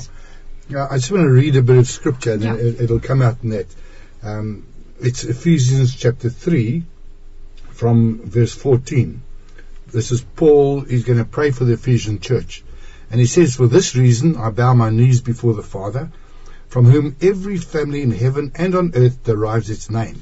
Yeah, 0.70 0.88
I 0.90 0.96
just 0.98 1.12
want 1.12 1.24
to 1.24 1.30
read 1.30 1.56
a 1.56 1.62
bit 1.62 1.78
of 1.78 1.88
scripture 1.88 2.34
and 2.34 2.44
Yeah. 2.44 2.56
it, 2.56 2.82
it'll 2.82 3.00
come 3.00 3.22
out 3.22 3.38
in 3.44 3.52
that. 3.52 3.68
Um, 4.24 4.66
it's 5.04 5.24
Ephesians 5.24 5.96
chapter 5.96 6.30
3 6.30 6.84
from 7.72 8.22
verse 8.24 8.54
14. 8.54 9.22
This 9.92 10.12
is 10.12 10.22
Paul, 10.22 10.82
he's 10.82 11.04
going 11.04 11.18
to 11.18 11.26
pray 11.26 11.52
for 11.52 11.66
the 11.66 11.74
Ephesian 11.74 12.20
church. 12.20 12.64
And 13.10 13.20
he 13.20 13.26
says, 13.26 13.56
For 13.56 13.68
this 13.68 13.96
reason 13.96 14.38
I 14.38 14.52
bow 14.52 14.74
my 14.74 14.90
knees 14.90 15.22
before 15.22 15.54
the 15.54 15.64
Father, 15.64 16.12
from 16.70 16.86
whom 16.86 17.16
every 17.20 17.58
family 17.58 18.04
in 18.04 18.12
heaven 18.12 18.52
and 18.56 18.76
on 18.76 18.92
earth 18.96 19.24
derives 19.24 19.70
its 19.70 19.90
name, 19.90 20.22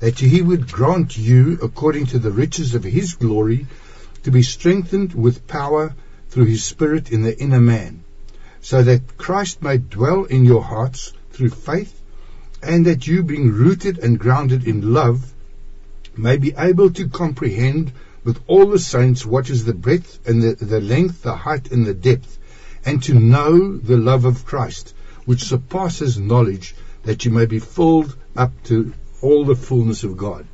that 0.00 0.18
he 0.18 0.42
would 0.42 0.70
grant 0.70 1.16
you, 1.16 1.58
according 1.62 2.06
to 2.06 2.18
the 2.18 2.30
riches 2.30 2.74
of 2.74 2.84
his 2.84 3.14
glory, 3.14 3.66
to 4.24 4.30
be 4.30 4.42
strengthened 4.42 5.14
with 5.14 5.46
power 5.46 5.94
through 6.28 6.44
his 6.44 6.62
Spirit 6.62 7.10
in 7.10 7.22
the 7.22 7.38
inner 7.38 7.60
man 7.60 8.04
so 8.60 8.82
that 8.82 9.16
Christ 9.16 9.62
may 9.62 9.78
dwell 9.78 10.24
in 10.24 10.44
your 10.44 10.62
hearts 10.62 11.12
through 11.32 11.50
faith, 11.50 11.99
and 12.62 12.86
that 12.86 13.06
you, 13.06 13.22
being 13.22 13.52
rooted 13.52 13.98
and 13.98 14.18
grounded 14.18 14.66
in 14.66 14.92
love, 14.92 15.32
may 16.16 16.36
be 16.36 16.54
able 16.56 16.90
to 16.90 17.08
comprehend 17.08 17.92
with 18.24 18.38
all 18.46 18.66
the 18.66 18.78
saints 18.78 19.24
what 19.24 19.48
is 19.48 19.64
the 19.64 19.74
breadth 19.74 20.18
and 20.28 20.42
the, 20.42 20.64
the 20.64 20.80
length, 20.80 21.22
the 21.22 21.34
height 21.34 21.70
and 21.70 21.86
the 21.86 21.94
depth, 21.94 22.38
and 22.84 23.02
to 23.02 23.14
know 23.14 23.76
the 23.76 23.96
love 23.96 24.24
of 24.24 24.44
Christ, 24.44 24.94
which 25.24 25.44
surpasses 25.44 26.18
knowledge, 26.18 26.74
that 27.04 27.24
you 27.24 27.30
may 27.30 27.46
be 27.46 27.58
filled 27.58 28.14
up 28.36 28.52
to 28.64 28.92
all 29.22 29.44
the 29.44 29.54
fullness 29.54 30.04
of 30.04 30.16
God. 30.16 30.46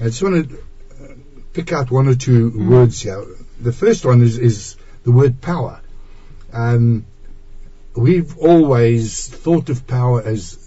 I 0.00 0.04
just 0.04 0.22
want 0.22 0.50
to 0.50 0.56
uh, 0.56 1.14
pick 1.52 1.72
out 1.72 1.90
one 1.90 2.08
or 2.08 2.14
two 2.14 2.68
words 2.68 3.02
here. 3.02 3.24
The 3.60 3.72
first 3.72 4.04
one 4.04 4.22
is, 4.22 4.38
is 4.38 4.76
the 5.04 5.12
word 5.12 5.40
power. 5.40 5.80
Um, 6.52 7.06
we've 7.94 8.36
always 8.38 9.28
thought 9.28 9.68
of 9.68 9.86
power 9.86 10.22
as 10.22 10.58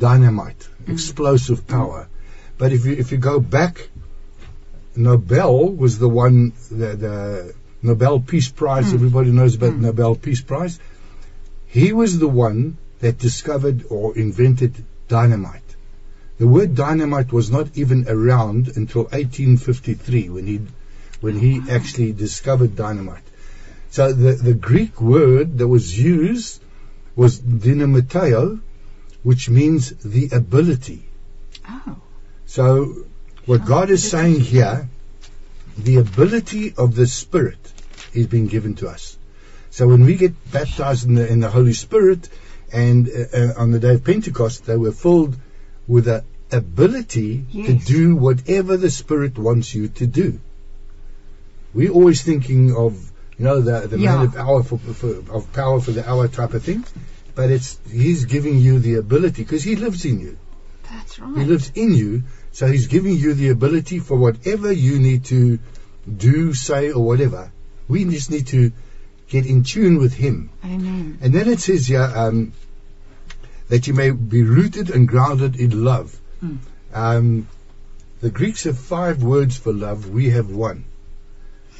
dynamite, 0.00 0.68
mm. 0.82 0.92
explosive 0.92 1.66
power. 1.68 2.08
But 2.58 2.72
if 2.72 2.84
you 2.84 2.94
if 2.94 3.12
you 3.12 3.18
go 3.18 3.38
back, 3.38 3.88
Nobel 4.96 5.68
was 5.68 5.98
the 5.98 6.08
one 6.08 6.52
the, 6.70 6.96
the 7.04 7.54
Nobel 7.82 8.20
Peace 8.20 8.48
Prize. 8.48 8.86
Mm. 8.86 8.94
Everybody 8.94 9.30
knows 9.30 9.54
about 9.54 9.74
mm. 9.74 9.80
Nobel 9.80 10.16
Peace 10.16 10.42
Prize. 10.42 10.78
He 11.68 11.92
was 11.92 12.18
the 12.18 12.28
one 12.28 12.76
that 12.98 13.18
discovered 13.18 13.84
or 13.88 14.18
invented 14.18 14.74
dynamite. 15.08 15.62
The 16.38 16.48
word 16.48 16.74
dynamite 16.74 17.32
was 17.32 17.50
not 17.50 17.76
even 17.76 18.06
around 18.08 18.68
until 18.76 19.02
1853 19.02 20.28
when 20.30 20.46
he 20.46 20.60
when 21.20 21.38
he 21.38 21.60
oh, 21.60 21.70
actually 21.70 22.12
discovered 22.12 22.76
dynamite. 22.76 23.22
So 23.90 24.12
the, 24.12 24.32
the 24.32 24.54
Greek 24.54 25.00
word 25.00 25.58
that 25.58 25.68
was 25.68 25.98
used 25.98 26.62
was 27.14 27.38
dynamiteo, 27.40 28.60
which 29.22 29.48
means 29.48 29.90
the 29.90 30.30
ability. 30.32 31.04
Oh, 31.68 31.96
So 32.46 33.04
what 33.46 33.64
God 33.64 33.90
is 33.90 34.08
saying 34.08 34.40
here, 34.40 34.88
the 35.78 35.96
ability 35.96 36.74
of 36.76 36.94
the 36.94 37.06
Spirit 37.06 37.58
is 38.12 38.26
being 38.26 38.46
given 38.48 38.74
to 38.76 38.88
us. 38.88 39.16
So 39.70 39.86
when 39.86 40.04
we 40.04 40.16
get 40.16 40.34
baptized 40.52 41.06
in 41.06 41.14
the, 41.14 41.30
in 41.30 41.40
the 41.40 41.50
Holy 41.50 41.72
Spirit, 41.74 42.28
and 42.72 43.08
uh, 43.08 43.36
uh, 43.36 43.52
on 43.56 43.70
the 43.72 43.78
day 43.78 43.94
of 43.94 44.04
Pentecost, 44.04 44.64
they 44.64 44.76
were 44.76 44.92
filled 44.92 45.36
with 45.86 46.04
the 46.06 46.24
ability 46.52 47.44
to 47.66 47.74
do 47.74 48.16
whatever 48.16 48.76
the 48.76 48.90
Spirit 48.90 49.38
wants 49.38 49.74
you 49.74 49.88
to 49.88 50.06
do. 50.06 50.40
We're 51.72 51.92
always 51.92 52.22
thinking 52.22 52.74
of, 52.74 52.94
you 53.38 53.44
know, 53.44 53.60
the, 53.60 53.86
the 53.86 53.98
Yeah. 53.98 54.16
man 54.16 54.26
of 54.26 54.36
hour 54.36 54.62
for, 54.64 54.78
for, 54.78 55.10
of 55.32 55.52
power 55.52 55.80
for 55.80 55.92
the 55.92 56.08
hour 56.08 56.26
type 56.28 56.54
of 56.54 56.64
thing, 56.64 56.84
but 57.40 57.48
it's 57.50 57.78
He's 57.90 58.26
giving 58.26 58.58
you 58.58 58.80
the 58.80 58.96
ability 58.96 59.42
because 59.44 59.62
He 59.64 59.74
lives 59.74 60.04
in 60.04 60.20
you. 60.20 60.36
that's 60.90 61.18
right. 61.18 61.38
He 61.38 61.44
lives 61.44 61.72
in 61.74 61.94
you, 61.94 62.24
so 62.52 62.66
He's 62.66 62.86
giving 62.86 63.16
you 63.16 63.32
the 63.32 63.48
ability 63.48 63.98
for 63.98 64.14
whatever 64.14 64.70
you 64.70 64.98
need 64.98 65.24
to 65.26 65.58
do, 66.24 66.52
say, 66.52 66.92
or 66.92 67.02
whatever. 67.02 67.50
We 67.88 68.04
just 68.04 68.30
need 68.30 68.48
to 68.48 68.72
get 69.30 69.46
in 69.46 69.62
tune 69.62 69.96
with 69.96 70.12
Him. 70.12 70.50
Amen. 70.62 71.16
And 71.22 71.32
then 71.32 71.48
it 71.48 71.60
says 71.60 71.86
here 71.86 72.02
um, 72.02 72.52
that 73.70 73.86
you 73.86 73.94
may 73.94 74.10
be 74.10 74.42
rooted 74.42 74.90
and 74.90 75.08
grounded 75.08 75.56
in 75.56 75.82
love. 75.82 76.14
Mm. 76.44 76.58
Um, 76.92 77.48
the 78.20 78.28
Greeks 78.28 78.64
have 78.64 78.78
five 78.78 79.22
words 79.22 79.56
for 79.56 79.72
love, 79.72 80.10
we 80.10 80.28
have 80.28 80.50
one. 80.50 80.84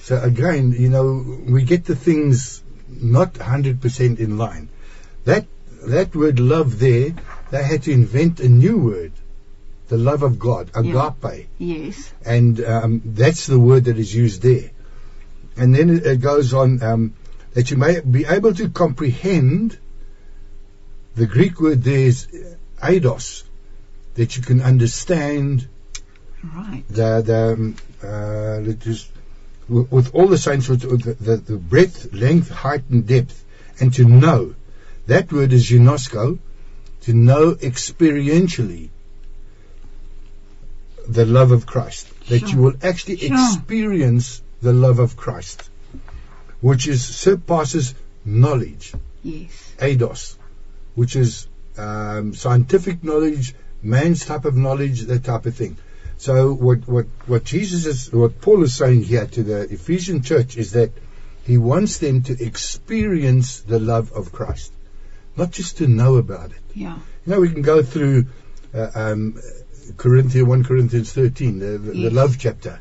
So 0.04 0.18
again, 0.18 0.72
you 0.72 0.88
know, 0.88 1.06
we 1.54 1.64
get 1.64 1.84
the 1.84 1.96
things 1.96 2.62
not 2.88 3.34
100% 3.34 4.18
in 4.18 4.38
line. 4.38 4.70
That, 5.30 5.46
that 5.86 6.14
word 6.14 6.40
love 6.40 6.78
there, 6.78 7.14
they 7.50 7.62
had 7.62 7.84
to 7.84 7.92
invent 7.92 8.40
a 8.40 8.48
new 8.48 8.78
word. 8.78 9.12
The 9.88 9.96
love 9.96 10.22
of 10.22 10.38
God, 10.38 10.70
Yeah. 10.74 11.08
agape 11.08 11.48
Yes. 11.58 12.12
and 12.24 12.60
um, 12.64 13.02
that's 13.04 13.46
the 13.46 13.58
word 13.58 13.84
that 13.84 13.98
is 13.98 14.14
used 14.14 14.40
there. 14.42 14.70
And 15.56 15.74
then 15.74 15.90
it, 15.90 16.06
it 16.06 16.20
goes 16.20 16.54
on 16.54 16.82
um, 16.82 17.14
that 17.54 17.70
you 17.70 17.76
may 17.76 18.00
be 18.00 18.24
able 18.24 18.54
to 18.54 18.68
comprehend. 18.68 19.78
The 21.16 21.26
Greek 21.26 21.60
word 21.60 21.82
there 21.82 22.06
is 22.12 22.28
eidos, 22.82 23.42
that 24.14 24.36
you 24.36 24.42
can 24.42 24.60
understand 24.62 25.66
Right. 26.42 26.84
the 26.88 27.10
the 27.30 27.40
um, 27.52 27.76
uh, 28.02 28.60
let 28.66 28.86
us- 28.86 29.08
with 29.68 30.14
all 30.14 30.26
the 30.26 30.38
saints 30.38 30.68
with, 30.68 30.84
with 30.84 31.02
the, 31.02 31.14
the, 31.14 31.36
the 31.36 31.56
breadth, 31.56 32.12
length, 32.12 32.48
height, 32.50 32.82
and 32.90 33.06
depth, 33.06 33.44
and 33.80 33.92
to 33.94 34.04
know. 34.04 34.54
That 35.06 35.32
word 35.32 35.52
is 35.52 35.68
ginosko, 35.68 36.38
to 37.02 37.14
know 37.14 37.54
experientially 37.54 38.90
the 41.08 41.24
love 41.26 41.50
of 41.52 41.66
Christ. 41.66 42.06
That 42.28 42.40
Sure. 42.40 42.48
you 42.50 42.56
will 42.62 42.74
actually 42.82 43.16
Sure. 43.16 43.36
experience 43.36 44.42
the 44.62 44.72
love 44.72 44.98
of 44.98 45.16
Christ, 45.16 45.68
which 46.60 46.86
is 46.86 47.02
surpasses 47.04 47.94
knowledge, 48.24 48.92
Yes. 49.22 49.50
eidos, 49.78 50.36
which 50.94 51.16
is 51.16 51.46
um, 51.78 52.34
scientific 52.34 53.02
knowledge, 53.02 53.54
man's 53.82 54.24
type 54.26 54.44
of 54.44 54.54
knowledge, 54.56 55.02
that 55.06 55.24
type 55.24 55.46
of 55.46 55.54
thing. 55.54 55.76
So 56.18 56.52
what 56.52 56.86
what 56.86 57.06
what 57.26 57.44
Jesus 57.44 57.86
is, 57.86 58.12
what 58.12 58.40
Paul 58.42 58.62
is 58.64 58.74
saying 58.74 59.04
here 59.04 59.26
to 59.26 59.42
the 59.42 59.60
Ephesian 59.72 60.20
church 60.22 60.58
is 60.58 60.72
that 60.72 60.92
he 61.44 61.56
wants 61.56 61.96
them 61.98 62.22
to 62.24 62.34
experience 62.44 63.60
the 63.60 63.78
love 63.80 64.12
of 64.12 64.30
Christ, 64.30 64.70
not 65.36 65.50
just 65.52 65.78
to 65.78 65.86
know 65.86 66.16
about 66.16 66.50
it. 66.50 66.60
Yeah. 66.74 66.98
You 67.26 67.32
know, 67.32 67.40
we 67.40 67.50
can 67.50 67.62
go 67.62 67.82
through 67.82 68.26
uh, 68.74 68.90
um, 68.94 69.40
Corinthians, 69.96 70.46
1 70.48 70.64
Corinthians 70.64 71.12
13, 71.12 71.58
the, 71.58 71.66
the, 71.78 71.96
Yes. 71.96 72.08
the 72.10 72.14
love 72.14 72.36
chapter. 72.38 72.80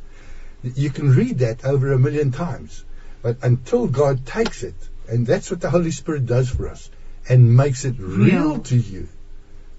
You 0.64 0.90
can 0.90 1.12
read 1.16 1.40
that 1.40 1.64
over 1.66 1.92
a 1.94 2.00
million 2.00 2.32
times. 2.32 2.84
But 3.22 3.38
until 3.44 3.88
God 3.88 4.26
takes 4.26 4.64
it, 4.64 4.76
and 5.08 5.26
that's 5.26 5.50
what 5.52 5.62
the 5.62 5.70
Holy 5.70 5.92
Spirit 5.92 6.26
does 6.26 6.50
for 6.50 6.70
us, 6.70 6.90
and 7.28 7.56
makes 7.56 7.86
it 7.86 7.96
real 8.00 8.54
Real. 8.56 8.60
to 8.60 8.78
you, 8.78 9.08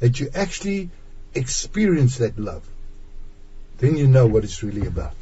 that 0.00 0.20
you 0.20 0.30
actually 0.34 0.90
experience 1.34 2.18
that 2.18 2.38
love, 2.38 2.66
then 3.78 3.96
you 3.96 4.06
know 4.08 4.26
what 4.26 4.44
it's 4.44 4.62
really 4.62 4.86
about. 4.86 5.14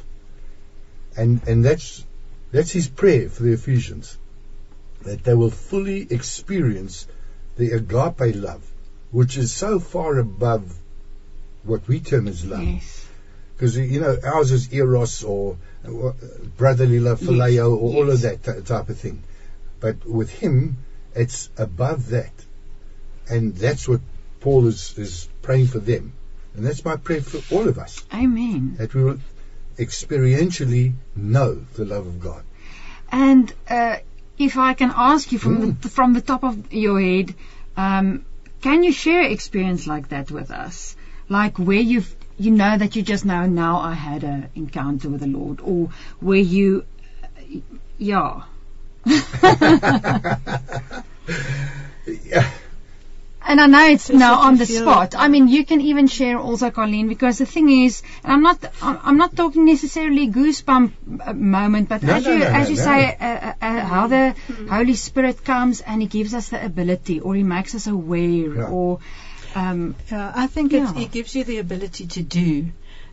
And, 1.15 1.41
and 1.47 1.63
that's, 1.63 2.05
that's 2.51 2.71
his 2.71 2.87
prayer 2.87 3.29
for 3.29 3.43
the 3.43 3.53
Ephesians, 3.53 4.17
that 5.03 5.23
they 5.23 5.33
will 5.33 5.49
fully 5.51 6.07
experience 6.09 7.07
the 7.59 7.71
agape 7.71 8.35
love, 8.35 8.65
which 9.11 9.37
is 9.37 9.51
so 9.51 9.79
far 9.79 10.17
above 10.17 10.73
what 11.63 11.87
we 11.87 11.99
term 11.99 12.27
as 12.27 12.45
love. 12.45 12.63
Yes. 12.63 13.05
Because, 13.53 13.77
you 13.77 13.99
know, 13.99 14.17
ours 14.23 14.51
is 14.51 14.71
eros 14.73 15.23
or 15.23 15.57
brotherly 16.57 17.01
love, 17.01 17.19
phileo, 17.19 17.71
or 17.71 17.95
all 17.95 18.09
of 18.09 18.21
that 18.21 18.41
ty- 18.41 18.61
type 18.61 18.87
of 18.87 18.97
thing. 18.97 19.23
But 19.81 20.05
with 20.05 20.29
him, 20.29 20.77
it's 21.13 21.49
above 21.57 22.09
that. 22.09 22.31
And 23.29 23.53
that's 23.55 23.87
what 23.87 23.99
Paul 24.39 24.67
is, 24.67 24.97
is 24.97 25.27
praying 25.41 25.67
for 25.67 25.79
them. 25.79 26.13
And 26.55 26.65
that's 26.65 26.85
my 26.85 26.95
prayer 26.95 27.21
for 27.21 27.41
all 27.53 27.67
of 27.67 27.77
us, 27.77 28.01
Amen. 28.13 28.75
that 28.77 28.93
we 28.93 29.03
will 29.03 29.19
experientially 29.77 30.93
know 31.15 31.55
the 31.75 31.83
love 31.83 32.07
of 32.07 32.21
God. 32.21 32.43
And 33.11 33.53
uh, 33.69 33.97
if 34.39 34.57
I 34.57 34.73
can 34.73 34.91
ask 34.95 35.31
you 35.31 35.37
from 35.37 35.57
Mm. 35.61 35.81
the 35.81 35.89
from 35.89 36.13
the 36.13 36.21
top 36.21 36.43
of 36.43 36.73
your 36.73 36.99
head, 36.99 37.35
um, 37.77 38.23
can 38.61 38.83
you 38.83 38.91
share 38.91 39.23
experience 39.23 39.85
like 39.85 40.09
that 40.09 40.31
with 40.31 40.49
us? 40.51 40.95
Like 41.27 41.59
where 41.59 41.79
you've 41.79 42.15
you 42.37 42.51
know 42.51 42.77
that 42.77 42.95
you 42.95 43.01
just 43.01 43.25
know 43.25 43.45
now 43.45 43.79
I 43.79 43.93
had 43.93 44.23
an 44.23 44.47
encounter 44.55 45.09
with 45.09 45.19
the 45.21 45.27
Lord, 45.27 45.59
or 45.61 45.89
where 46.19 46.39
you, 46.39 46.85
yeah. 47.97 48.43
Yeah. 52.25 52.49
And 53.51 53.59
I 53.59 53.65
know 53.65 53.83
it's 53.91 54.07
Just 54.09 54.19
now 54.19 54.33
on 54.47 54.57
the 54.57 54.65
feel. 54.67 54.81
spot. 54.81 55.15
I 55.17 55.27
mean, 55.27 55.47
you 55.47 55.65
can 55.69 55.81
even 55.81 56.05
share 56.15 56.37
also, 56.37 56.69
Colleen, 56.69 57.07
because 57.11 57.39
the 57.39 57.47
thing 57.53 57.69
is, 57.75 58.03
and 58.23 58.31
I'm 58.33 58.43
not, 58.47 58.63
I'm 58.81 58.99
I'm 59.11 59.17
not 59.21 59.35
talking 59.39 59.65
necessarily 59.69 60.25
goosebump 60.35 60.91
uh, 61.29 61.33
moment, 61.33 61.89
but 61.89 62.03
No, 62.09 62.13
as 62.17 62.25
no, 62.27 62.33
you, 62.33 62.39
no, 62.43 62.45
as 62.59 62.67
no, 62.67 62.75
you 62.75 62.75
no. 62.81 62.83
say, 62.89 62.99
uh, 63.19 63.25
uh, 63.25 63.53
uh, 63.69 63.79
how 63.93 64.03
the 64.07 64.35
Holy 64.69 64.93
Spirit 64.93 65.43
comes 65.43 65.81
and 65.81 65.99
He 66.07 66.07
gives 66.19 66.35
us 66.41 66.49
the 66.49 66.63
ability, 66.63 67.19
or 67.21 67.33
He 67.35 67.43
makes 67.55 67.73
us 67.79 67.87
aware, 67.87 68.53
Yeah. 68.59 68.69
or, 68.77 68.99
um, 69.55 69.95
Yeah, 70.11 70.31
I 70.45 70.45
think 70.47 70.71
it's, 70.73 70.93
Yeah. 70.93 71.01
it 71.07 71.11
gives 71.17 71.33
you 71.35 71.43
the 71.43 71.57
ability 71.57 72.05
to 72.17 72.21
do. 72.21 72.51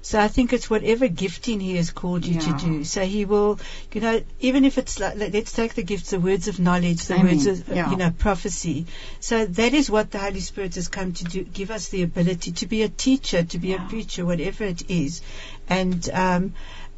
So 0.07 0.21
I 0.21 0.29
think 0.29 0.53
it's 0.53 0.71
whatever 0.71 1.09
gifting 1.09 1.59
he 1.59 1.75
has 1.79 1.91
called 1.91 2.25
you 2.25 2.35
Yeah. 2.35 2.41
to 2.43 2.53
do. 2.53 2.85
So 2.85 3.05
he 3.05 3.25
will, 3.25 3.59
you 3.93 4.01
know, 4.01 4.23
even 4.39 4.65
if 4.65 4.79
it's 4.79 5.01
like, 5.01 5.17
let- 5.17 5.35
let's 5.35 5.51
take 5.53 5.75
the 5.75 5.83
gifts, 5.83 6.11
the 6.11 6.21
words 6.21 6.47
of 6.47 6.61
knowledge, 6.61 7.07
the 7.07 7.15
Amen. 7.15 7.27
words 7.27 7.47
of, 7.47 7.69
uh, 7.69 7.75
Yeah. 7.75 7.91
you 7.91 7.97
know, 7.97 8.11
prophecy. 8.11 8.87
So 9.19 9.47
that 9.47 9.75
is 9.75 9.91
what 9.91 10.13
the 10.13 10.21
Holy 10.21 10.39
Spirit 10.39 10.77
has 10.77 10.87
come 10.87 11.13
to 11.15 11.25
do, 11.25 11.43
give 11.43 11.73
us 11.73 11.89
the 11.89 12.03
ability 12.03 12.53
to 12.53 12.67
be 12.69 12.83
a 12.83 12.89
teacher, 12.89 13.43
to 13.43 13.59
be 13.59 13.71
Yeah. 13.71 13.83
a 13.85 13.89
preacher, 13.89 14.25
whatever 14.25 14.63
it 14.63 14.85
is. 14.89 15.23
And, 15.69 16.09
um, 16.11 16.53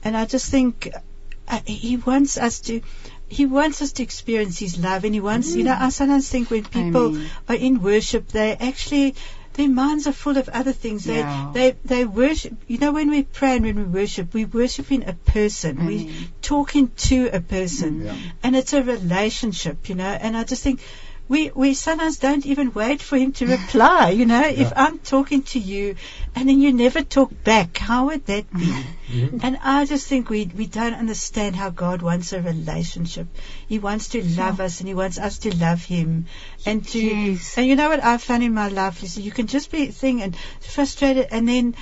and 0.04 0.14
I 0.14 0.26
just 0.26 0.50
think 0.50 0.90
uh, 1.48 1.60
he 1.64 1.96
wants 1.96 2.36
us 2.36 2.60
to, 2.60 2.82
he 3.26 3.46
wants 3.46 3.80
us 3.80 3.92
to 3.92 4.02
experience 4.02 4.58
his 4.58 4.76
love 4.78 5.04
and 5.04 5.14
he 5.14 5.20
wants, 5.20 5.54
you 5.56 5.64
know, 5.64 5.76
I 5.80 5.88
sometimes 5.88 6.28
think 6.28 6.50
when 6.50 6.64
people 6.64 7.06
Amen. 7.08 7.30
are 7.48 7.54
in 7.54 7.80
worship, 7.80 8.28
they 8.28 8.54
actually, 8.54 9.14
their 9.58 9.68
minds 9.68 10.06
are 10.06 10.12
full 10.12 10.36
of 10.38 10.48
other 10.48 10.72
things. 10.72 11.04
They, 11.04 11.18
Yeah. 11.18 11.50
they, 11.52 11.76
they 11.84 12.04
worship, 12.04 12.54
you 12.68 12.78
know, 12.78 12.92
when 12.92 13.10
we 13.10 13.24
pray 13.24 13.56
and 13.56 13.66
when 13.66 13.76
we 13.76 14.00
worship, 14.00 14.32
we 14.32 14.44
worshiping 14.44 15.04
a 15.06 15.14
person. 15.14 15.84
We 15.84 15.98
mm-hmm. 15.98 16.08
Amen. 16.08 16.32
talking 16.42 16.90
to 17.08 17.28
a 17.32 17.40
person. 17.40 18.06
Yeah. 18.06 18.16
And 18.42 18.56
it's 18.56 18.72
a 18.72 18.82
relationship, 18.82 19.88
you 19.88 19.96
know, 19.96 20.04
and 20.26 20.36
I 20.36 20.44
just 20.44 20.62
think, 20.62 20.80
we, 21.28 21.50
we 21.50 21.74
sometimes 21.74 22.18
don't 22.18 22.46
even 22.46 22.72
wait 22.72 23.02
for 23.02 23.18
him 23.18 23.32
to 23.34 23.46
reply, 23.46 24.10
you 24.10 24.24
know. 24.24 24.42
If 24.46 24.72
I'm 24.74 24.98
talking 24.98 25.42
to 25.54 25.58
you 25.58 25.96
and 26.34 26.48
then 26.48 26.60
you 26.60 26.72
never 26.72 27.02
talk 27.02 27.30
back, 27.44 27.76
how 27.76 28.06
would 28.06 28.24
that 28.26 28.50
be? 28.52 28.72
Mhm. 29.08 29.40
And 29.42 29.58
I 29.62 29.84
just 29.86 30.06
think 30.06 30.30
we, 30.30 30.50
we 30.54 30.66
don't 30.66 30.94
understand 30.94 31.56
how 31.56 31.70
God 31.70 32.02
wants 32.02 32.32
a 32.32 32.40
relationship. 32.42 33.26
He 33.68 33.78
wants 33.78 34.08
to 34.10 34.22
love 34.22 34.60
us 34.60 34.80
and 34.80 34.88
He 34.88 34.94
wants 34.94 35.18
us 35.18 35.38
to 35.40 35.54
love 35.56 35.84
Him. 35.84 36.26
And 36.66 36.86
to, 36.88 36.98
Yes. 36.98 37.56
and 37.58 37.66
you 37.66 37.76
know 37.76 37.88
what 37.90 38.02
I've 38.04 38.22
found 38.22 38.42
in 38.42 38.54
my 38.54 38.68
life, 38.68 39.02
Lise, 39.02 39.18
you 39.18 39.30
can 39.30 39.46
just 39.46 39.70
be 39.70 39.86
thing 39.86 40.22
and 40.22 40.36
frustrated 40.60 41.28
and 41.30 41.48
then 41.48 41.74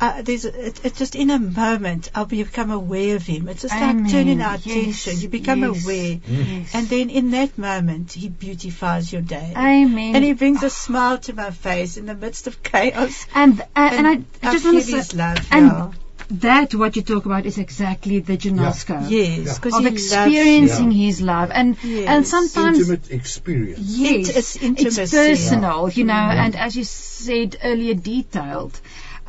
uh, 0.00 0.22
there's 0.22 0.44
it, 0.44 0.84
it 0.84 0.94
just 0.94 1.14
in 1.14 1.30
a 1.30 1.38
moment 1.38 2.10
I'll 2.14 2.24
become 2.26 2.70
aware 2.70 3.16
of 3.16 3.22
him. 3.26 3.48
It's 3.48 3.62
just 3.62 3.74
Amen. 3.74 4.04
like 4.04 4.12
turning 4.12 4.40
our 4.42 4.56
Yes, 4.56 4.66
attention. 4.66 5.20
You 5.20 5.28
become 5.28 5.60
yes, 5.62 5.84
aware, 5.84 6.20
yes. 6.26 6.74
and 6.74 6.88
then 6.88 7.10
in 7.10 7.30
that 7.32 7.58
moment 7.58 8.12
he 8.12 8.28
beautifies 8.28 9.12
your 9.12 9.22
day. 9.22 9.52
Amen. 9.56 10.14
And 10.14 10.24
he 10.24 10.32
brings 10.34 10.62
a 10.62 10.70
smile 10.70 11.18
to 11.18 11.32
my 11.32 11.50
face 11.50 11.96
in 11.96 12.06
the 12.06 12.14
midst 12.14 12.46
of 12.46 12.62
chaos. 12.62 13.26
and, 13.34 13.60
uh, 13.60 13.64
and, 13.76 14.06
I, 14.06 14.12
I 14.42 14.52
just 14.52 14.64
want 14.64 14.78
to 14.84 15.02
say, 15.02 15.16
love. 15.16 15.38
and 15.50 15.66
yeah. 15.66 15.90
that 16.30 16.74
what 16.74 16.94
you 16.96 17.02
talk 17.02 17.26
about 17.26 17.46
is 17.46 17.58
exactly 17.58 18.20
the 18.20 18.36
ginosko. 18.36 19.10
Yes, 19.10 19.38
Yeah. 19.38 19.54
because 19.54 19.74
Of 19.74 19.80
he 19.80 19.84
loves 19.90 20.02
experiencing 20.04 20.92
Yeah. 20.92 21.06
His 21.06 21.20
love, 21.22 21.50
and 21.52 21.76
Yes. 21.82 22.08
and 22.08 22.26
sometimes 22.26 22.78
Intimate 22.80 23.10
experience. 23.10 23.80
Yes, 23.80 24.28
It's. 24.36 24.56
It's 24.62 25.10
personal, 25.10 25.88
you 25.90 26.04
know, 26.04 26.12
Yeah. 26.14 26.44
and 26.44 26.54
as 26.56 26.76
you 26.76 26.84
said 26.84 27.56
earlier, 27.64 27.94
detailed. 27.94 28.80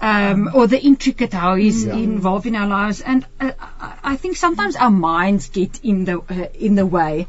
Um, 0.02 0.50
or 0.54 0.68
the 0.68 0.80
intricate 0.82 1.34
how 1.34 1.56
he's 1.56 1.86
Yeah. 1.86 1.96
involved 1.96 2.46
in 2.46 2.56
our 2.56 2.68
lives, 2.68 3.02
and 3.02 3.26
uh, 3.40 3.52
I, 3.82 3.94
I 4.04 4.16
think 4.16 4.38
sometimes 4.38 4.76
our 4.78 4.90
minds 4.92 5.50
get 5.50 5.82
in 5.84 6.06
the 6.06 6.20
uh, 6.20 6.48
in 6.68 6.76
the 6.76 6.86
way. 6.86 7.28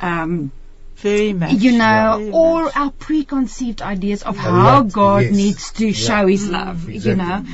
Um, 0.00 0.52
Very 0.96 1.32
much. 1.32 1.52
you 1.52 1.72
know, 1.72 2.18
Very 2.18 2.30
or 2.30 2.62
much. 2.64 2.76
our 2.76 2.90
preconceived 2.92 3.82
ideas 3.82 4.22
of 4.22 4.36
A 4.38 4.40
how 4.42 4.52
lot, 4.64 4.92
God 4.92 5.22
yes. 5.24 5.34
needs 5.34 5.72
to 5.72 5.86
Yeah. 5.88 5.92
show 6.06 6.26
His 6.28 6.48
love, 6.48 6.88
you 6.88 6.94
Exactly. 6.94 7.24
know, 7.24 7.44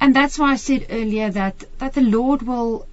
and 0.00 0.14
that's 0.14 0.38
why 0.38 0.52
I 0.52 0.56
said 0.56 0.86
earlier 0.90 1.30
that 1.30 1.64
that 1.78 1.94
the 1.94 2.02
Lord 2.02 2.42
will. 2.42 2.86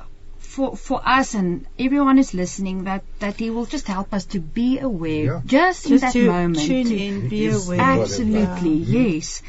For, 0.49 0.75
for 0.75 0.99
us 1.05 1.35
and 1.35 1.67
everyone 1.77 2.17
is 2.17 2.33
listening 2.33 2.85
that, 2.85 3.03
that 3.19 3.35
he 3.39 3.51
will 3.51 3.67
just 3.67 3.85
help 3.87 4.15
us 4.15 4.25
to 4.33 4.39
be 4.39 4.79
aware 4.79 5.25
Yeah. 5.35 5.41
just, 5.45 5.85
in 5.85 5.97
that 5.97 6.11
to 6.13 6.25
moment 6.25 6.57
tune 6.65 6.91
in, 6.91 7.29
be 7.29 7.49
aware. 7.49 7.79
Absolutely, 7.79 8.71
Yeah. 8.77 8.99
yes. 9.11 9.43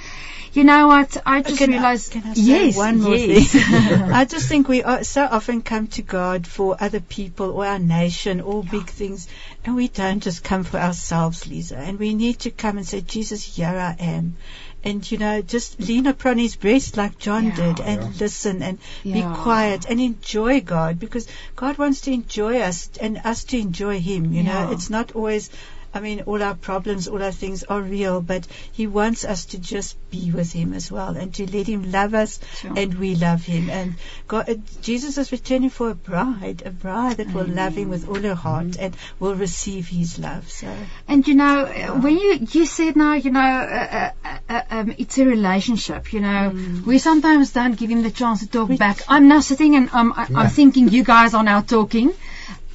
You 0.53 0.65
know 0.65 0.89
what? 0.89 1.17
I 1.25 1.39
uh, 1.39 1.43
just 1.43 1.59
Can 1.59 1.71
I- 1.71 1.77
realized. 1.77 2.13
Can 2.13 2.25
I 2.25 2.35
say 2.35 2.41
yes, 2.43 2.77
one 2.77 3.01
more 3.01 3.15
yes. 3.15 3.53
thing? 3.53 3.63
I 4.13 4.25
just 4.25 4.49
think 4.49 4.67
we 4.69 4.83
are, 4.83 5.05
so 5.05 5.25
often 5.25 5.63
come 5.63 5.87
to 5.89 6.03
God 6.03 6.47
for 6.47 6.77
other 6.81 6.99
people 7.01 7.53
or 7.53 7.67
our 7.67 7.79
nation 7.79 8.41
or 8.41 8.65
big 8.65 8.89
things, 8.89 9.29
and 9.65 9.77
we 9.77 9.87
don't 9.89 10.21
just 10.21 10.43
come 10.43 10.65
for 10.65 10.79
ourselves, 10.79 11.47
Lise. 11.47 11.71
And 11.73 11.99
we 12.01 12.15
need 12.15 12.41
to 12.41 12.51
come 12.51 12.79
and 12.79 12.87
say, 12.87 13.01
Jesus, 13.01 13.45
here 13.45 13.69
I 13.69 13.95
am. 14.01 14.37
And 14.83 15.09
you 15.09 15.19
know, 15.19 15.43
just 15.43 15.79
mm. 15.79 15.87
lean 15.87 16.07
upon 16.07 16.39
His 16.39 16.57
breast 16.57 16.97
like 16.97 17.19
John 17.19 17.47
Yeah. 17.47 17.55
did, 17.57 17.81
and 17.81 18.03
Yeah. 18.03 18.11
listen 18.19 18.63
and 18.63 18.79
Yeah. 19.05 19.15
be 19.15 19.43
quiet 19.43 19.87
and 19.89 20.01
enjoy 20.01 20.63
God 20.63 20.99
because 20.99 21.29
God 21.55 21.79
wants 21.79 22.01
to 22.03 22.13
enjoy 22.13 22.61
us 22.61 22.91
and 23.01 23.21
us 23.25 23.45
to 23.45 23.59
enjoy 23.59 24.01
Him. 24.01 24.33
You 24.33 24.43
know, 24.43 24.71
it's 24.73 24.91
not 24.91 25.13
always. 25.13 25.51
I 25.93 26.01
mean, 26.01 26.21
all 26.27 26.43
our 26.43 26.55
problems, 26.55 27.09
all 27.09 27.23
our 27.23 27.33
things 27.33 27.65
are 27.65 27.81
real, 27.81 28.21
but 28.21 28.47
He 28.73 28.87
wants 28.87 29.25
us 29.25 29.47
to 29.47 29.59
just 29.59 29.97
be 30.11 30.31
with 30.31 30.53
Him 30.53 30.73
as 30.73 30.91
well 30.91 31.17
and 31.17 31.35
to 31.35 31.51
let 31.51 31.67
Him 31.67 31.91
love 31.91 32.15
us 32.15 32.39
Sure. 32.57 32.73
and 32.77 32.95
we 32.95 33.15
love 33.17 33.45
Him. 33.45 33.69
And 33.71 33.95
God, 34.29 34.49
uh, 34.49 34.55
Jesus 34.83 35.19
is 35.19 35.33
returning 35.33 35.71
for 35.71 35.91
a 35.91 35.95
bride, 35.95 36.63
a 36.65 36.71
bride 36.71 37.17
that 37.19 37.33
will 37.35 37.47
love 37.47 37.75
Him 37.77 37.89
with 37.89 38.09
all 38.09 38.21
her 38.21 38.35
heart 38.35 38.79
and 38.79 38.97
will 39.19 39.35
receive 39.35 39.89
His 39.89 40.19
love. 40.19 40.49
So, 40.51 40.73
And 41.09 41.27
you 41.27 41.35
know, 41.35 41.65
uh, 41.65 41.89
when 42.01 42.17
you 42.19 42.47
you 42.53 42.67
said 42.67 42.95
now, 42.97 43.15
you 43.15 43.31
know, 43.31 43.41
uh, 43.41 44.11
uh, 44.25 44.39
uh, 44.49 44.63
um, 44.71 44.95
it's 44.99 45.19
a 45.19 45.25
relationship. 45.27 46.13
You 46.13 46.21
know, 46.21 46.55
we 46.87 46.99
sometimes 46.99 47.53
don't 47.53 47.77
give 47.77 47.91
him 47.91 48.03
the 48.03 48.11
chance 48.11 48.41
to 48.41 48.47
talk 48.49 48.69
We- 48.69 48.77
back. 48.77 49.03
I'm 49.09 49.27
now 49.29 49.41
sitting 49.41 49.75
and 49.77 49.91
um, 49.93 50.13
I, 50.17 50.27
Yeah. 50.31 50.39
I'm 50.39 50.51
thinking 50.51 50.89
you 50.89 51.03
guys 51.05 51.35
are 51.35 51.43
now 51.43 51.61
talking, 51.63 52.13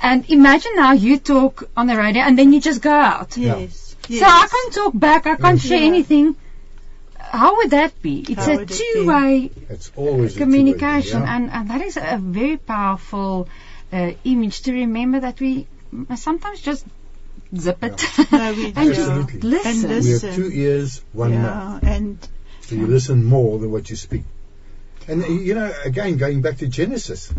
and 0.02 0.30
imagine 0.30 0.72
now 0.76 0.92
you 0.94 1.18
talk 1.20 1.70
on 1.76 1.88
the 1.88 1.96
radio 1.98 2.22
and 2.24 2.38
then 2.38 2.54
you 2.54 2.60
just 2.62 2.82
go 2.82 2.92
out. 2.92 3.38
Yeah. 3.38 3.58
yes. 3.58 3.96
So 4.10 4.24
I 4.26 4.48
can't 4.50 4.74
talk 4.74 5.00
back. 5.00 5.26
I 5.28 5.36
can't 5.36 5.60
share 5.60 5.80
Yeah. 5.80 5.88
anything. 5.88 6.36
How 7.18 7.58
would 7.58 7.72
that 7.72 8.02
be? 8.02 8.20
It's 8.30 8.46
How 8.46 8.54
a 8.54 8.58
would 8.58 8.72
it 8.72 8.78
two-way 8.78 9.52
It's 9.70 9.92
always 9.96 10.36
a 10.36 10.40
communication, 10.40 11.20
two-way 11.22 11.26
yeah. 11.26 11.36
and, 11.36 11.50
and 11.52 11.70
that 11.70 11.82
is 11.82 11.98
a 11.98 12.18
very 12.22 12.58
powerful 12.58 13.50
uh, 13.92 14.12
image 14.24 14.62
to 14.64 14.74
remember 14.74 15.20
that 15.22 15.40
we 15.40 15.68
sometimes 16.16 16.62
just 16.62 16.86
zip 17.58 17.84
it. 17.84 18.04
No, 18.32 18.54
we 18.54 18.66
and. 18.76 18.78
Absolutely. 18.78 19.40
just 19.40 19.44
listen. 19.44 19.92
And 19.92 20.04
We 20.06 20.12
have 20.12 20.36
two 20.36 20.52
ears, 20.52 21.02
one 21.14 21.34
mouth. 21.42 21.84
and 21.84 22.18
So 22.62 22.76
you 22.76 22.86
listen 22.88 23.24
more 23.24 23.58
than 23.60 23.72
what 23.72 23.90
you 23.90 23.96
speak. 23.96 24.24
And 25.08 25.24
you 25.46 25.56
know, 25.56 25.72
again, 25.84 26.18
going 26.18 26.42
back 26.42 26.58
to 26.58 26.68
Genesis, 26.68 27.34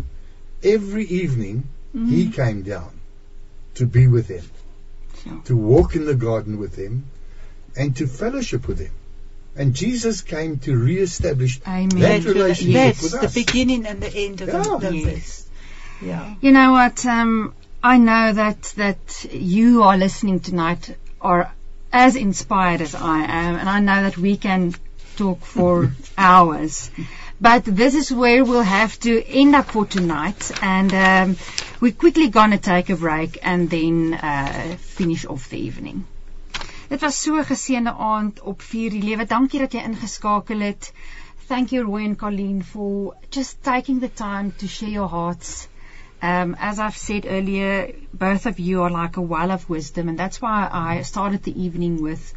every 0.63 1.05
evening 1.05 1.67
mm, 1.95 2.09
he 2.09 2.29
came 2.29 2.63
down 2.63 2.89
to 3.75 3.85
be 3.85 4.07
with 4.07 4.27
them, 4.27 4.43
Sure. 5.23 5.41
to 5.45 5.57
walk 5.57 5.95
in 5.95 6.05
the 6.05 6.15
garden 6.15 6.57
with 6.57 6.75
them, 6.75 7.05
and 7.75 7.95
to 7.97 8.07
fellowship 8.07 8.67
with 8.67 8.77
them. 8.79 8.91
And 9.55 9.73
Jesus 9.73 10.21
came 10.21 10.59
to 10.59 10.75
re-establish 10.77 11.59
Amen. 11.67 11.89
that 11.89 12.23
that- 12.23 12.25
relationship 12.25 12.73
that's 12.73 13.01
with 13.01 13.21
the 13.21 13.31
beginning 13.45 13.85
and 13.87 14.01
the 14.01 14.13
end 14.15 14.41
of 14.41 14.47
Yeah. 14.49 14.61
the, 14.63 14.87
of 14.87 14.93
Yes. 14.95 15.45
Yeah. 16.01 16.35
You 16.41 16.51
know 16.51 16.71
what? 16.73 17.05
Um, 17.05 17.53
I 17.83 17.97
know 17.97 18.33
that 18.33 18.61
that 18.77 19.25
you 19.33 19.83
are 19.83 19.97
listening 19.97 20.39
tonight 20.41 20.95
are 21.21 21.51
as 21.91 22.15
inspired 22.15 22.81
as 22.81 22.93
I 22.93 23.19
am, 23.23 23.55
and 23.55 23.67
I 23.69 23.79
know 23.79 24.03
that 24.03 24.17
we 24.17 24.37
can 24.37 24.75
talk 25.15 25.41
for 25.43 25.91
hours. 26.17 26.91
But 27.39 27.65
this 27.65 27.93
is 27.93 28.11
where 28.11 28.43
we'll 28.43 28.63
have 28.63 28.99
to 29.01 29.23
end 29.23 29.53
up 29.55 29.69
for 29.71 29.85
tonight, 29.85 30.51
and 30.61 30.91
um, 30.93 31.37
we're 31.79 31.91
quickly 31.91 32.29
gonna 32.29 32.57
take 32.57 32.89
a 32.89 32.95
break 32.95 33.37
and 33.43 33.69
then 33.69 34.15
uh, 34.15 34.75
finish 34.79 35.23
off 35.25 35.49
the 35.49 35.59
evening. 35.59 36.05
Dit 36.89 37.01
was 37.01 37.15
so 37.15 37.35
'n 37.37 37.45
geseënde 37.45 37.93
aand 37.93 38.41
op 38.41 38.61
Vier 38.61 38.89
die 38.89 39.03
lewe. 39.03 39.25
Dankie 39.25 39.59
dat 39.59 39.73
jy 39.73 39.83
ingeskakel 39.83 40.59
het. 40.59 40.91
Thank 41.47 41.69
you 41.69 41.83
Roy 41.85 42.03
and 42.05 42.17
Colleen 42.17 42.63
for 42.63 43.13
just 43.29 43.63
taking 43.63 43.99
the 43.99 44.09
time 44.09 44.51
to 44.57 44.67
share 44.67 44.89
your 44.89 45.09
hearts. 45.09 45.67
Um, 46.21 46.55
as 46.59 46.79
I've 46.79 46.97
said 46.97 47.25
earlier, 47.25 47.93
both 48.13 48.47
of 48.47 48.57
you 48.59 48.81
are 48.81 48.89
like 48.89 49.17
a 49.17 49.21
well 49.21 49.51
of 49.51 49.69
wisdom, 49.69 50.09
and 50.09 50.17
that's 50.17 50.41
why 50.41 50.67
I 50.71 51.03
started 51.03 51.43
the 51.43 51.61
evening 51.61 52.01
with 52.01 52.33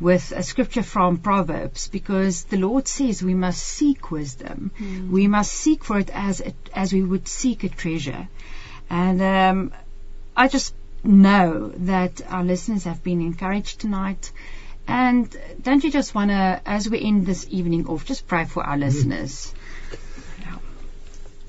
with 0.00 0.32
a 0.32 0.42
scripture 0.42 0.82
from 0.82 1.18
Proverbs, 1.18 1.88
because 1.88 2.44
the 2.44 2.56
Lord 2.56 2.88
says 2.88 3.22
we 3.22 3.34
must 3.34 3.62
seek 3.62 4.10
wisdom. 4.10 4.70
We 5.10 5.26
must 5.26 5.52
seek 5.52 5.84
for 5.84 5.98
it 5.98 6.10
as 6.12 6.40
it, 6.40 6.54
as 6.74 6.92
we 6.92 7.02
would 7.02 7.28
seek 7.28 7.64
a 7.64 7.68
treasure. 7.68 8.28
And 8.88 9.20
um, 9.20 9.72
I 10.36 10.48
just 10.48 10.74
know 11.04 11.72
that 11.76 12.22
our 12.28 12.44
listeners 12.44 12.84
have 12.84 13.02
been 13.02 13.20
encouraged 13.20 13.80
tonight. 13.80 14.32
And 14.88 15.34
don't 15.62 15.84
you 15.84 15.90
just 15.90 16.14
want 16.14 16.30
to, 16.30 16.60
as 16.64 16.88
we 16.88 17.00
end 17.00 17.26
this 17.26 17.46
evening 17.50 17.86
off, 17.86 18.06
just 18.06 18.26
pray 18.26 18.46
for 18.46 18.64
our 18.64 18.78
listeners? 18.78 19.54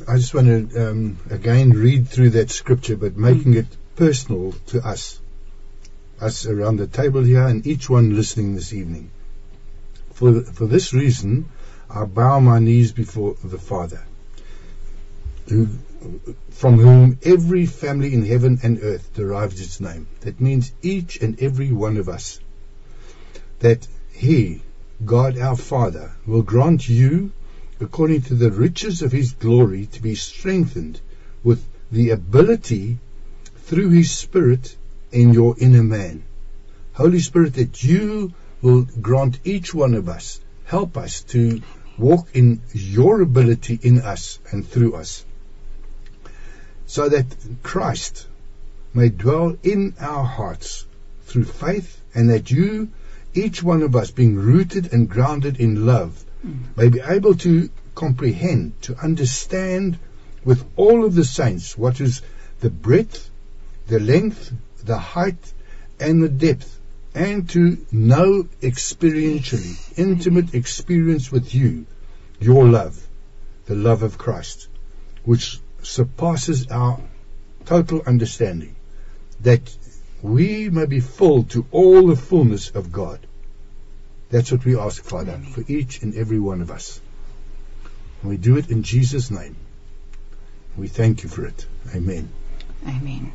I 0.08 0.18
just 0.18 0.34
want 0.34 0.48
to 0.48 0.90
um, 0.90 1.18
again 1.30 1.70
read 1.70 2.10
through 2.10 2.32
that 2.32 2.50
scripture, 2.50 2.98
but 2.98 3.16
making 3.16 3.54
it 3.54 3.68
personal 3.96 4.54
to 4.68 4.86
us, 4.86 5.21
us 6.22 6.46
around 6.46 6.78
the 6.78 6.88
table 6.88 7.24
here, 7.24 7.46
and 7.48 7.66
each 7.66 7.90
one 7.90 8.16
listening 8.16 8.56
this 8.56 8.74
evening. 8.74 9.12
For 10.14 10.42
for 10.42 10.68
this 10.68 10.94
reason, 10.94 11.50
I 11.90 12.06
bow 12.06 12.40
my 12.40 12.60
knees 12.60 12.92
before 12.92 13.36
the 13.44 13.58
Father, 13.58 14.02
who, 15.50 15.68
from 16.52 16.78
whom 16.78 17.18
every 17.24 17.66
family 17.66 18.14
in 18.14 18.24
heaven 18.24 18.60
and 18.64 18.80
earth 18.82 19.14
derives 19.14 19.60
its 19.60 19.80
name. 19.80 20.08
That 20.22 20.40
means 20.40 20.72
each 20.82 21.22
and 21.22 21.42
every 21.42 21.72
one 21.72 21.98
of 21.98 22.08
us. 22.08 22.40
That 23.60 23.88
He, 24.12 24.62
God 25.04 25.38
our 25.38 25.56
Father, 25.56 26.12
will 26.26 26.44
grant 26.44 26.88
you 26.88 27.32
according 27.82 28.22
to 28.22 28.36
the 28.36 28.52
riches 28.52 29.02
of 29.02 29.12
his 29.12 29.34
glory, 29.34 29.88
to 29.88 30.02
be 30.02 30.14
strengthened 30.14 31.02
with 31.44 31.66
the 31.92 32.12
ability 32.12 33.00
through 33.66 33.90
his 33.90 34.12
Spirit 34.12 34.76
in 35.12 35.34
your 35.34 35.56
inner 35.58 35.84
man. 35.84 36.24
Holy 36.94 37.20
Spirit, 37.20 37.56
that 37.56 37.84
you 37.84 38.34
will 38.62 38.84
grant 38.84 39.40
each 39.44 39.74
one 39.74 39.96
of 39.96 40.10
us, 40.10 40.40
help 40.66 40.98
us 40.98 41.22
to 41.24 41.62
walk 41.98 42.28
in 42.34 42.62
your 42.74 43.22
ability 43.22 43.80
in 43.82 44.00
us 44.02 44.40
and 44.52 44.68
through 44.68 44.96
us, 44.96 45.26
so 46.86 47.10
that 47.10 47.26
Christ 47.64 48.28
may 48.94 49.10
dwell 49.10 49.58
in 49.64 49.96
our 50.00 50.24
hearts 50.24 50.86
through 51.24 51.46
faith, 51.46 52.00
and 52.14 52.30
that 52.30 52.52
you, 52.52 52.90
each 53.34 53.64
one 53.64 53.84
of 53.84 53.96
us, 53.96 54.12
being 54.12 54.36
rooted 54.36 54.92
and 54.92 55.10
grounded 55.10 55.60
in 55.60 55.86
love, 55.86 56.26
may 56.76 56.90
be 56.90 57.00
able 57.00 57.36
to 57.36 57.70
comprehend, 57.96 58.74
to 58.82 58.98
understand 58.98 59.98
with 60.44 60.64
all 60.76 61.06
of 61.06 61.16
the 61.16 61.24
saints 61.24 61.78
what 61.78 62.02
is 62.02 62.22
the 62.60 62.70
breadth, 62.70 63.30
the 63.88 64.00
length, 64.00 64.52
the 64.86 64.98
height, 64.98 65.54
and 66.00 66.22
the 66.22 66.30
depth, 66.30 66.80
and 67.14 67.50
to 67.50 67.86
know 67.92 68.44
experientially, 68.62 69.98
intimate 69.98 70.54
experience 70.54 71.32
with 71.32 71.54
you, 71.54 71.86
your 72.40 72.66
love, 72.66 73.08
the 73.66 73.76
love 73.76 74.04
of 74.04 74.18
Christ, 74.18 74.68
which 75.24 75.60
surpasses 75.84 76.68
our 76.68 77.00
total 77.66 78.02
understanding, 78.06 78.76
that 79.42 79.76
we 80.22 80.70
may 80.70 80.86
be 80.86 81.00
full 81.00 81.44
to 81.46 81.66
all 81.72 82.08
the 82.08 82.16
fullness 82.16 82.72
of 82.72 82.92
God. 82.92 83.20
That's 84.30 84.52
what 84.52 84.64
we 84.64 84.78
ask, 84.78 85.04
Father, 85.04 85.38
for 85.54 85.64
each 85.68 86.02
and 86.02 86.16
every 86.16 86.40
one 86.40 86.62
of 86.62 86.72
us. 86.72 87.02
And 88.22 88.30
we 88.30 88.38
do 88.38 88.58
it 88.58 88.70
in 88.70 88.84
Jesus' 88.84 89.30
name. 89.32 89.56
We 90.78 90.88
thank 90.88 91.24
you 91.24 91.30
for 91.30 91.46
it. 91.46 91.66
Amen. 91.94 92.30
Amen. 92.88 93.34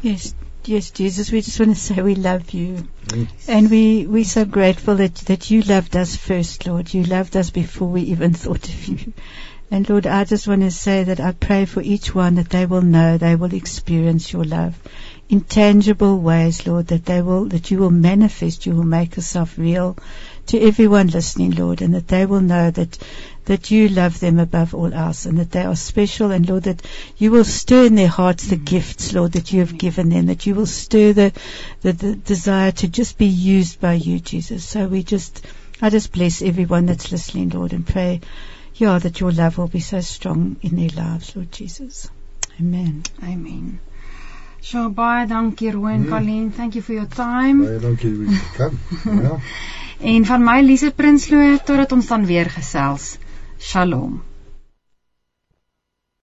Yes, 0.00 0.34
yes, 0.68 0.90
Jesus, 0.90 1.32
we 1.32 1.40
just 1.40 1.58
want 1.58 1.74
to 1.74 1.80
say 1.80 2.02
we 2.02 2.14
love 2.14 2.50
you. 2.50 2.86
Mm. 3.06 3.28
And 3.48 3.70
we, 3.70 4.06
we're 4.06 4.24
so 4.24 4.44
grateful 4.44 4.96
that, 4.96 5.14
that 5.26 5.50
you 5.50 5.62
loved 5.62 5.96
us 5.96 6.16
first, 6.16 6.66
Lord. 6.66 6.92
You 6.92 7.04
loved 7.04 7.36
us 7.36 7.50
before 7.50 7.88
we 7.88 8.02
even 8.02 8.32
thought 8.34 8.68
of 8.68 8.88
you. 8.88 9.12
And 9.70 9.88
Lord, 9.88 10.06
I 10.06 10.24
just 10.24 10.48
want 10.48 10.62
to 10.62 10.70
say 10.70 11.04
that 11.04 11.20
I 11.20 11.32
pray 11.32 11.66
for 11.66 11.82
each 11.82 12.14
one 12.14 12.36
that 12.36 12.48
they 12.48 12.66
will 12.66 12.82
know, 12.82 13.18
they 13.18 13.36
will 13.36 13.52
experience 13.52 14.32
your 14.32 14.44
love 14.44 14.78
in 15.28 15.42
tangible 15.42 16.18
ways, 16.18 16.66
Lord, 16.66 16.86
that 16.88 17.04
they 17.04 17.20
will, 17.20 17.44
that 17.46 17.70
you 17.70 17.78
will 17.78 17.90
manifest, 17.90 18.64
you 18.64 18.74
will 18.74 18.84
make 18.84 19.16
yourself 19.16 19.58
real 19.58 19.96
to 20.48 20.60
everyone 20.60 21.08
listening, 21.08 21.52
Lord, 21.52 21.82
and 21.82 21.94
that 21.94 22.08
they 22.08 22.26
will 22.26 22.40
know 22.40 22.70
that, 22.70 22.98
that 23.44 23.70
you 23.70 23.88
love 23.88 24.18
them 24.20 24.38
above 24.38 24.74
all 24.74 24.92
else 24.92 25.26
and 25.26 25.38
that 25.38 25.50
they 25.50 25.62
are 25.62 25.76
special 25.76 26.30
and 26.30 26.48
Lord, 26.48 26.64
that 26.64 26.82
you 27.16 27.30
will 27.30 27.44
stir 27.44 27.84
in 27.86 27.94
their 27.94 28.08
hearts 28.08 28.48
the 28.48 28.56
gifts, 28.56 29.12
Lord, 29.12 29.32
that 29.32 29.52
you 29.52 29.60
have 29.60 29.76
given 29.78 30.08
them, 30.08 30.26
that 30.26 30.46
you 30.46 30.54
will 30.54 30.66
stir 30.66 31.12
the, 31.12 31.32
the, 31.82 31.92
the 31.92 32.16
desire 32.16 32.72
to 32.72 32.88
just 32.88 33.18
be 33.18 33.26
used 33.26 33.80
by 33.80 33.94
you, 33.94 34.20
Jesus. 34.20 34.64
So 34.64 34.86
we 34.86 35.02
just, 35.02 35.46
I 35.80 35.90
just 35.90 36.12
bless 36.12 36.42
everyone 36.42 36.86
that's 36.86 37.12
listening, 37.12 37.50
Lord, 37.50 37.72
and 37.72 37.86
pray, 37.86 38.20
yeah, 38.74 38.98
that 38.98 39.20
your 39.20 39.32
love 39.32 39.58
will 39.58 39.68
be 39.68 39.80
so 39.80 40.00
strong 40.00 40.56
in 40.62 40.76
their 40.76 40.90
lives, 40.90 41.34
Lord 41.36 41.52
Jesus. 41.52 42.08
Amen. 42.60 43.02
Amen. 43.22 43.80
So 44.60 44.88
baie 44.90 45.26
dankie 45.26 45.70
Roy 45.72 45.98
Mm. 45.98 46.08
Colleen. 46.08 46.50
Thank 46.50 46.74
you 46.74 46.82
for 46.82 46.92
your 46.92 47.06
time. 47.06 47.64
Baie 47.64 47.78
dankie 47.78 48.10
dat 48.18 48.32
jy 48.32 48.56
kom. 48.56 49.22
Ja. 49.22 49.38
En 50.00 50.24
van 50.24 50.44
my 50.44 50.60
Lise 50.62 50.92
Prinsloo 50.94 51.58
totdat 51.64 51.92
ons 51.92 52.06
dan 52.06 52.26
weer 52.26 52.50
gesels. 52.50 53.16
Shalom. 53.58 54.27